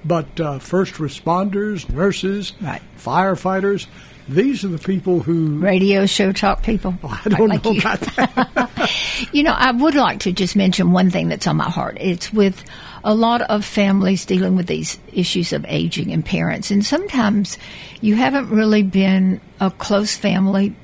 but 0.05 0.39
uh, 0.41 0.59
first 0.59 0.95
responders, 0.95 1.89
nurses, 1.89 2.53
Right. 2.61 2.83
firefighters. 2.99 3.87
These 4.27 4.65
are 4.65 4.69
the 4.69 4.79
people 4.79 5.21
who 5.21 5.59
radio 5.59 6.07
show 6.07 6.33
talk 6.33 6.63
people. 6.63 6.95
I 7.05 7.29
don't 7.29 7.49
like 7.49 7.65
know 7.65 7.73
you. 7.73 7.81
about 7.81 8.01
that. 8.01 8.71
You 9.33 9.43
know, 9.43 9.53
I 9.57 9.71
would 9.71 9.95
like 9.95 10.21
to 10.21 10.33
just 10.33 10.57
mention 10.57 10.93
one 10.93 11.11
thing 11.11 11.29
that's 11.29 11.47
on 11.47 11.57
my 11.57 11.71
heart. 11.71 11.97
It's 12.01 12.33
with 12.33 12.63
a 13.03 13.15
lot 13.15 13.41
of 13.43 13.65
families 13.65 14.25
dealing 14.27 14.57
with 14.57 14.67
these 14.67 14.99
issues 15.13 15.53
of 15.53 15.65
aging 15.69 16.13
and 16.13 16.25
parents. 16.25 16.71
And 16.71 16.85
sometimes 16.85 17.57
you 18.01 18.15
haven't 18.17 18.51
really 18.51 18.83
been 18.83 19.41
a 19.61 19.71
close 19.71 20.15
family 20.17 20.75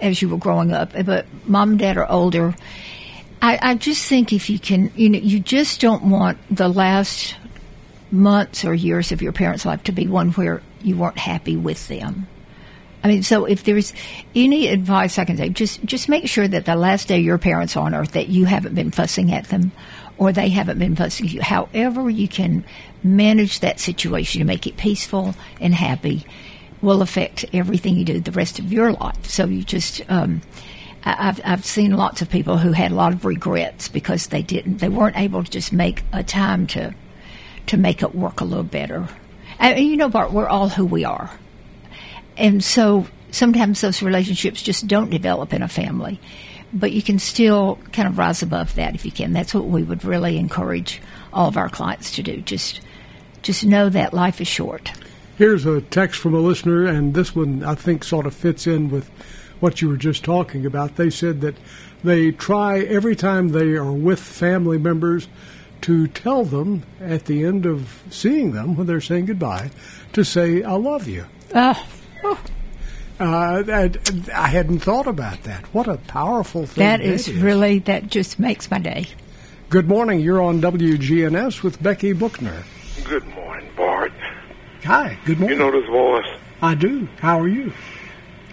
as 0.00 0.22
you 0.22 0.28
were 0.28 0.38
growing 0.38 0.72
up, 0.72 0.92
but 1.04 1.26
mom 1.46 1.70
and 1.70 1.78
dad 1.78 1.96
are 1.98 2.10
older. 2.10 2.54
I, 3.42 3.58
I 3.60 3.74
just 3.74 4.04
think 4.06 4.32
if 4.32 4.48
you 4.50 4.58
can, 4.58 4.90
you 4.96 5.08
know, 5.10 5.18
you 5.18 5.38
just 5.40 5.80
don't 5.80 6.04
want 6.10 6.38
the 6.50 6.68
last 6.68 7.34
months 8.10 8.64
or 8.64 8.74
years 8.74 9.12
of 9.12 9.22
your 9.22 9.32
parents' 9.32 9.64
life 9.64 9.82
to 9.84 9.92
be 9.92 10.06
one 10.06 10.30
where 10.32 10.62
you 10.82 10.96
weren't 10.96 11.18
happy 11.18 11.56
with 11.56 11.88
them. 11.88 12.26
I 13.02 13.08
mean, 13.08 13.22
so 13.22 13.44
if 13.44 13.64
there's 13.64 13.92
any 14.34 14.68
advice 14.68 15.18
I 15.18 15.24
can 15.24 15.36
say, 15.36 15.50
just 15.50 15.84
just 15.84 16.08
make 16.08 16.26
sure 16.26 16.48
that 16.48 16.64
the 16.64 16.74
last 16.74 17.08
day 17.08 17.20
your 17.20 17.38
parents 17.38 17.76
are 17.76 17.86
on 17.86 17.94
earth 17.94 18.12
that 18.12 18.28
you 18.28 18.44
haven't 18.44 18.74
been 18.74 18.90
fussing 18.90 19.32
at 19.32 19.48
them, 19.48 19.70
or 20.16 20.32
they 20.32 20.48
haven't 20.48 20.78
been 20.78 20.96
fussing 20.96 21.26
at 21.26 21.32
you. 21.32 21.42
However, 21.42 22.10
you 22.10 22.26
can 22.26 22.64
manage 23.04 23.60
that 23.60 23.78
situation 23.78 24.40
to 24.40 24.44
make 24.44 24.66
it 24.66 24.76
peaceful 24.76 25.34
and 25.60 25.74
happy 25.74 26.24
will 26.82 27.02
affect 27.02 27.44
everything 27.52 27.96
you 27.96 28.04
do 28.04 28.20
the 28.20 28.32
rest 28.32 28.58
of 28.58 28.72
your 28.72 28.92
life. 28.92 29.26
So 29.26 29.46
you 29.46 29.62
just. 29.62 30.02
Um, 30.10 30.42
I've 31.04 31.40
I've 31.44 31.64
seen 31.64 31.96
lots 31.96 32.22
of 32.22 32.28
people 32.28 32.58
who 32.58 32.72
had 32.72 32.90
a 32.90 32.96
lot 32.96 33.12
of 33.12 33.24
regrets 33.24 33.88
because 33.88 34.26
they 34.26 34.42
didn't 34.42 34.78
they 34.78 34.88
weren't 34.88 35.16
able 35.16 35.44
to 35.44 35.50
just 35.50 35.72
make 35.72 36.02
a 36.12 36.24
time 36.24 36.66
to 36.68 36.92
to 37.68 37.76
make 37.76 38.02
it 38.02 38.14
work 38.14 38.40
a 38.40 38.44
little 38.44 38.64
better. 38.64 39.08
And 39.58 39.78
you 39.78 39.96
know, 39.96 40.08
Bart, 40.08 40.32
we're 40.32 40.48
all 40.48 40.68
who 40.68 40.84
we 40.84 41.04
are. 41.04 41.30
And 42.36 42.62
so 42.62 43.06
sometimes 43.30 43.80
those 43.80 44.02
relationships 44.02 44.62
just 44.62 44.86
don't 44.86 45.10
develop 45.10 45.52
in 45.52 45.62
a 45.62 45.68
family. 45.68 46.20
But 46.72 46.92
you 46.92 47.02
can 47.02 47.18
still 47.18 47.78
kind 47.92 48.06
of 48.08 48.18
rise 48.18 48.42
above 48.42 48.74
that 48.74 48.94
if 48.94 49.04
you 49.04 49.10
can. 49.10 49.32
That's 49.32 49.54
what 49.54 49.66
we 49.66 49.82
would 49.82 50.04
really 50.04 50.36
encourage 50.36 51.00
all 51.32 51.48
of 51.48 51.56
our 51.56 51.68
clients 51.68 52.16
to 52.16 52.22
do. 52.22 52.40
Just 52.42 52.80
just 53.42 53.64
know 53.64 53.88
that 53.88 54.12
life 54.12 54.40
is 54.40 54.48
short. 54.48 54.92
Here's 55.36 55.64
a 55.64 55.80
text 55.80 56.20
from 56.20 56.34
a 56.34 56.40
listener, 56.40 56.84
and 56.84 57.14
this 57.14 57.34
one 57.34 57.62
I 57.62 57.74
think 57.74 58.04
sort 58.04 58.26
of 58.26 58.34
fits 58.34 58.66
in 58.66 58.90
with 58.90 59.08
what 59.60 59.80
you 59.80 59.88
were 59.88 59.96
just 59.96 60.24
talking 60.24 60.66
about. 60.66 60.96
They 60.96 61.10
said 61.10 61.40
that 61.40 61.56
they 62.04 62.32
try 62.32 62.80
every 62.80 63.16
time 63.16 63.48
they 63.48 63.74
are 63.74 63.92
with 63.92 64.20
family 64.20 64.78
members 64.78 65.28
to 65.82 66.06
tell 66.08 66.44
them 66.44 66.82
at 67.00 67.26
the 67.26 67.44
end 67.44 67.66
of 67.66 68.02
seeing 68.10 68.52
them 68.52 68.76
when 68.76 68.86
they're 68.86 69.00
saying 69.00 69.26
goodbye 69.26 69.70
to 70.12 70.24
say, 70.24 70.62
I 70.62 70.72
love 70.74 71.06
you. 71.08 71.24
Oh, 71.54 71.86
Uh, 73.20 73.62
that, 73.62 74.28
I 74.32 74.46
hadn't 74.46 74.78
thought 74.78 75.08
about 75.08 75.42
that. 75.42 75.64
What 75.74 75.88
a 75.88 75.96
powerful 75.96 76.66
thing 76.66 76.84
that 76.84 77.00
is 77.00 77.32
really, 77.32 77.80
that 77.80 78.06
just 78.06 78.38
makes 78.38 78.70
my 78.70 78.78
day. 78.78 79.06
Good 79.70 79.88
morning. 79.88 80.20
You're 80.20 80.40
on 80.40 80.60
WGNS 80.60 81.62
with 81.64 81.82
Becky 81.82 82.12
Buchner. 82.12 82.62
Good 83.04 83.26
morning, 83.26 83.68
Bart. 83.76 84.12
Hi. 84.84 85.18
Good 85.24 85.40
morning. 85.40 85.58
You 85.58 85.64
know 85.64 85.72
this 85.72 85.88
voice? 85.90 86.26
I 86.62 86.74
do. 86.76 87.08
How 87.18 87.40
are 87.40 87.48
you? 87.48 87.72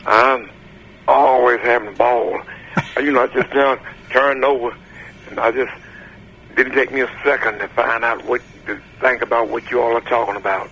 I'm 0.08 0.50
always 1.08 1.60
having 1.62 1.90
a 1.90 1.92
ball. 1.92 2.42
you 2.98 3.12
know, 3.12 3.22
I 3.24 3.28
just 3.28 3.54
now 3.54 3.78
turned 4.10 4.44
over, 4.44 4.76
and 5.30 5.40
I 5.40 5.52
just 5.52 5.72
didn't 6.56 6.74
take 6.74 6.92
me 6.92 7.02
a 7.02 7.10
second 7.24 7.60
to 7.60 7.68
find 7.70 8.04
out 8.04 8.24
what 8.26 8.42
to 8.66 8.80
think 9.02 9.22
about 9.22 9.50
what 9.50 9.70
you 9.70 9.82
all 9.82 9.96
are 9.96 10.02
talking 10.02 10.36
about. 10.36 10.70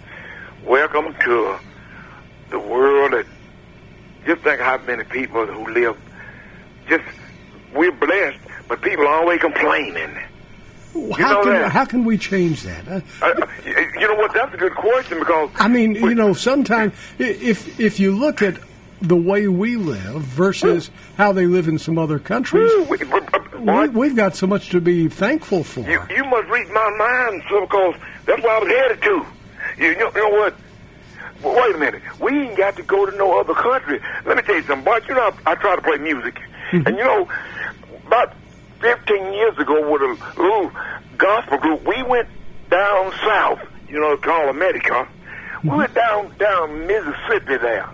Welcome 0.65 1.13
to 1.25 1.57
the 2.49 2.59
world 2.59 3.13
that 3.13 3.25
just 4.25 4.41
think 4.41 4.61
how 4.61 4.77
many 4.77 5.03
people 5.03 5.45
who 5.45 5.71
live 5.73 5.97
just 6.88 7.03
we're 7.73 7.91
blessed, 7.91 8.39
but 8.67 8.81
people 8.81 9.05
are 9.07 9.15
always 9.15 9.41
complaining. 9.41 10.15
How 10.93 10.99
know 11.34 11.43
can 11.43 11.51
that. 11.53 11.71
how 11.71 11.86
can 11.86 12.05
we 12.05 12.17
change 12.17 12.63
that? 12.63 12.88
Uh, 12.88 13.01
Uh, 13.21 13.45
you 13.99 14.07
know 14.07 14.15
what? 14.15 14.34
That's 14.34 14.53
a 14.53 14.57
good 14.57 14.75
question 14.75 15.19
because 15.19 15.49
I 15.59 15.67
mean, 15.67 15.95
you 15.95 16.13
know, 16.13 16.34
sometimes 16.34 16.93
if 17.17 17.79
if 17.79 17.99
you 17.99 18.15
look 18.15 18.41
at 18.41 18.57
the 19.01 19.17
way 19.17 19.47
we 19.47 19.75
live 19.75 20.21
versus 20.21 20.89
how 21.17 21.34
they 21.34 21.45
live 21.45 21.67
in 21.67 21.77
some 21.77 21.97
other 21.97 22.19
countries, 22.19 22.71
we, 23.66 23.88
we've 23.89 24.16
got 24.16 24.36
so 24.36 24.47
much 24.47 24.70
to 24.70 24.82
be 24.82 25.07
thankful 25.07 25.64
for. 25.64 25.82
You, 25.82 26.01
you 26.09 26.24
must 26.26 26.47
read 26.49 26.70
my 26.70 26.89
mind, 26.97 27.43
so 27.49 27.61
because 27.61 27.95
that's 28.26 28.41
where 28.41 28.55
I 28.55 28.59
was 28.59 28.70
headed 28.70 29.01
to. 29.03 29.26
You 29.78 29.97
know, 29.97 30.11
you 30.16 30.30
know 30.30 30.38
what? 30.38 30.55
Well, 31.41 31.55
wait 31.61 31.76
a 31.76 31.78
minute. 31.78 32.01
We 32.20 32.32
ain't 32.41 32.57
got 32.57 32.76
to 32.78 32.84
go 32.84 33.05
to 33.05 33.16
no 33.18 33.39
other 33.39 33.53
country. 33.53 33.99
Let 34.26 34.38
me 34.38 34.43
tell 34.43 34.55
you 34.55 34.64
something, 34.64 34.86
Bart. 34.86 35.07
You 35.07 35.16
know, 35.16 35.34
I, 35.45 35.51
I 35.51 35.55
try 35.55 35.76
to 35.76 35.82
play 35.82 35.97
music, 35.97 36.36
mm-hmm. 36.72 36.88
and 36.88 36.97
you 36.97 37.03
know, 37.03 37.28
about 38.07 38.34
15 38.80 39.34
years 39.34 39.57
ago 39.57 39.91
with 39.91 40.01
a 40.01 40.41
little 40.41 40.72
gospel 41.18 41.57
group, 41.57 41.86
we 41.86 42.01
went 42.03 42.30
down 42.70 43.11
south. 43.26 43.59
You 43.89 43.99
know, 43.99 44.18
called 44.18 44.49
America. 44.49 45.07
We 45.64 45.70
mm-hmm. 45.70 45.78
went 45.78 45.93
down 45.93 46.38
down 46.38 46.88
Mississippi 46.88 47.57
there, 47.57 47.89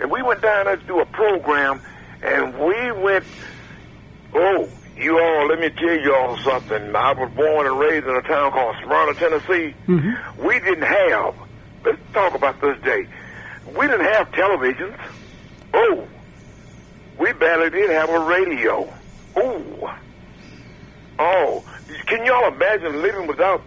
and 0.00 0.10
we 0.10 0.22
went 0.22 0.40
down 0.40 0.66
there 0.66 0.76
to 0.76 0.86
do 0.86 1.00
a 1.00 1.06
program, 1.06 1.80
and 2.22 2.58
we 2.58 2.92
went. 2.92 3.24
Oh, 4.36 4.68
you 4.96 5.18
all, 5.18 5.48
let 5.48 5.58
me 5.58 5.70
tell 5.70 5.98
you 5.98 6.14
all 6.14 6.36
something. 6.38 6.94
I 6.94 7.12
was 7.12 7.30
born 7.32 7.66
and 7.66 7.78
raised 7.78 8.06
in 8.06 8.14
a 8.14 8.22
town 8.22 8.52
called 8.52 8.76
Smyrna, 8.82 9.14
Tennessee. 9.14 9.74
Mm-hmm. 9.86 10.46
We 10.46 10.58
didn't 10.60 10.82
have, 10.82 11.34
let's 11.84 11.98
talk 12.12 12.34
about 12.34 12.60
this 12.60 12.80
day. 12.82 13.06
We 13.76 13.86
didn't 13.86 14.06
have 14.12 14.30
televisions. 14.30 14.98
Oh, 15.72 16.06
we 17.18 17.32
barely 17.32 17.70
did 17.70 17.90
have 17.90 18.10
a 18.10 18.20
radio. 18.20 18.92
Oh, 19.36 19.94
oh, 21.18 21.64
can 22.06 22.24
y'all 22.24 22.52
imagine 22.52 23.02
living 23.02 23.26
without 23.26 23.62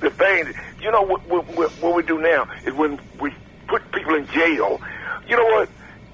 the 0.00 0.10
things? 0.10 0.54
You 0.80 0.90
know 0.90 1.02
what, 1.02 1.26
what, 1.26 1.46
what, 1.56 1.70
what 1.72 1.94
we 1.94 2.02
do 2.02 2.20
now 2.20 2.48
is 2.66 2.74
when 2.74 3.00
we 3.18 3.32
put 3.66 3.90
people 3.92 4.14
in 4.14 4.26
jail. 4.28 4.80
You 5.26 5.36
know 5.36 5.44
what? 5.44 5.68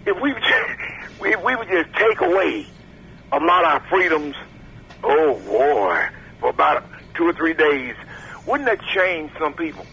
If 0.07 0.21
we 0.21 0.33
if 1.31 1.43
we 1.43 1.57
would 1.57 1.69
just 1.69 1.93
take 1.95 2.21
away 2.21 2.67
a 3.33 3.39
lot 3.39 3.65
of 3.65 3.71
our 3.73 3.81
freedoms, 3.89 4.37
oh 5.03 5.39
boy, 5.47 6.07
for 6.41 6.51
about 6.51 6.85
two 7.15 7.27
or 7.27 7.33
three 7.33 7.55
days, 7.55 7.95
wouldn't 8.47 8.69
that 8.69 8.81
change 8.95 9.31
some 9.39 9.53
people? 9.55 9.87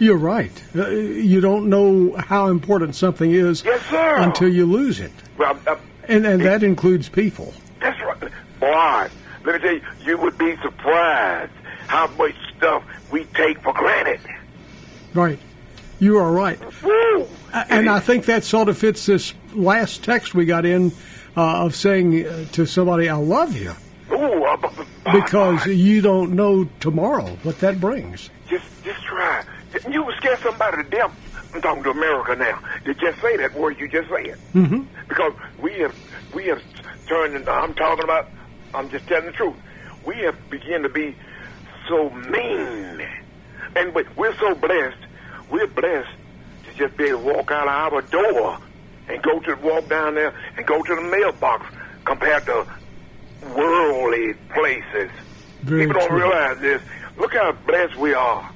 You're 0.00 0.16
right. 0.18 0.50
Uh, 0.74 0.88
you 0.88 1.40
don't 1.40 1.68
know 1.68 2.14
how 2.16 2.48
important 2.48 2.96
something 2.96 3.30
is 3.30 3.62
Yes, 3.64 3.80
sir. 3.90 4.16
until 4.16 4.48
you 4.48 4.66
lose 4.66 4.98
it, 5.00 5.12
Well, 5.38 5.58
uh, 5.66 5.76
and 6.08 6.26
and 6.26 6.42
that 6.44 6.62
includes 6.62 7.08
people. 7.08 7.54
that's 7.80 8.00
right. 8.00 8.30
Boy, 8.60 9.08
let 9.44 9.54
me 9.54 9.58
tell 9.60 9.72
you, 9.74 9.82
you 10.04 10.18
would 10.18 10.36
be 10.38 10.56
surprised 10.62 11.52
how 11.86 12.06
much 12.18 12.34
stuff 12.56 12.82
we 13.12 13.24
take 13.34 13.60
for 13.62 13.72
granted. 13.72 14.20
Right. 15.12 15.38
You 16.00 16.16
are 16.18 16.32
right. 16.32 16.58
Woo! 16.82 17.28
And 17.52 17.88
I 17.88 18.00
think 18.00 18.24
that 18.24 18.42
sort 18.42 18.68
of 18.68 18.76
fits 18.76 19.06
this 19.06 19.32
last 19.54 20.02
text 20.02 20.34
we 20.34 20.44
got 20.44 20.66
in 20.66 20.90
uh, 21.36 21.64
of 21.66 21.74
saying 21.76 22.26
uh, 22.26 22.46
to 22.52 22.66
somebody, 22.66 23.08
"I 23.08 23.14
love 23.14 23.56
you," 23.56 23.72
Ooh, 24.24 24.44
uh, 24.44 24.56
bu- 24.56 24.68
bu- 25.04 25.12
because 25.12 25.66
you 25.66 26.00
don't 26.00 26.32
know 26.32 26.64
tomorrow 26.80 27.26
what 27.42 27.58
that 27.60 27.80
brings. 27.80 28.30
just 28.48 28.64
just 28.84 29.02
try. 29.04 29.44
You 29.90 30.04
would 30.04 30.14
scare 30.16 30.38
somebody 30.42 30.82
to 30.82 30.88
death. 30.88 31.12
I'm 31.54 31.60
talking 31.60 31.82
to 31.84 31.90
America 31.90 32.34
now. 32.36 32.58
To 32.84 32.94
just 32.94 33.20
say 33.20 33.36
that 33.36 33.54
word 33.54 33.78
you 33.78 33.88
just 33.88 34.08
said. 34.08 34.36
Mm-hmm. 34.54 34.82
because 35.08 35.32
we 35.60 35.72
have 35.80 35.94
we 36.34 36.46
have 36.46 36.62
turned. 37.06 37.36
And 37.36 37.48
I'm 37.48 37.74
talking 37.74 38.04
about. 38.04 38.28
I'm 38.74 38.88
just 38.90 39.06
telling 39.06 39.26
the 39.26 39.32
truth. 39.32 39.54
We 40.06 40.16
have 40.18 40.36
begun 40.50 40.82
to 40.82 40.88
be 40.88 41.16
so 41.88 42.10
mean, 42.10 43.06
and 43.76 43.94
we're 44.16 44.36
so 44.38 44.54
blessed. 44.54 44.96
We're 45.50 45.66
blessed 45.66 46.08
to 46.66 46.74
just 46.74 46.96
be 46.96 47.04
able 47.04 47.20
to 47.20 47.24
walk 47.34 47.50
out 47.50 47.68
of 47.68 47.92
our 47.94 48.02
door 48.02 48.58
and 49.08 49.22
go 49.22 49.38
to 49.40 49.54
walk 49.56 49.88
down 49.88 50.14
there 50.14 50.32
and 50.56 50.66
go 50.66 50.82
to 50.82 50.94
the 50.94 51.02
mailbox 51.02 51.66
compared 52.04 52.46
to 52.46 52.66
worldly 53.54 54.34
places. 54.52 55.10
Very 55.62 55.86
People 55.86 56.00
don't 56.00 56.08
true. 56.08 56.18
realize 56.18 56.58
this. 56.60 56.82
Look 57.16 57.34
how 57.34 57.52
blessed 57.66 57.96
we 57.96 58.12
are. 58.14 58.50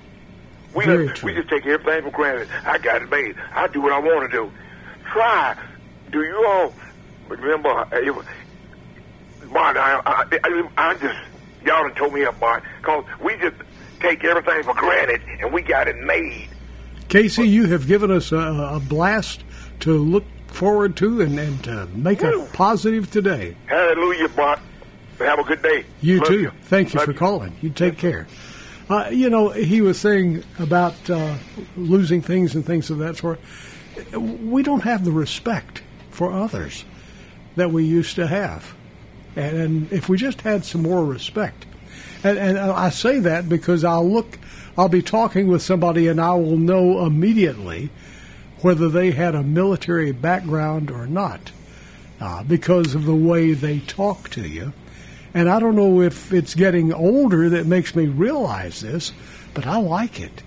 We 0.75 0.85
Very 0.85 1.09
we 1.23 1.35
just 1.35 1.49
take 1.49 1.65
everything 1.67 2.03
for 2.03 2.11
granted. 2.11 2.49
I 2.65 2.79
got 2.79 3.03
it 3.03 3.11
made. 3.11 3.37
I 3.55 3.67
do 3.69 3.81
what 3.81 3.93
I 3.93 3.99
want 3.99 4.31
to 4.31 4.37
do. 4.37 4.53
Try. 5.11 5.57
Do 6.11 6.23
you 6.23 6.45
all 6.47 6.75
remember? 7.29 7.69
uh, 7.71 8.23
Bart, 9.53 9.77
I, 9.79 10.01
I, 10.05 10.39
I, 10.45 10.69
I 10.77 10.95
just 10.95 11.19
y'all 11.65 11.83
done 11.83 11.95
told 11.95 12.13
me 12.13 12.25
up, 12.25 12.39
Bart, 12.39 12.63
because 12.81 13.05
we 13.23 13.37
just 13.39 13.57
take 14.01 14.23
everything 14.25 14.63
for 14.63 14.75
granted 14.75 15.23
and 15.41 15.53
we 15.53 15.63
got 15.63 15.89
it 15.89 15.97
made. 15.99 16.49
Casey, 17.09 17.49
you 17.49 17.67
have 17.67 17.87
given 17.87 18.11
us 18.11 18.33
a, 18.33 18.37
a 18.37 18.81
blast 18.87 19.43
to 19.81 19.93
look 19.97 20.25
forward 20.49 20.97
to 20.99 21.23
and, 21.23 21.39
and 21.39 21.65
to 21.65 21.87
make 21.95 22.23
a 22.23 22.47
positive 22.53 23.11
today. 23.11 23.57
Hallelujah, 23.67 24.29
Bart. 24.29 24.61
Have 25.19 25.39
a 25.39 25.45
good 25.45 25.63
day. 25.63 25.85
You 26.01 26.19
Love 26.19 26.29
too. 26.29 26.51
Thank 26.63 26.95
you 26.95 26.99
Love 26.99 27.07
for 27.07 27.13
calling. 27.13 27.57
You 27.61 27.71
take 27.71 27.99
care. 27.99 28.27
Uh, 28.89 29.09
you 29.11 29.29
know, 29.29 29.51
he 29.51 29.81
was 29.81 30.01
saying 30.01 30.45
about 30.59 31.11
uh, 31.11 31.37
losing 31.77 32.23
things 32.23 32.55
and 32.55 32.65
things 32.65 32.89
of 32.89 32.99
that 32.99 33.17
sort. 33.17 33.39
we 34.15 34.63
don't 34.63 34.85
have 34.85 35.05
the 35.05 35.13
respect 35.13 35.83
for 36.11 36.33
others 36.33 36.85
that 37.57 37.71
we 37.71 37.85
used 37.85 38.15
to 38.17 38.27
have. 38.27 38.75
And, 39.37 39.57
and 39.57 39.93
if 39.93 40.09
we 40.09 40.17
just 40.17 40.41
had 40.41 40.65
some 40.65 40.83
more 40.83 41.05
respect, 41.05 41.67
and, 42.25 42.39
and 42.39 42.59
I 42.59 42.91
say 42.91 43.19
that 43.21 43.49
because 43.49 43.85
I'll 43.85 44.09
look, 44.09 44.39
I'll 44.77 44.89
be 44.89 45.03
talking 45.03 45.49
with 45.49 45.63
somebody 45.63 46.09
and 46.09 46.21
I 46.21 46.35
will 46.35 46.57
know 46.57 47.05
immediately 47.05 47.91
whether 48.63 48.89
they 48.89 49.11
had 49.11 49.35
a 49.35 49.43
military 49.43 50.13
background 50.13 50.91
or 50.91 51.07
not 51.07 51.53
uh, 52.21 52.43
because 52.43 52.95
of 52.95 53.05
the 53.05 53.15
way 53.15 53.53
they 53.53 53.81
talk 53.81 54.31
to 54.31 54.49
you. 54.49 54.73
And 55.39 55.49
I 55.49 55.61
don't 55.61 55.77
know 55.77 56.03
if 56.03 56.33
it's 56.33 56.55
getting 56.55 56.93
older 56.93 57.49
that 57.51 57.67
makes 57.67 57.95
me 57.95 58.07
realize 58.07 58.81
this, 58.81 59.13
but 59.55 59.67
I 59.67 59.79
like 59.79 60.19
it. 60.21 60.43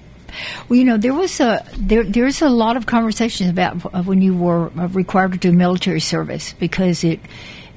Well, 0.67 0.77
you 0.79 0.85
know, 0.85 0.97
there 0.97 1.13
was 1.13 1.39
a 1.39 1.65
there. 1.77 2.03
There's 2.03 2.41
a 2.41 2.49
lot 2.49 2.77
of 2.77 2.85
conversations 2.85 3.49
about 3.49 3.83
uh, 3.93 4.03
when 4.03 4.21
you 4.21 4.35
were 4.35 4.71
uh, 4.77 4.87
required 4.89 5.33
to 5.33 5.37
do 5.37 5.51
military 5.51 5.99
service 5.99 6.53
because 6.53 7.03
it 7.03 7.19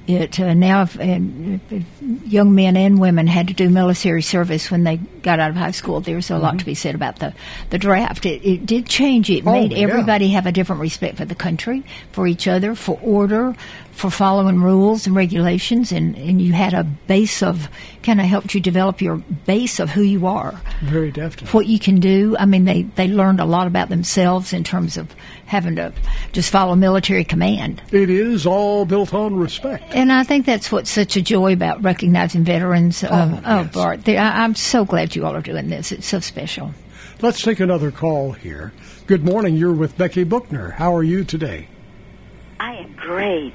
it 0.07 0.39
uh, 0.39 0.55
now 0.55 0.83
if, 0.83 0.97
and 1.01 1.61
if 1.71 1.83
young 2.31 2.55
men 2.55 2.77
and 2.77 3.01
women 3.01 3.27
had 3.27 3.49
to 3.49 3.55
do 3.55 3.69
military 3.71 4.23
service 4.23 4.71
when 4.71 4.85
they 4.85 4.99
got 4.99 5.41
out 5.41 5.51
of 5.51 5.57
high 5.57 5.73
school. 5.73 6.01
There's 6.01 6.31
a 6.31 6.39
lot 6.39 6.59
to 6.59 6.65
be 6.65 6.75
said 6.75 6.95
about 6.95 7.19
the 7.19 7.35
the 7.71 7.79
draft. 7.79 8.25
It, 8.27 8.45
it 8.47 8.67
did 8.67 8.87
change. 8.87 9.31
It 9.31 9.45
Oh, 9.47 9.53
made 9.53 9.73
yeah. 9.73 9.79
everybody 9.89 10.29
have 10.29 10.47
a 10.47 10.53
different 10.53 10.81
respect 10.83 11.17
for 11.17 11.25
the 11.25 11.35
country, 11.35 11.83
for 12.13 12.27
each 12.27 12.47
other, 12.47 12.75
for 12.77 12.99
order, 13.03 13.57
for 13.95 14.11
following 14.11 14.61
rules 14.61 15.07
and 15.07 15.15
regulations, 15.17 15.93
and 15.93 16.17
and 16.17 16.43
you 16.43 16.53
had 16.53 16.75
a 16.75 16.85
base 16.85 17.43
of 17.43 17.69
kind 18.03 18.21
of 18.21 18.27
helped 18.27 18.55
you 18.55 18.61
develop 18.61 19.01
your 19.01 19.17
base 19.47 19.81
of 19.81 19.89
who 19.91 20.03
you 20.03 20.27
are 20.27 20.61
Very 20.83 21.11
definitely. 21.11 21.49
what 21.49 21.67
you 21.67 21.79
can 21.79 22.01
do. 22.01 22.37
I 22.39 22.45
mean, 22.45 22.65
they, 22.65 22.83
they 22.83 23.09
learned 23.09 23.41
a 23.41 23.45
lot 23.47 23.67
about 23.67 23.89
themselves 23.89 24.53
in 24.53 24.63
terms 24.65 24.97
of 24.99 25.15
having 25.47 25.77
to 25.77 25.93
just 26.33 26.51
follow 26.51 26.75
military 26.75 27.25
command. 27.25 27.83
It 27.93 28.11
is 28.11 28.47
all 28.47 28.85
built 28.85 29.15
on 29.15 29.37
respect. 29.37 29.85
And 29.95 30.13
I 30.13 30.23
think 30.25 30.45
that's 30.45 30.71
what's 30.71 30.91
such 30.91 31.17
a 31.17 31.23
joy 31.23 31.53
about 31.55 31.83
recognizing 31.83 32.45
veterans. 32.45 33.03
Oh, 33.05 33.41
yes. 33.43 33.73
Bart, 33.73 34.05
they, 34.05 34.19
I, 34.19 34.45
I'm 34.45 34.55
so 34.55 34.85
glad 34.85 35.17
you 35.17 35.25
all 35.25 35.35
are 35.35 35.41
doing 35.41 35.69
this. 35.71 35.91
It's 35.93 36.07
so 36.07 36.21
special. 36.21 36.75
Let's 37.23 37.41
take 37.41 37.61
another 37.61 37.91
call 37.91 38.33
here. 38.33 38.73
Good 39.07 39.25
morning. 39.25 39.57
You're 39.57 39.73
with 39.73 39.97
Becky 39.97 40.25
Buchner. 40.25 40.71
How 40.73 40.95
are 40.95 41.03
you 41.05 41.25
today? 41.25 41.69
I 42.61 42.75
am 42.75 42.93
great. 42.97 43.55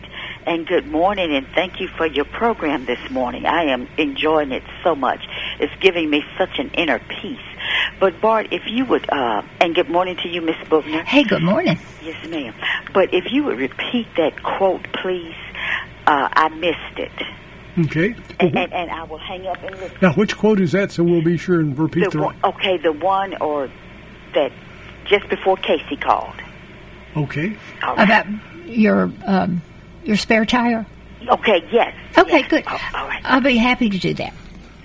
And 0.50 0.66
good 0.66 0.88
morning, 0.88 1.36
and 1.36 1.46
thank 1.54 1.80
you 1.80 1.88
for 1.96 2.08
your 2.08 2.26
program 2.26 2.86
this 2.86 2.98
morning. 3.12 3.46
I 3.46 3.66
am 3.66 3.88
enjoying 4.00 4.52
it 4.52 4.64
so 4.84 4.96
much. 4.96 5.20
It's 5.60 5.72
giving 5.80 6.10
me 6.10 6.24
such 6.40 6.58
an 6.58 6.72
inner 6.72 6.98
peace. 6.98 7.38
But 8.00 8.20
Bart, 8.20 8.48
if 8.52 8.64
you 8.66 8.84
would, 8.86 9.08
uh, 9.12 9.44
and 9.62 9.76
good 9.76 9.92
morning 9.92 10.18
to 10.24 10.28
you, 10.28 10.42
Miss 10.42 10.56
Buchner. 10.68 11.04
Hey, 11.04 11.22
good 11.24 11.44
morning. 11.44 11.78
Yes, 12.04 12.28
ma'am. 12.28 12.56
But 12.96 13.14
if 13.14 13.26
you 13.32 13.44
would 13.44 13.60
repeat 13.60 14.08
that 14.18 14.42
quote, 14.42 14.88
please. 15.04 15.36
Uh, 16.08 16.28
I 16.34 16.50
missed 16.50 16.98
it, 16.98 17.12
Okay. 17.86 18.16
and, 18.40 18.58
and, 18.58 18.74
and 18.74 18.90
I 18.90 19.04
will 19.04 19.20
hang 19.20 19.46
up 19.46 19.62
and 19.62 19.76
listen. 19.80 19.98
Now, 20.02 20.14
which 20.14 20.36
quote 20.36 20.60
is 20.60 20.72
that? 20.72 20.92
So 20.92 21.04
we'll 21.04 21.22
be 21.22 21.38
sure 21.38 21.60
and 21.60 21.78
repeat 21.78 22.06
The 22.06 22.18
the. 22.18 22.24
one, 22.24 22.36
okay, 22.44 22.78
the 22.78 22.92
one 22.94 23.40
or 23.40 23.70
that 24.34 24.52
just 25.06 25.30
before 25.30 25.58
Casey 25.58 25.98
called. 25.98 26.34
Okay. 27.16 27.56
Right. 27.84 28.00
About 28.04 28.26
your 28.68 29.12
um, 29.28 29.62
your 30.10 30.18
spare 30.18 30.44
tire. 30.44 30.86
Okay, 31.30 31.64
yes. 31.72 31.96
Okay, 32.18 32.40
yes. 32.40 32.50
good. 32.50 32.64
Oh, 32.68 32.80
all 32.96 33.08
right. 33.08 33.22
I'll 33.24 33.42
be 33.42 33.56
happy 33.56 33.90
to 33.90 33.98
do 33.98 34.14
that. 34.16 34.34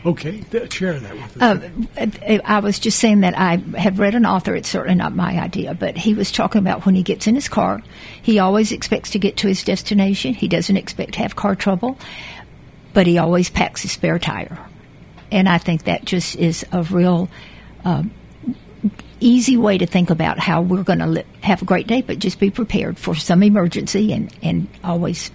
Okay. 0.04 0.42
Th- 0.42 0.70
Share 0.70 1.00
that 1.00 1.14
with 1.14 1.42
us. 1.42 1.62
Uh, 1.96 2.38
I 2.44 2.60
was 2.60 2.78
just 2.78 2.98
saying 2.98 3.20
that 3.20 3.38
I 3.38 3.56
have 3.78 3.98
read 3.98 4.14
an 4.14 4.26
author. 4.26 4.54
It's 4.54 4.68
certainly 4.68 4.96
not 4.96 5.16
my 5.16 5.38
idea, 5.40 5.72
but 5.74 5.96
he 5.96 6.12
was 6.12 6.30
talking 6.30 6.58
about 6.58 6.84
when 6.84 6.94
he 6.94 7.02
gets 7.02 7.26
in 7.26 7.34
his 7.34 7.48
car, 7.48 7.82
he 8.20 8.38
always 8.38 8.70
expects 8.70 9.10
to 9.10 9.18
get 9.18 9.38
to 9.38 9.48
his 9.48 9.64
destination. 9.64 10.34
He 10.34 10.46
doesn't 10.46 10.76
expect 10.76 11.14
to 11.14 11.20
have 11.20 11.36
car 11.36 11.54
trouble, 11.54 11.98
but 12.92 13.06
he 13.06 13.16
always 13.16 13.48
packs 13.48 13.80
his 13.80 13.92
spare 13.92 14.18
tire. 14.18 14.58
And 15.32 15.48
I 15.48 15.56
think 15.56 15.84
that 15.84 16.04
just 16.04 16.36
is 16.36 16.66
a 16.70 16.82
real 16.82 17.30
um, 17.86 18.10
easy 19.24 19.56
way 19.56 19.78
to 19.78 19.86
think 19.86 20.10
about 20.10 20.38
how 20.38 20.60
we're 20.60 20.82
going 20.82 20.98
to 20.98 21.06
li- 21.06 21.24
have 21.42 21.62
a 21.62 21.64
great 21.64 21.86
day, 21.86 22.02
but 22.02 22.18
just 22.18 22.38
be 22.38 22.50
prepared 22.50 22.98
for 22.98 23.14
some 23.14 23.42
emergency 23.42 24.12
and, 24.12 24.34
and 24.42 24.68
always 24.84 25.30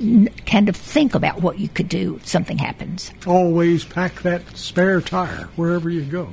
n- 0.00 0.28
kind 0.46 0.68
of 0.68 0.76
think 0.76 1.14
about 1.14 1.42
what 1.42 1.58
you 1.58 1.68
could 1.68 1.88
do 1.88 2.16
if 2.16 2.26
something 2.26 2.58
happens. 2.58 3.12
Always 3.26 3.84
pack 3.84 4.22
that 4.22 4.56
spare 4.56 5.00
tire 5.00 5.48
wherever 5.56 5.90
you 5.90 6.02
go. 6.02 6.32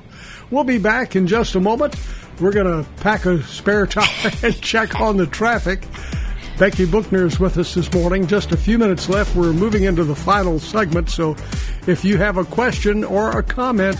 We'll 0.50 0.64
be 0.64 0.78
back 0.78 1.16
in 1.16 1.28
just 1.28 1.56
a 1.56 1.60
moment. 1.60 1.96
We're 2.40 2.52
going 2.54 2.84
to 2.84 2.90
pack 3.02 3.26
a 3.26 3.44
spare 3.44 3.86
tire 3.86 4.32
and 4.44 4.60
check 4.62 5.00
on 5.00 5.18
the 5.18 5.28
traffic. 5.28 5.84
Becky 6.58 6.86
Buchner 6.86 7.26
is 7.26 7.40
with 7.40 7.58
us 7.58 7.74
this 7.74 7.92
morning. 7.94 8.28
Just 8.28 8.52
a 8.52 8.58
few 8.58 8.78
minutes 8.78 9.10
left. 9.10 9.36
We're 9.36 9.54
moving 9.54 9.84
into 9.84 10.04
the 10.04 10.16
final 10.16 10.60
segment, 10.60 11.10
so 11.10 11.36
if 11.88 12.06
you 12.06 12.18
have 12.18 12.38
a 12.38 12.46
question 12.46 13.04
or 13.04 13.32
a 13.38 13.42
comment, 13.44 13.98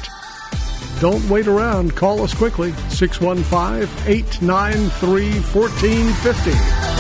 don't 1.00 1.28
wait 1.30 1.48
around. 1.48 1.96
Call 1.96 2.22
us 2.22 2.34
quickly 2.34 2.74
615 2.90 3.90
893 4.08 5.40
1450. 5.40 6.94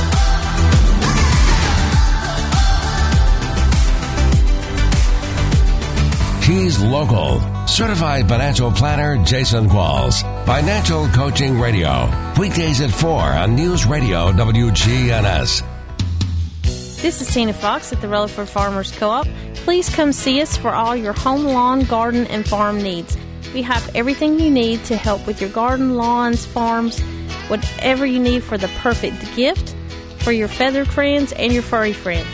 He's 6.43 6.77
local. 6.81 7.39
Certified 7.67 8.27
financial 8.27 8.69
planner 8.69 9.23
Jason 9.23 9.69
Qualls. 9.69 10.21
Financial 10.45 11.07
Coaching 11.07 11.57
Radio. 11.57 12.09
Weekdays 12.37 12.81
at 12.81 12.91
4 12.91 13.21
on 13.21 13.55
News 13.55 13.85
Radio 13.85 14.31
WGNS. 14.33 15.63
This 17.01 17.21
is 17.21 17.33
Tina 17.33 17.53
Fox 17.53 17.93
at 17.93 18.01
the 18.01 18.09
Rutherford 18.09 18.49
Farmers 18.49 18.91
Co-op. 18.91 19.25
Please 19.55 19.89
come 19.89 20.11
see 20.11 20.41
us 20.41 20.57
for 20.57 20.71
all 20.71 20.95
your 20.95 21.13
home, 21.13 21.45
lawn, 21.45 21.85
garden, 21.85 22.27
and 22.27 22.45
farm 22.47 22.81
needs. 22.81 23.17
We 23.53 23.61
have 23.61 23.95
everything 23.95 24.39
you 24.39 24.49
need 24.49 24.83
to 24.85 24.97
help 24.97 25.25
with 25.27 25.39
your 25.39 25.49
garden, 25.49 25.95
lawns, 25.95 26.45
farms, 26.45 26.99
whatever 27.47 28.05
you 28.05 28.19
need 28.19 28.43
for 28.43 28.57
the 28.57 28.67
perfect 28.79 29.35
gift 29.35 29.75
for 30.19 30.31
your 30.31 30.47
feathered 30.47 30.87
friends 30.87 31.33
and 31.33 31.53
your 31.53 31.61
furry 31.61 31.93
friends. 31.93 32.27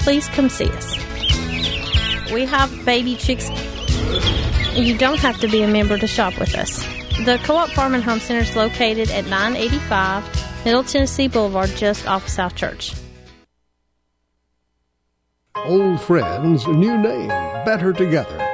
Please 0.00 0.26
come 0.28 0.48
see 0.48 0.68
us. 0.70 0.96
We 2.32 2.46
have 2.46 2.84
baby 2.84 3.16
chicks. 3.16 3.48
You 4.74 4.98
don't 4.98 5.20
have 5.20 5.38
to 5.40 5.48
be 5.48 5.62
a 5.62 5.68
member 5.68 5.98
to 5.98 6.06
shop 6.06 6.38
with 6.40 6.54
us. 6.56 6.84
The 7.24 7.38
Co-op 7.44 7.68
Farm 7.70 7.94
and 7.94 8.02
Home 8.02 8.18
Center 8.18 8.40
is 8.40 8.56
located 8.56 9.10
at 9.10 9.26
985 9.26 10.64
Middle 10.64 10.82
Tennessee 10.82 11.28
Boulevard, 11.28 11.68
just 11.76 12.08
off 12.08 12.26
South 12.26 12.56
Church. 12.56 12.94
Old 15.66 16.00
friends, 16.00 16.66
new 16.66 16.98
name, 16.98 17.28
better 17.64 17.92
together. 17.92 18.53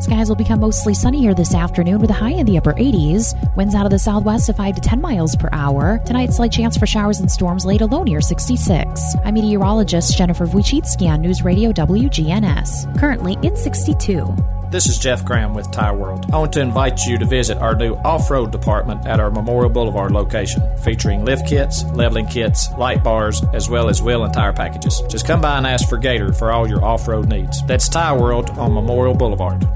Skies 0.00 0.28
will 0.28 0.36
become 0.36 0.60
mostly 0.60 0.94
sunny 0.94 1.18
here 1.20 1.34
this 1.34 1.54
afternoon 1.54 2.00
with 2.00 2.10
a 2.10 2.14
high 2.14 2.32
in 2.32 2.46
the 2.46 2.56
upper 2.56 2.72
80s. 2.72 3.34
Winds 3.56 3.74
out 3.74 3.84
of 3.84 3.90
the 3.90 3.98
southwest 3.98 4.48
of 4.48 4.56
5 4.56 4.76
to 4.76 4.80
10 4.80 5.00
miles 5.00 5.34
per 5.34 5.48
hour. 5.52 6.00
Tonight, 6.06 6.32
slight 6.32 6.52
chance 6.52 6.76
for 6.76 6.86
showers 6.86 7.18
and 7.18 7.30
storms 7.30 7.66
late 7.66 7.80
alone 7.80 8.04
near 8.04 8.20
66. 8.20 9.16
I'm 9.24 9.34
meteorologist 9.34 10.16
Jennifer 10.16 10.46
Wojcicki 10.46 11.08
on 11.08 11.20
News 11.20 11.42
Radio 11.42 11.72
WGNS. 11.72 12.98
Currently, 12.98 13.38
in 13.42 13.56
62. 13.56 14.36
This 14.70 14.86
is 14.86 14.98
Jeff 14.98 15.24
Graham 15.24 15.54
with 15.54 15.70
Tire 15.70 15.96
World. 15.96 16.26
I 16.30 16.38
want 16.38 16.52
to 16.52 16.60
invite 16.60 17.00
you 17.06 17.16
to 17.18 17.24
visit 17.24 17.56
our 17.56 17.74
new 17.74 17.94
off-road 17.94 18.52
department 18.52 19.06
at 19.06 19.18
our 19.18 19.30
Memorial 19.30 19.70
Boulevard 19.70 20.12
location, 20.12 20.62
featuring 20.76 21.24
lift 21.24 21.48
kits, 21.48 21.84
leveling 21.94 22.26
kits, 22.26 22.70
light 22.74 23.02
bars, 23.02 23.42
as 23.54 23.70
well 23.70 23.88
as 23.88 24.02
wheel 24.02 24.24
and 24.24 24.34
tire 24.34 24.52
packages. 24.52 25.02
Just 25.08 25.26
come 25.26 25.40
by 25.40 25.56
and 25.56 25.66
ask 25.66 25.88
for 25.88 25.96
Gator 25.96 26.34
for 26.34 26.52
all 26.52 26.68
your 26.68 26.84
off-road 26.84 27.28
needs. 27.28 27.64
That's 27.64 27.88
Tire 27.88 28.20
World 28.20 28.50
on 28.50 28.74
Memorial 28.74 29.14
Boulevard. 29.14 29.66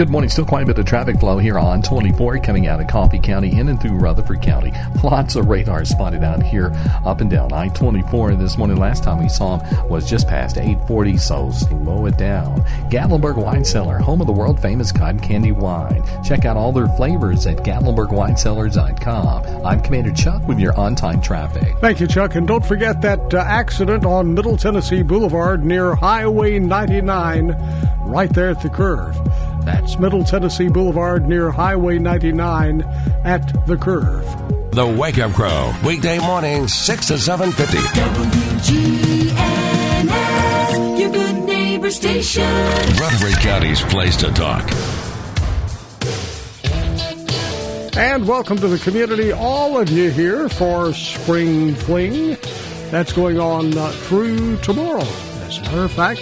Good 0.00 0.08
morning. 0.08 0.30
Still 0.30 0.46
quite 0.46 0.62
a 0.62 0.66
bit 0.66 0.78
of 0.78 0.86
traffic 0.86 1.20
flow 1.20 1.36
here 1.36 1.58
on 1.58 1.82
24 1.82 2.38
coming 2.38 2.66
out 2.66 2.80
of 2.80 2.86
Coffee 2.86 3.18
County 3.18 3.58
in 3.58 3.68
and 3.68 3.78
through 3.78 3.98
Rutherford 3.98 4.40
County. 4.40 4.72
Lots 5.04 5.36
of 5.36 5.46
radar 5.46 5.84
spotted 5.84 6.24
out 6.24 6.42
here 6.42 6.72
up 7.04 7.20
and 7.20 7.30
down 7.30 7.52
I 7.52 7.68
24 7.68 8.36
this 8.36 8.56
morning. 8.56 8.78
Last 8.78 9.04
time 9.04 9.22
we 9.22 9.28
saw 9.28 9.58
them 9.58 9.88
was 9.90 10.08
just 10.08 10.26
past 10.26 10.56
840, 10.56 11.18
so 11.18 11.50
slow 11.50 12.06
it 12.06 12.16
down. 12.16 12.62
Gatlinburg 12.88 13.36
Wine 13.36 13.62
Cellar, 13.62 13.98
home 13.98 14.22
of 14.22 14.26
the 14.26 14.32
world 14.32 14.58
famous 14.62 14.90
cotton 14.90 15.20
candy 15.20 15.52
wine. 15.52 16.02
Check 16.24 16.46
out 16.46 16.56
all 16.56 16.72
their 16.72 16.88
flavors 16.96 17.46
at 17.46 17.58
GatlinburgWineCellars.com. 17.58 19.66
I'm 19.66 19.82
Commander 19.82 20.12
Chuck 20.12 20.48
with 20.48 20.58
your 20.58 20.74
on 20.80 20.94
time 20.94 21.20
traffic. 21.20 21.76
Thank 21.82 22.00
you, 22.00 22.06
Chuck. 22.06 22.36
And 22.36 22.48
don't 22.48 22.64
forget 22.64 23.02
that 23.02 23.34
uh, 23.34 23.40
accident 23.40 24.06
on 24.06 24.32
Middle 24.32 24.56
Tennessee 24.56 25.02
Boulevard 25.02 25.62
near 25.62 25.94
Highway 25.94 26.58
99, 26.58 27.48
right 28.06 28.32
there 28.32 28.48
at 28.48 28.62
the 28.62 28.70
curve. 28.70 29.14
That's 29.64 29.98
Middle 29.98 30.24
Tennessee 30.24 30.68
Boulevard 30.68 31.28
near 31.28 31.50
Highway 31.50 31.98
99 31.98 32.82
at 33.24 33.66
the 33.66 33.76
curve. 33.76 34.24
The 34.72 34.86
Wake 34.86 35.18
Up 35.18 35.32
Crow, 35.32 35.74
weekday 35.84 36.18
mornings, 36.18 36.74
6 36.74 37.08
to 37.08 37.14
7.50. 37.14 37.78
WGNS, 39.28 41.00
your 41.00 41.10
good 41.12 41.36
neighbor 41.44 41.90
station. 41.90 42.44
Rutherford 42.98 43.42
County's 43.42 43.82
place 43.82 44.16
to 44.16 44.30
talk. 44.32 44.62
And 47.96 48.26
welcome 48.26 48.56
to 48.58 48.68
the 48.68 48.78
community, 48.78 49.32
all 49.32 49.78
of 49.78 49.90
you 49.90 50.10
here 50.10 50.48
for 50.48 50.94
Spring 50.94 51.74
Fling. 51.74 52.38
That's 52.90 53.12
going 53.12 53.38
on 53.38 53.76
uh, 53.76 53.90
through 53.90 54.56
tomorrow. 54.58 55.04
As 55.46 55.58
a 55.58 55.62
matter 55.62 55.84
of 55.84 55.92
fact, 55.92 56.20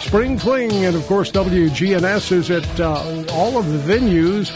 Spring 0.00 0.38
Fling, 0.38 0.72
and 0.84 0.96
of 0.96 1.06
course, 1.06 1.30
WGNS 1.30 2.32
is 2.32 2.50
at 2.50 2.80
uh, 2.80 3.24
all 3.32 3.58
of 3.58 3.70
the 3.70 3.78
venues 3.78 4.48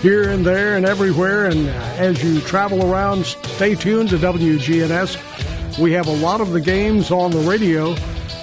here 0.00 0.30
and 0.30 0.46
there 0.46 0.76
and 0.76 0.86
everywhere. 0.86 1.46
And 1.46 1.68
uh, 1.68 1.72
as 1.98 2.22
you 2.22 2.40
travel 2.40 2.88
around, 2.90 3.26
stay 3.26 3.74
tuned 3.74 4.08
to 4.10 4.16
WGNS. 4.16 5.18
We 5.78 5.92
have 5.92 6.06
a 6.06 6.14
lot 6.14 6.40
of 6.40 6.52
the 6.52 6.60
games 6.60 7.10
on 7.10 7.32
the 7.32 7.40
radio. 7.40 7.96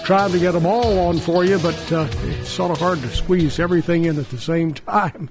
Trying 0.04 0.32
to 0.32 0.40
get 0.40 0.52
them 0.52 0.66
all 0.66 1.00
on 1.00 1.20
for 1.20 1.46
you, 1.46 1.60
but 1.60 1.92
uh, 1.92 2.08
it's 2.24 2.50
sort 2.50 2.72
of 2.72 2.80
hard 2.80 3.00
to 3.02 3.10
squeeze 3.10 3.60
everything 3.60 4.06
in 4.06 4.18
at 4.18 4.30
the 4.30 4.40
same 4.40 4.74
time. 4.74 5.30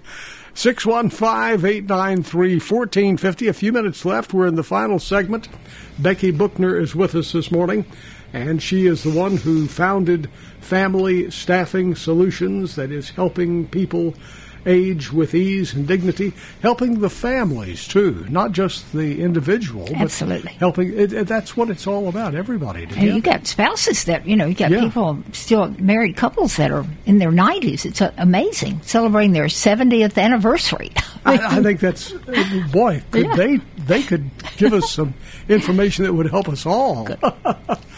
615-893-1450. 0.55 3.49
A 3.49 3.53
few 3.53 3.73
minutes 3.73 4.05
left. 4.05 4.35
We're 4.35 4.49
in 4.49 4.57
the 4.57 4.65
final 4.65 4.99
segment. 4.99 5.49
Becky 5.99 6.33
Buchner 6.33 6.81
is 6.81 6.95
with 6.97 7.15
us 7.15 7.33
this 7.33 7.51
morning, 7.51 7.85
and 8.33 8.63
she 8.63 8.87
is 8.87 9.03
the 9.03 9.11
one 9.11 9.37
who 9.37 9.67
founded 9.67 10.29
Family 10.61 11.31
Staffing 11.31 11.95
Solutions 11.95 12.75
that 12.77 12.91
is 12.91 13.11
helping 13.11 13.67
people 13.69 14.15
age 14.67 15.11
with 15.13 15.35
ease 15.35 15.73
and 15.73 15.87
dignity, 15.87 16.33
helping 16.61 16.99
the 17.01 17.09
families 17.09 17.89
too, 17.89 18.27
not 18.29 18.53
just 18.53 18.93
the 18.93 19.23
individual, 19.23 19.87
but 19.87 19.97
Absolutely. 19.97 20.51
helping. 20.55 20.93
It, 20.99 21.13
it- 21.13 21.27
that's 21.29 21.57
what 21.57 21.71
it's 21.71 21.87
all 21.87 22.09
about. 22.09 22.35
Everybody. 22.35 22.83
And 22.85 23.03
you 23.03 23.21
got 23.23 23.47
spouses 23.47 24.05
that 24.05 24.27
you 24.27 24.37
know, 24.37 24.47
you 24.47 24.55
got 24.55 24.71
Yeah. 24.71 24.81
people 24.81 25.23
still 25.33 25.69
married 25.79 26.17
couples 26.17 26.57
that 26.57 26.71
are 26.71 26.85
in 27.07 27.17
their 27.19 27.31
nineties. 27.31 27.87
It's 27.87 28.03
uh, 28.03 28.13
amazing, 28.19 28.81
celebrating 28.83 29.33
their 29.33 29.49
seventieth 29.49 30.19
anniversary. 30.19 30.91
I, 31.25 31.59
I 31.59 31.63
think 31.63 31.81
that's 31.81 32.13
boy. 32.73 33.03
Could 33.11 33.27
Yeah. 33.27 33.37
they 33.37 33.57
they 33.87 34.03
could 34.03 34.31
give 34.57 34.73
us 34.73 34.91
some 34.91 35.15
information 35.49 36.05
that 36.05 36.13
would 36.13 36.31
help 36.31 36.49
us 36.49 36.65
all. 36.67 37.09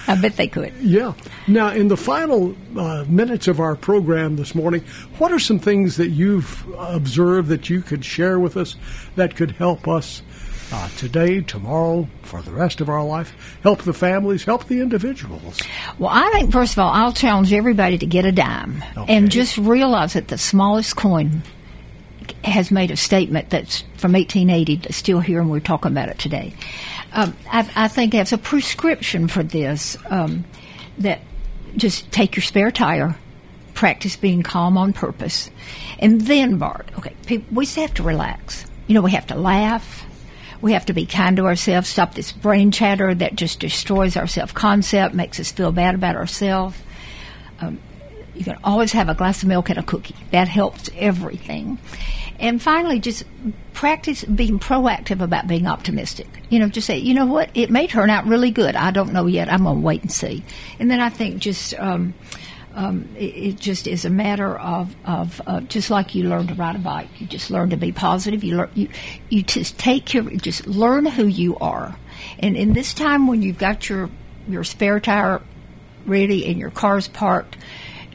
I 0.06 0.14
bet 0.20 0.36
they 0.36 0.48
could. 0.48 0.72
Yeah. 0.80 1.12
Now, 1.46 1.70
in 1.70 1.88
the 1.88 1.96
final 1.96 2.54
uh, 2.76 3.04
minutes 3.08 3.48
of 3.48 3.60
our 3.60 3.76
program 3.76 4.36
this 4.36 4.54
morning, 4.54 4.82
what 5.18 5.32
are 5.32 5.38
some 5.38 5.58
things 5.58 5.96
that 5.96 6.08
you've 6.10 6.64
observed 6.78 7.48
that 7.48 7.68
you 7.70 7.82
could 7.82 8.04
share 8.04 8.38
with 8.38 8.56
us 8.56 8.76
that 9.16 9.36
could 9.36 9.52
help 9.52 9.86
us 9.88 10.22
uh, 10.72 10.88
today, 10.96 11.40
tomorrow, 11.40 12.08
for 12.22 12.40
the 12.42 12.52
rest 12.52 12.80
of 12.80 12.88
our 12.88 13.04
life? 13.04 13.34
Help 13.62 13.82
the 13.82 13.92
families, 13.92 14.44
help 14.44 14.66
the 14.66 14.80
individuals. 14.80 15.60
Well, 15.98 16.10
I 16.12 16.30
think 16.32 16.52
first 16.52 16.72
of 16.74 16.78
all, 16.78 16.90
I'll 16.92 17.12
challenge 17.12 17.52
everybody 17.52 17.98
to 17.98 18.06
get 18.06 18.24
a 18.24 18.32
dime 18.32 18.82
and 19.08 19.30
just 19.30 19.58
realize 19.58 20.12
that 20.14 20.28
the 20.28 20.38
smallest 20.38 20.94
coin 20.96 21.42
has 22.44 22.70
made 22.70 22.90
a 22.90 22.96
statement 22.96 23.50
that's 23.50 23.82
from 23.96 24.12
1880 24.12 24.76
that's 24.76 24.96
still 24.96 25.20
here, 25.20 25.40
and 25.40 25.50
we're 25.50 25.60
talking 25.60 25.92
about 25.92 26.08
it 26.08 26.18
today. 26.18 26.54
Um, 27.12 27.36
I, 27.50 27.70
I 27.76 27.88
think 27.88 28.12
that's 28.12 28.32
a 28.32 28.38
prescription 28.38 29.28
for 29.28 29.42
this. 29.42 29.96
Um, 30.08 30.44
that 30.98 31.20
just 31.76 32.10
take 32.12 32.36
your 32.36 32.42
spare 32.42 32.70
tire, 32.70 33.16
practice 33.74 34.16
being 34.16 34.42
calm 34.42 34.76
on 34.78 34.92
purpose, 34.92 35.50
and 35.98 36.20
then 36.22 36.58
Bart. 36.58 36.90
Okay, 36.98 37.14
people, 37.26 37.46
we 37.54 37.66
have 37.66 37.94
to 37.94 38.02
relax. 38.02 38.64
You 38.86 38.94
know, 38.94 39.02
we 39.02 39.12
have 39.12 39.26
to 39.28 39.34
laugh. 39.34 40.06
We 40.60 40.72
have 40.72 40.86
to 40.86 40.92
be 40.92 41.06
kind 41.06 41.36
to 41.38 41.46
ourselves. 41.46 41.88
Stop 41.88 42.14
this 42.14 42.32
brain 42.32 42.70
chatter 42.70 43.14
that 43.14 43.34
just 43.34 43.60
destroys 43.60 44.16
our 44.16 44.26
self 44.26 44.52
concept, 44.52 45.14
makes 45.14 45.40
us 45.40 45.50
feel 45.50 45.72
bad 45.72 45.94
about 45.94 46.16
ourselves. 46.16 46.76
Um, 47.60 47.78
you 48.34 48.44
can 48.44 48.58
always 48.64 48.92
have 48.92 49.08
a 49.08 49.14
glass 49.14 49.42
of 49.42 49.48
milk 49.48 49.70
and 49.70 49.78
a 49.78 49.82
cookie. 49.82 50.16
That 50.30 50.48
helps 50.48 50.88
everything. 50.96 51.78
And 52.40 52.60
finally, 52.60 52.98
just 52.98 53.24
practice 53.74 54.24
being 54.24 54.58
proactive 54.58 55.20
about 55.20 55.46
being 55.46 55.66
optimistic. 55.66 56.26
You 56.48 56.58
know, 56.58 56.68
just 56.68 56.86
say, 56.86 56.98
you 56.98 57.14
know 57.14 57.26
what, 57.26 57.50
it 57.54 57.70
may 57.70 57.86
turn 57.86 58.10
out 58.10 58.26
really 58.26 58.50
good. 58.50 58.74
I 58.74 58.90
don't 58.90 59.12
know 59.12 59.26
yet. 59.26 59.52
I'm 59.52 59.64
going 59.64 59.76
to 59.76 59.82
wait 59.82 60.02
and 60.02 60.10
see. 60.10 60.42
And 60.78 60.90
then 60.90 61.00
I 61.00 61.10
think 61.10 61.38
just. 61.38 61.74
Um, 61.78 62.14
um, 62.72 63.08
it, 63.16 63.34
it 63.36 63.56
just 63.58 63.88
is 63.88 64.04
a 64.04 64.10
matter 64.10 64.56
of, 64.56 64.94
of 65.04 65.42
uh, 65.44 65.60
just 65.62 65.90
like 65.90 66.14
you 66.14 66.28
learn 66.28 66.46
to 66.46 66.54
ride 66.54 66.76
a 66.76 66.78
bike. 66.78 67.08
You 67.18 67.26
just 67.26 67.50
learn 67.50 67.70
to 67.70 67.76
be 67.76 67.90
positive. 67.90 68.44
You 68.44 68.58
learn 68.58 68.70
you 68.74 68.88
you 69.28 69.42
just 69.42 69.76
take 69.76 70.06
care. 70.06 70.22
Just 70.22 70.68
learn 70.68 71.04
who 71.06 71.26
you 71.26 71.56
are. 71.58 71.96
And 72.38 72.56
in 72.56 72.72
this 72.72 72.94
time 72.94 73.26
when 73.26 73.42
you've 73.42 73.58
got 73.58 73.88
your 73.88 74.08
your 74.48 74.62
spare 74.62 75.00
tire 75.00 75.42
ready 76.06 76.46
and 76.46 76.58
your 76.58 76.70
car's 76.70 77.08
parked, 77.08 77.56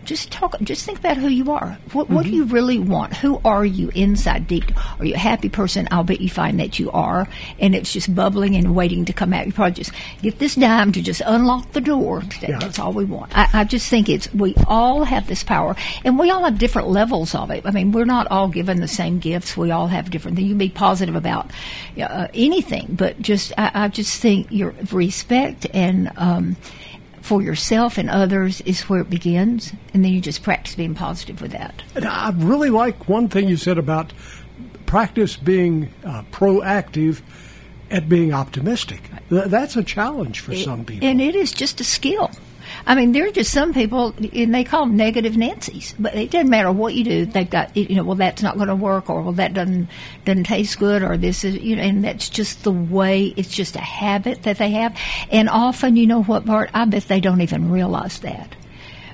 just 0.05 0.31
talk. 0.31 0.59
Just 0.61 0.85
think 0.85 0.99
about 0.99 1.17
who 1.17 1.27
you 1.27 1.51
are. 1.51 1.77
What 1.93 2.09
what 2.09 2.25
do 2.25 2.31
you 2.31 2.45
really 2.45 2.79
want? 2.79 3.13
Who 3.17 3.41
are 3.43 3.65
you 3.65 3.89
inside 3.95 4.47
deep? 4.47 4.65
Are 4.99 5.05
you 5.05 5.15
a 5.15 5.17
happy 5.17 5.49
person? 5.49 5.87
I'll 5.91 6.03
bet 6.03 6.21
you 6.21 6.29
find 6.29 6.59
that 6.59 6.79
you 6.79 6.91
are, 6.91 7.27
and 7.59 7.75
it's 7.75 7.91
just 7.91 8.13
bubbling 8.13 8.55
and 8.55 8.75
waiting 8.75 9.05
to 9.05 9.13
come 9.13 9.33
out. 9.33 9.45
You 9.45 9.53
probably 9.53 9.73
just 9.73 9.91
get 10.21 10.39
this 10.39 10.55
dime 10.55 10.91
to 10.93 11.01
just 11.01 11.21
unlock 11.25 11.71
the 11.73 11.81
door. 11.81 12.21
That, 12.41 12.59
That's 12.59 12.79
all 12.79 12.93
we 12.93 13.05
want. 13.05 13.37
I, 13.37 13.49
I 13.53 13.63
just 13.63 13.89
think 13.89 14.07
it's 14.09 14.33
we 14.33 14.55
all 14.67 15.03
have 15.03 15.27
this 15.27 15.43
power, 15.43 15.75
and 16.03 16.17
we 16.17 16.29
all 16.31 16.43
have 16.43 16.57
different 16.57 16.89
levels 16.89 17.35
of 17.35 17.51
it. 17.51 17.65
I 17.65 17.71
mean, 17.71 17.91
we're 17.91 18.05
not 18.05 18.27
all 18.27 18.47
given 18.47 18.81
the 18.81 18.87
same 18.87 19.19
gifts. 19.19 19.57
We 19.57 19.71
all 19.71 19.87
have 19.87 20.09
different 20.11 20.37
things. 20.37 20.47
You 20.47 20.53
can 20.53 20.59
be 20.59 20.69
positive 20.69 21.15
about 21.15 21.51
uh, 21.99 22.27
anything, 22.33 22.87
but 22.91 23.21
just 23.21 23.51
I, 23.57 23.71
I 23.73 23.87
just 23.87 24.21
think 24.21 24.47
your 24.51 24.73
respect 24.91 25.67
and. 25.73 26.11
Um, 26.15 26.55
for 27.25 27.41
yourself 27.41 27.97
and 27.97 28.09
others 28.09 28.61
is 28.61 28.83
where 28.83 29.01
it 29.01 29.09
begins, 29.09 29.73
and 29.93 30.05
then 30.05 30.11
you 30.11 30.21
just 30.21 30.43
practice 30.43 30.75
being 30.75 30.93
positive 30.93 31.41
with 31.41 31.51
that. 31.51 31.83
And 31.95 32.05
I 32.05 32.31
really 32.35 32.69
like 32.69 33.09
one 33.09 33.29
thing 33.29 33.49
you 33.49 33.57
said 33.57 33.77
about 33.77 34.13
practice 34.85 35.35
being 35.35 35.91
uh, 36.05 36.23
proactive 36.31 37.21
at 37.89 38.07
being 38.07 38.33
optimistic. 38.33 39.01
Th- 39.29 39.45
that's 39.45 39.75
a 39.75 39.83
challenge 39.83 40.39
for 40.39 40.55
some 40.55 40.85
people. 40.85 41.07
And 41.07 41.19
it 41.19 41.35
is 41.35 41.51
just 41.51 41.81
a 41.81 41.83
skill. 41.83 42.29
I 42.85 42.95
mean, 42.95 43.11
there 43.11 43.27
are 43.27 43.31
just 43.31 43.51
some 43.51 43.73
people, 43.73 44.13
and 44.33 44.53
they 44.53 44.63
call 44.63 44.85
them 44.85 44.95
negative 44.95 45.37
Nancy's. 45.37 45.93
But 45.97 46.15
it 46.15 46.31
doesn't 46.31 46.49
matter 46.49 46.71
what 46.71 46.93
you 46.93 47.03
do; 47.03 47.25
they've 47.25 47.49
got 47.49 47.75
you 47.75 47.95
know, 47.95 48.03
well, 48.03 48.15
that's 48.15 48.41
not 48.43 48.55
going 48.55 48.67
to 48.69 48.75
work, 48.75 49.09
or 49.09 49.21
well, 49.21 49.33
that 49.33 49.53
doesn't 49.53 49.87
doesn't 50.25 50.43
taste 50.45 50.77
good, 50.79 51.01
or 51.03 51.17
this 51.17 51.43
is 51.43 51.55
you 51.55 51.75
know, 51.75 51.81
and 51.83 52.03
that's 52.03 52.29
just 52.29 52.63
the 52.63 52.71
way. 52.71 53.33
It's 53.37 53.49
just 53.49 53.75
a 53.75 53.81
habit 53.81 54.43
that 54.43 54.57
they 54.57 54.71
have, 54.71 54.97
and 55.31 55.49
often, 55.49 55.95
you 55.95 56.07
know 56.07 56.23
what, 56.23 56.45
Bart? 56.45 56.69
I 56.73 56.85
bet 56.85 57.07
they 57.07 57.19
don't 57.19 57.41
even 57.41 57.71
realize 57.71 58.19
that. 58.19 58.55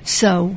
So 0.04 0.56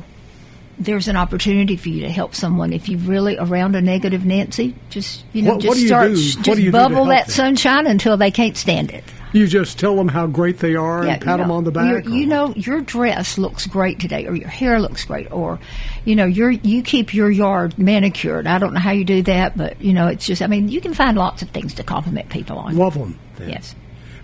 there's 0.77 1.07
an 1.07 1.15
opportunity 1.15 1.77
for 1.77 1.87
you 1.89 2.01
to 2.01 2.09
help 2.09 2.35
someone 2.35 2.73
if 2.73 2.89
you're 2.89 2.99
really 2.99 3.37
around 3.37 3.75
a 3.75 3.81
negative 3.81 4.25
Nancy. 4.25 4.75
Just 4.89 5.23
you 5.31 5.41
know, 5.43 5.51
What- 5.53 5.61
just 5.61 5.69
what 5.69 5.77
you 5.77 5.87
start 5.87 6.11
just 6.11 6.41
do 6.41 6.51
you 6.51 6.55
do 6.57 6.65
to 6.65 6.71
bubble 6.71 7.05
that 7.05 7.27
them? 7.27 7.33
sunshine 7.33 7.87
until 7.87 8.17
they 8.17 8.31
can't 8.31 8.57
stand 8.57 8.91
it. 8.91 9.03
You 9.35 9.47
just 9.47 9.77
tell 9.77 9.97
them 9.97 10.07
how 10.07 10.27
great 10.27 10.59
they 10.59 10.75
are 10.75 11.03
and 11.03 11.21
pat 11.21 11.33
you 11.33 11.37
them 11.39 11.49
know, 11.49 11.55
on 11.55 11.63
the 11.65 11.71
back. 11.71 12.05
you're- 12.05 12.25
know, 12.25 12.53
your 12.55 12.79
dress 12.79 13.37
looks 13.37 13.67
great 13.67 13.99
today, 13.99 14.27
or 14.27 14.33
your 14.33 14.47
hair 14.47 14.79
looks 14.79 15.03
great, 15.03 15.29
or 15.29 15.59
you 16.05 16.15
know, 16.15 16.25
your 16.25 16.51
you 16.51 16.81
keep 16.81 17.13
your 17.13 17.29
yard 17.29 17.77
manicured. 17.77 18.47
I 18.47 18.59
don't 18.59 18.73
know 18.73 18.79
how 18.79 18.91
you 18.91 19.03
do 19.03 19.21
that, 19.23 19.57
but 19.57 19.81
you 19.81 19.91
know, 19.91 20.07
it's 20.07 20.25
just. 20.25 20.41
I 20.41 20.47
mean, 20.47 20.69
you 20.69 20.79
can 20.79 20.93
find 20.93 21.17
lots 21.17 21.41
of 21.41 21.49
things 21.49 21.73
to 21.75 21.83
compliment 21.83 22.29
people 22.29 22.57
on. 22.57 22.77
Love 22.77 22.93
them. 22.93 23.19
Yes. 23.45 23.75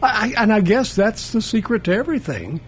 I, 0.02 0.34
I- 0.38 0.44
and 0.44 0.54
I 0.54 0.62
guess 0.62 0.96
that's 0.96 1.32
the 1.34 1.42
secret 1.42 1.84
to 1.84 1.94
everything 1.94 2.62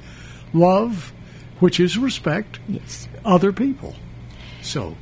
love, 0.54 1.14
which 1.60 1.80
is 1.80 1.98
respect 1.98 2.60
yes. 2.68 3.08
other 3.24 3.54
people. 3.54 3.96
So 4.62 4.98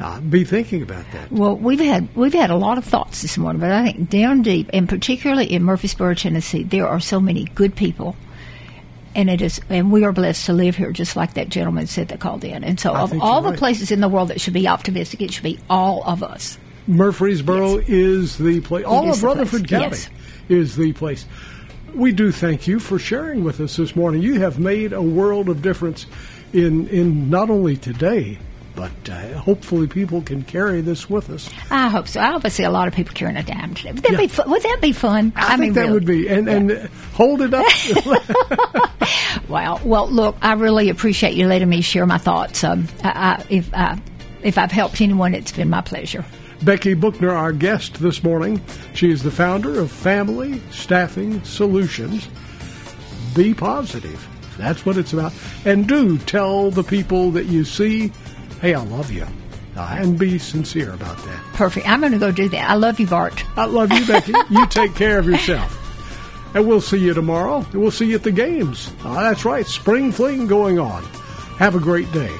uh, 0.00 0.20
be 0.20 0.44
thinking 0.44 0.82
about 0.82 1.04
that. 1.12 1.30
Well, 1.32 1.56
we've 1.56 1.80
had 1.80 2.14
we've 2.14 2.32
had 2.32 2.50
a 2.50 2.56
lot 2.56 2.78
of 2.78 2.84
thoughts 2.84 3.22
this 3.22 3.36
morning, 3.38 3.60
but 3.60 3.70
I 3.70 3.84
think 3.84 4.10
down 4.10 4.42
deep, 4.42 4.70
and 4.72 4.88
particularly 4.88 5.52
in 5.52 5.62
Murfreesboro, 5.62 6.14
Tennessee, 6.14 6.62
there 6.62 6.86
are 6.86 7.00
so 7.00 7.20
many 7.20 7.44
good 7.54 7.74
people 7.74 8.16
and 9.18 9.28
it 9.28 9.40
is, 9.40 9.60
and 9.68 9.90
we 9.90 10.04
are 10.04 10.12
blessed 10.12 10.46
to 10.46 10.52
live 10.52 10.76
here, 10.76 10.92
just 10.92 11.16
like 11.16 11.34
that 11.34 11.48
gentleman 11.48 11.88
said 11.88 12.08
that 12.08 12.20
called 12.20 12.44
in. 12.44 12.62
And 12.62 12.78
so, 12.78 12.92
I 12.92 13.02
of 13.02 13.20
all 13.20 13.42
the 13.42 13.50
right. 13.50 13.58
places 13.58 13.90
in 13.90 14.00
the 14.00 14.08
world 14.08 14.28
that 14.28 14.40
should 14.40 14.54
be 14.54 14.68
optimistic, 14.68 15.20
it 15.22 15.32
should 15.32 15.42
be 15.42 15.58
all 15.68 16.04
of 16.04 16.22
us. 16.22 16.56
Murfreesboro 16.86 17.78
is 17.86 18.38
the 18.38 18.60
place. 18.60 18.84
All 18.84 19.10
of 19.10 19.22
Rutherford 19.22 19.68
County 19.68 19.86
yes. 19.86 20.10
is 20.48 20.76
the 20.76 20.92
place. 20.92 21.26
We 21.94 22.12
do 22.12 22.30
thank 22.30 22.68
you 22.68 22.78
for 22.78 22.98
sharing 22.98 23.42
with 23.42 23.60
us 23.60 23.76
this 23.76 23.96
morning. 23.96 24.22
You 24.22 24.40
have 24.40 24.60
made 24.60 24.92
a 24.92 25.02
world 25.02 25.48
of 25.48 25.62
difference 25.62 26.06
in 26.52 26.86
in 26.88 27.28
not 27.28 27.50
only 27.50 27.76
today, 27.76 28.38
but 28.78 29.10
uh, 29.10 29.36
hopefully 29.38 29.88
people 29.88 30.22
can 30.22 30.44
carry 30.44 30.80
this 30.80 31.10
with 31.10 31.30
us. 31.30 31.50
I 31.68 31.88
hope 31.88 32.06
so. 32.06 32.20
I 32.20 32.30
hope 32.30 32.44
I 32.44 32.48
see 32.48 32.62
a 32.62 32.70
lot 32.70 32.86
of 32.86 32.94
people 32.94 33.12
carrying 33.12 33.36
a 33.36 33.42
dime 33.42 33.74
today. 33.74 33.90
Would 33.90 34.04
that 34.04 34.16
be 34.16 34.28
fun? 34.28 34.50
Would 34.50 34.62
that 34.62 34.78
be 34.80 34.92
fun? 34.92 35.32
I, 35.34 35.56
mean, 35.56 35.58
think 35.58 35.74
that 35.74 35.80
really. 35.80 35.92
would 35.94 36.06
be 36.06 36.28
and 36.28 36.48
and 36.48 36.70
uh, 36.70 36.86
hold 37.12 37.42
it 37.42 37.52
up. 37.52 37.66
Wow. 39.48 39.80
Well, 39.82 40.08
look, 40.08 40.36
I 40.42 40.52
really 40.52 40.90
appreciate 40.90 41.34
you 41.34 41.46
letting 41.46 41.70
me 41.70 41.80
share 41.80 42.04
my 42.04 42.18
thoughts. 42.18 42.62
Um, 42.62 42.86
I, 43.02 43.08
I, 43.08 43.46
if 43.48 43.72
I, 43.72 43.98
if 44.42 44.58
I've 44.58 44.70
helped 44.70 45.00
anyone, 45.00 45.34
it's 45.34 45.52
been 45.52 45.70
my 45.70 45.80
pleasure. 45.80 46.22
Becky 46.62 46.92
Buchner, 46.92 47.30
our 47.30 47.52
guest 47.52 47.94
this 48.00 48.22
morning. 48.22 48.60
She 48.92 49.10
is 49.10 49.22
the 49.22 49.30
founder 49.30 49.80
of 49.80 49.90
Family 49.90 50.60
Staffing 50.70 51.42
Solutions. 51.44 52.28
Be 53.34 53.54
positive. 53.54 54.28
That's 54.58 54.84
what 54.84 54.98
it's 54.98 55.12
about. 55.12 55.32
And 55.64 55.88
do 55.88 56.18
tell 56.18 56.70
the 56.70 56.82
people 56.82 57.30
that 57.30 57.46
you 57.46 57.64
see, 57.64 58.12
hey, 58.60 58.74
I 58.74 58.82
love 58.82 59.10
you. 59.10 59.26
Uh, 59.76 59.96
and 60.00 60.18
be 60.18 60.38
sincere 60.38 60.92
about 60.92 61.16
that. 61.24 61.44
Perfect. 61.54 61.88
I'm 61.88 62.00
going 62.00 62.12
to 62.12 62.18
go 62.18 62.32
do 62.32 62.48
that. 62.48 62.68
I 62.68 62.74
love 62.74 62.98
you, 62.98 63.06
Bart. 63.06 63.44
I 63.56 63.66
love 63.66 63.92
you, 63.92 64.04
Becky. 64.06 64.32
you 64.50 64.66
take 64.66 64.94
care 64.96 65.18
of 65.18 65.26
yourself. 65.26 65.76
And 66.54 66.66
we'll 66.66 66.80
see 66.80 66.98
you 66.98 67.14
tomorrow. 67.14 67.58
And 67.58 67.80
we'll 67.80 67.92
see 67.92 68.06
you 68.06 68.16
at 68.16 68.24
the 68.24 68.32
games. 68.32 68.90
Ah, 69.04 69.22
that's 69.22 69.44
right. 69.44 69.66
Spring 69.66 70.10
fling 70.10 70.48
going 70.48 70.80
on. 70.80 71.04
Have 71.58 71.76
a 71.76 71.80
great 71.80 72.10
day. 72.12 72.34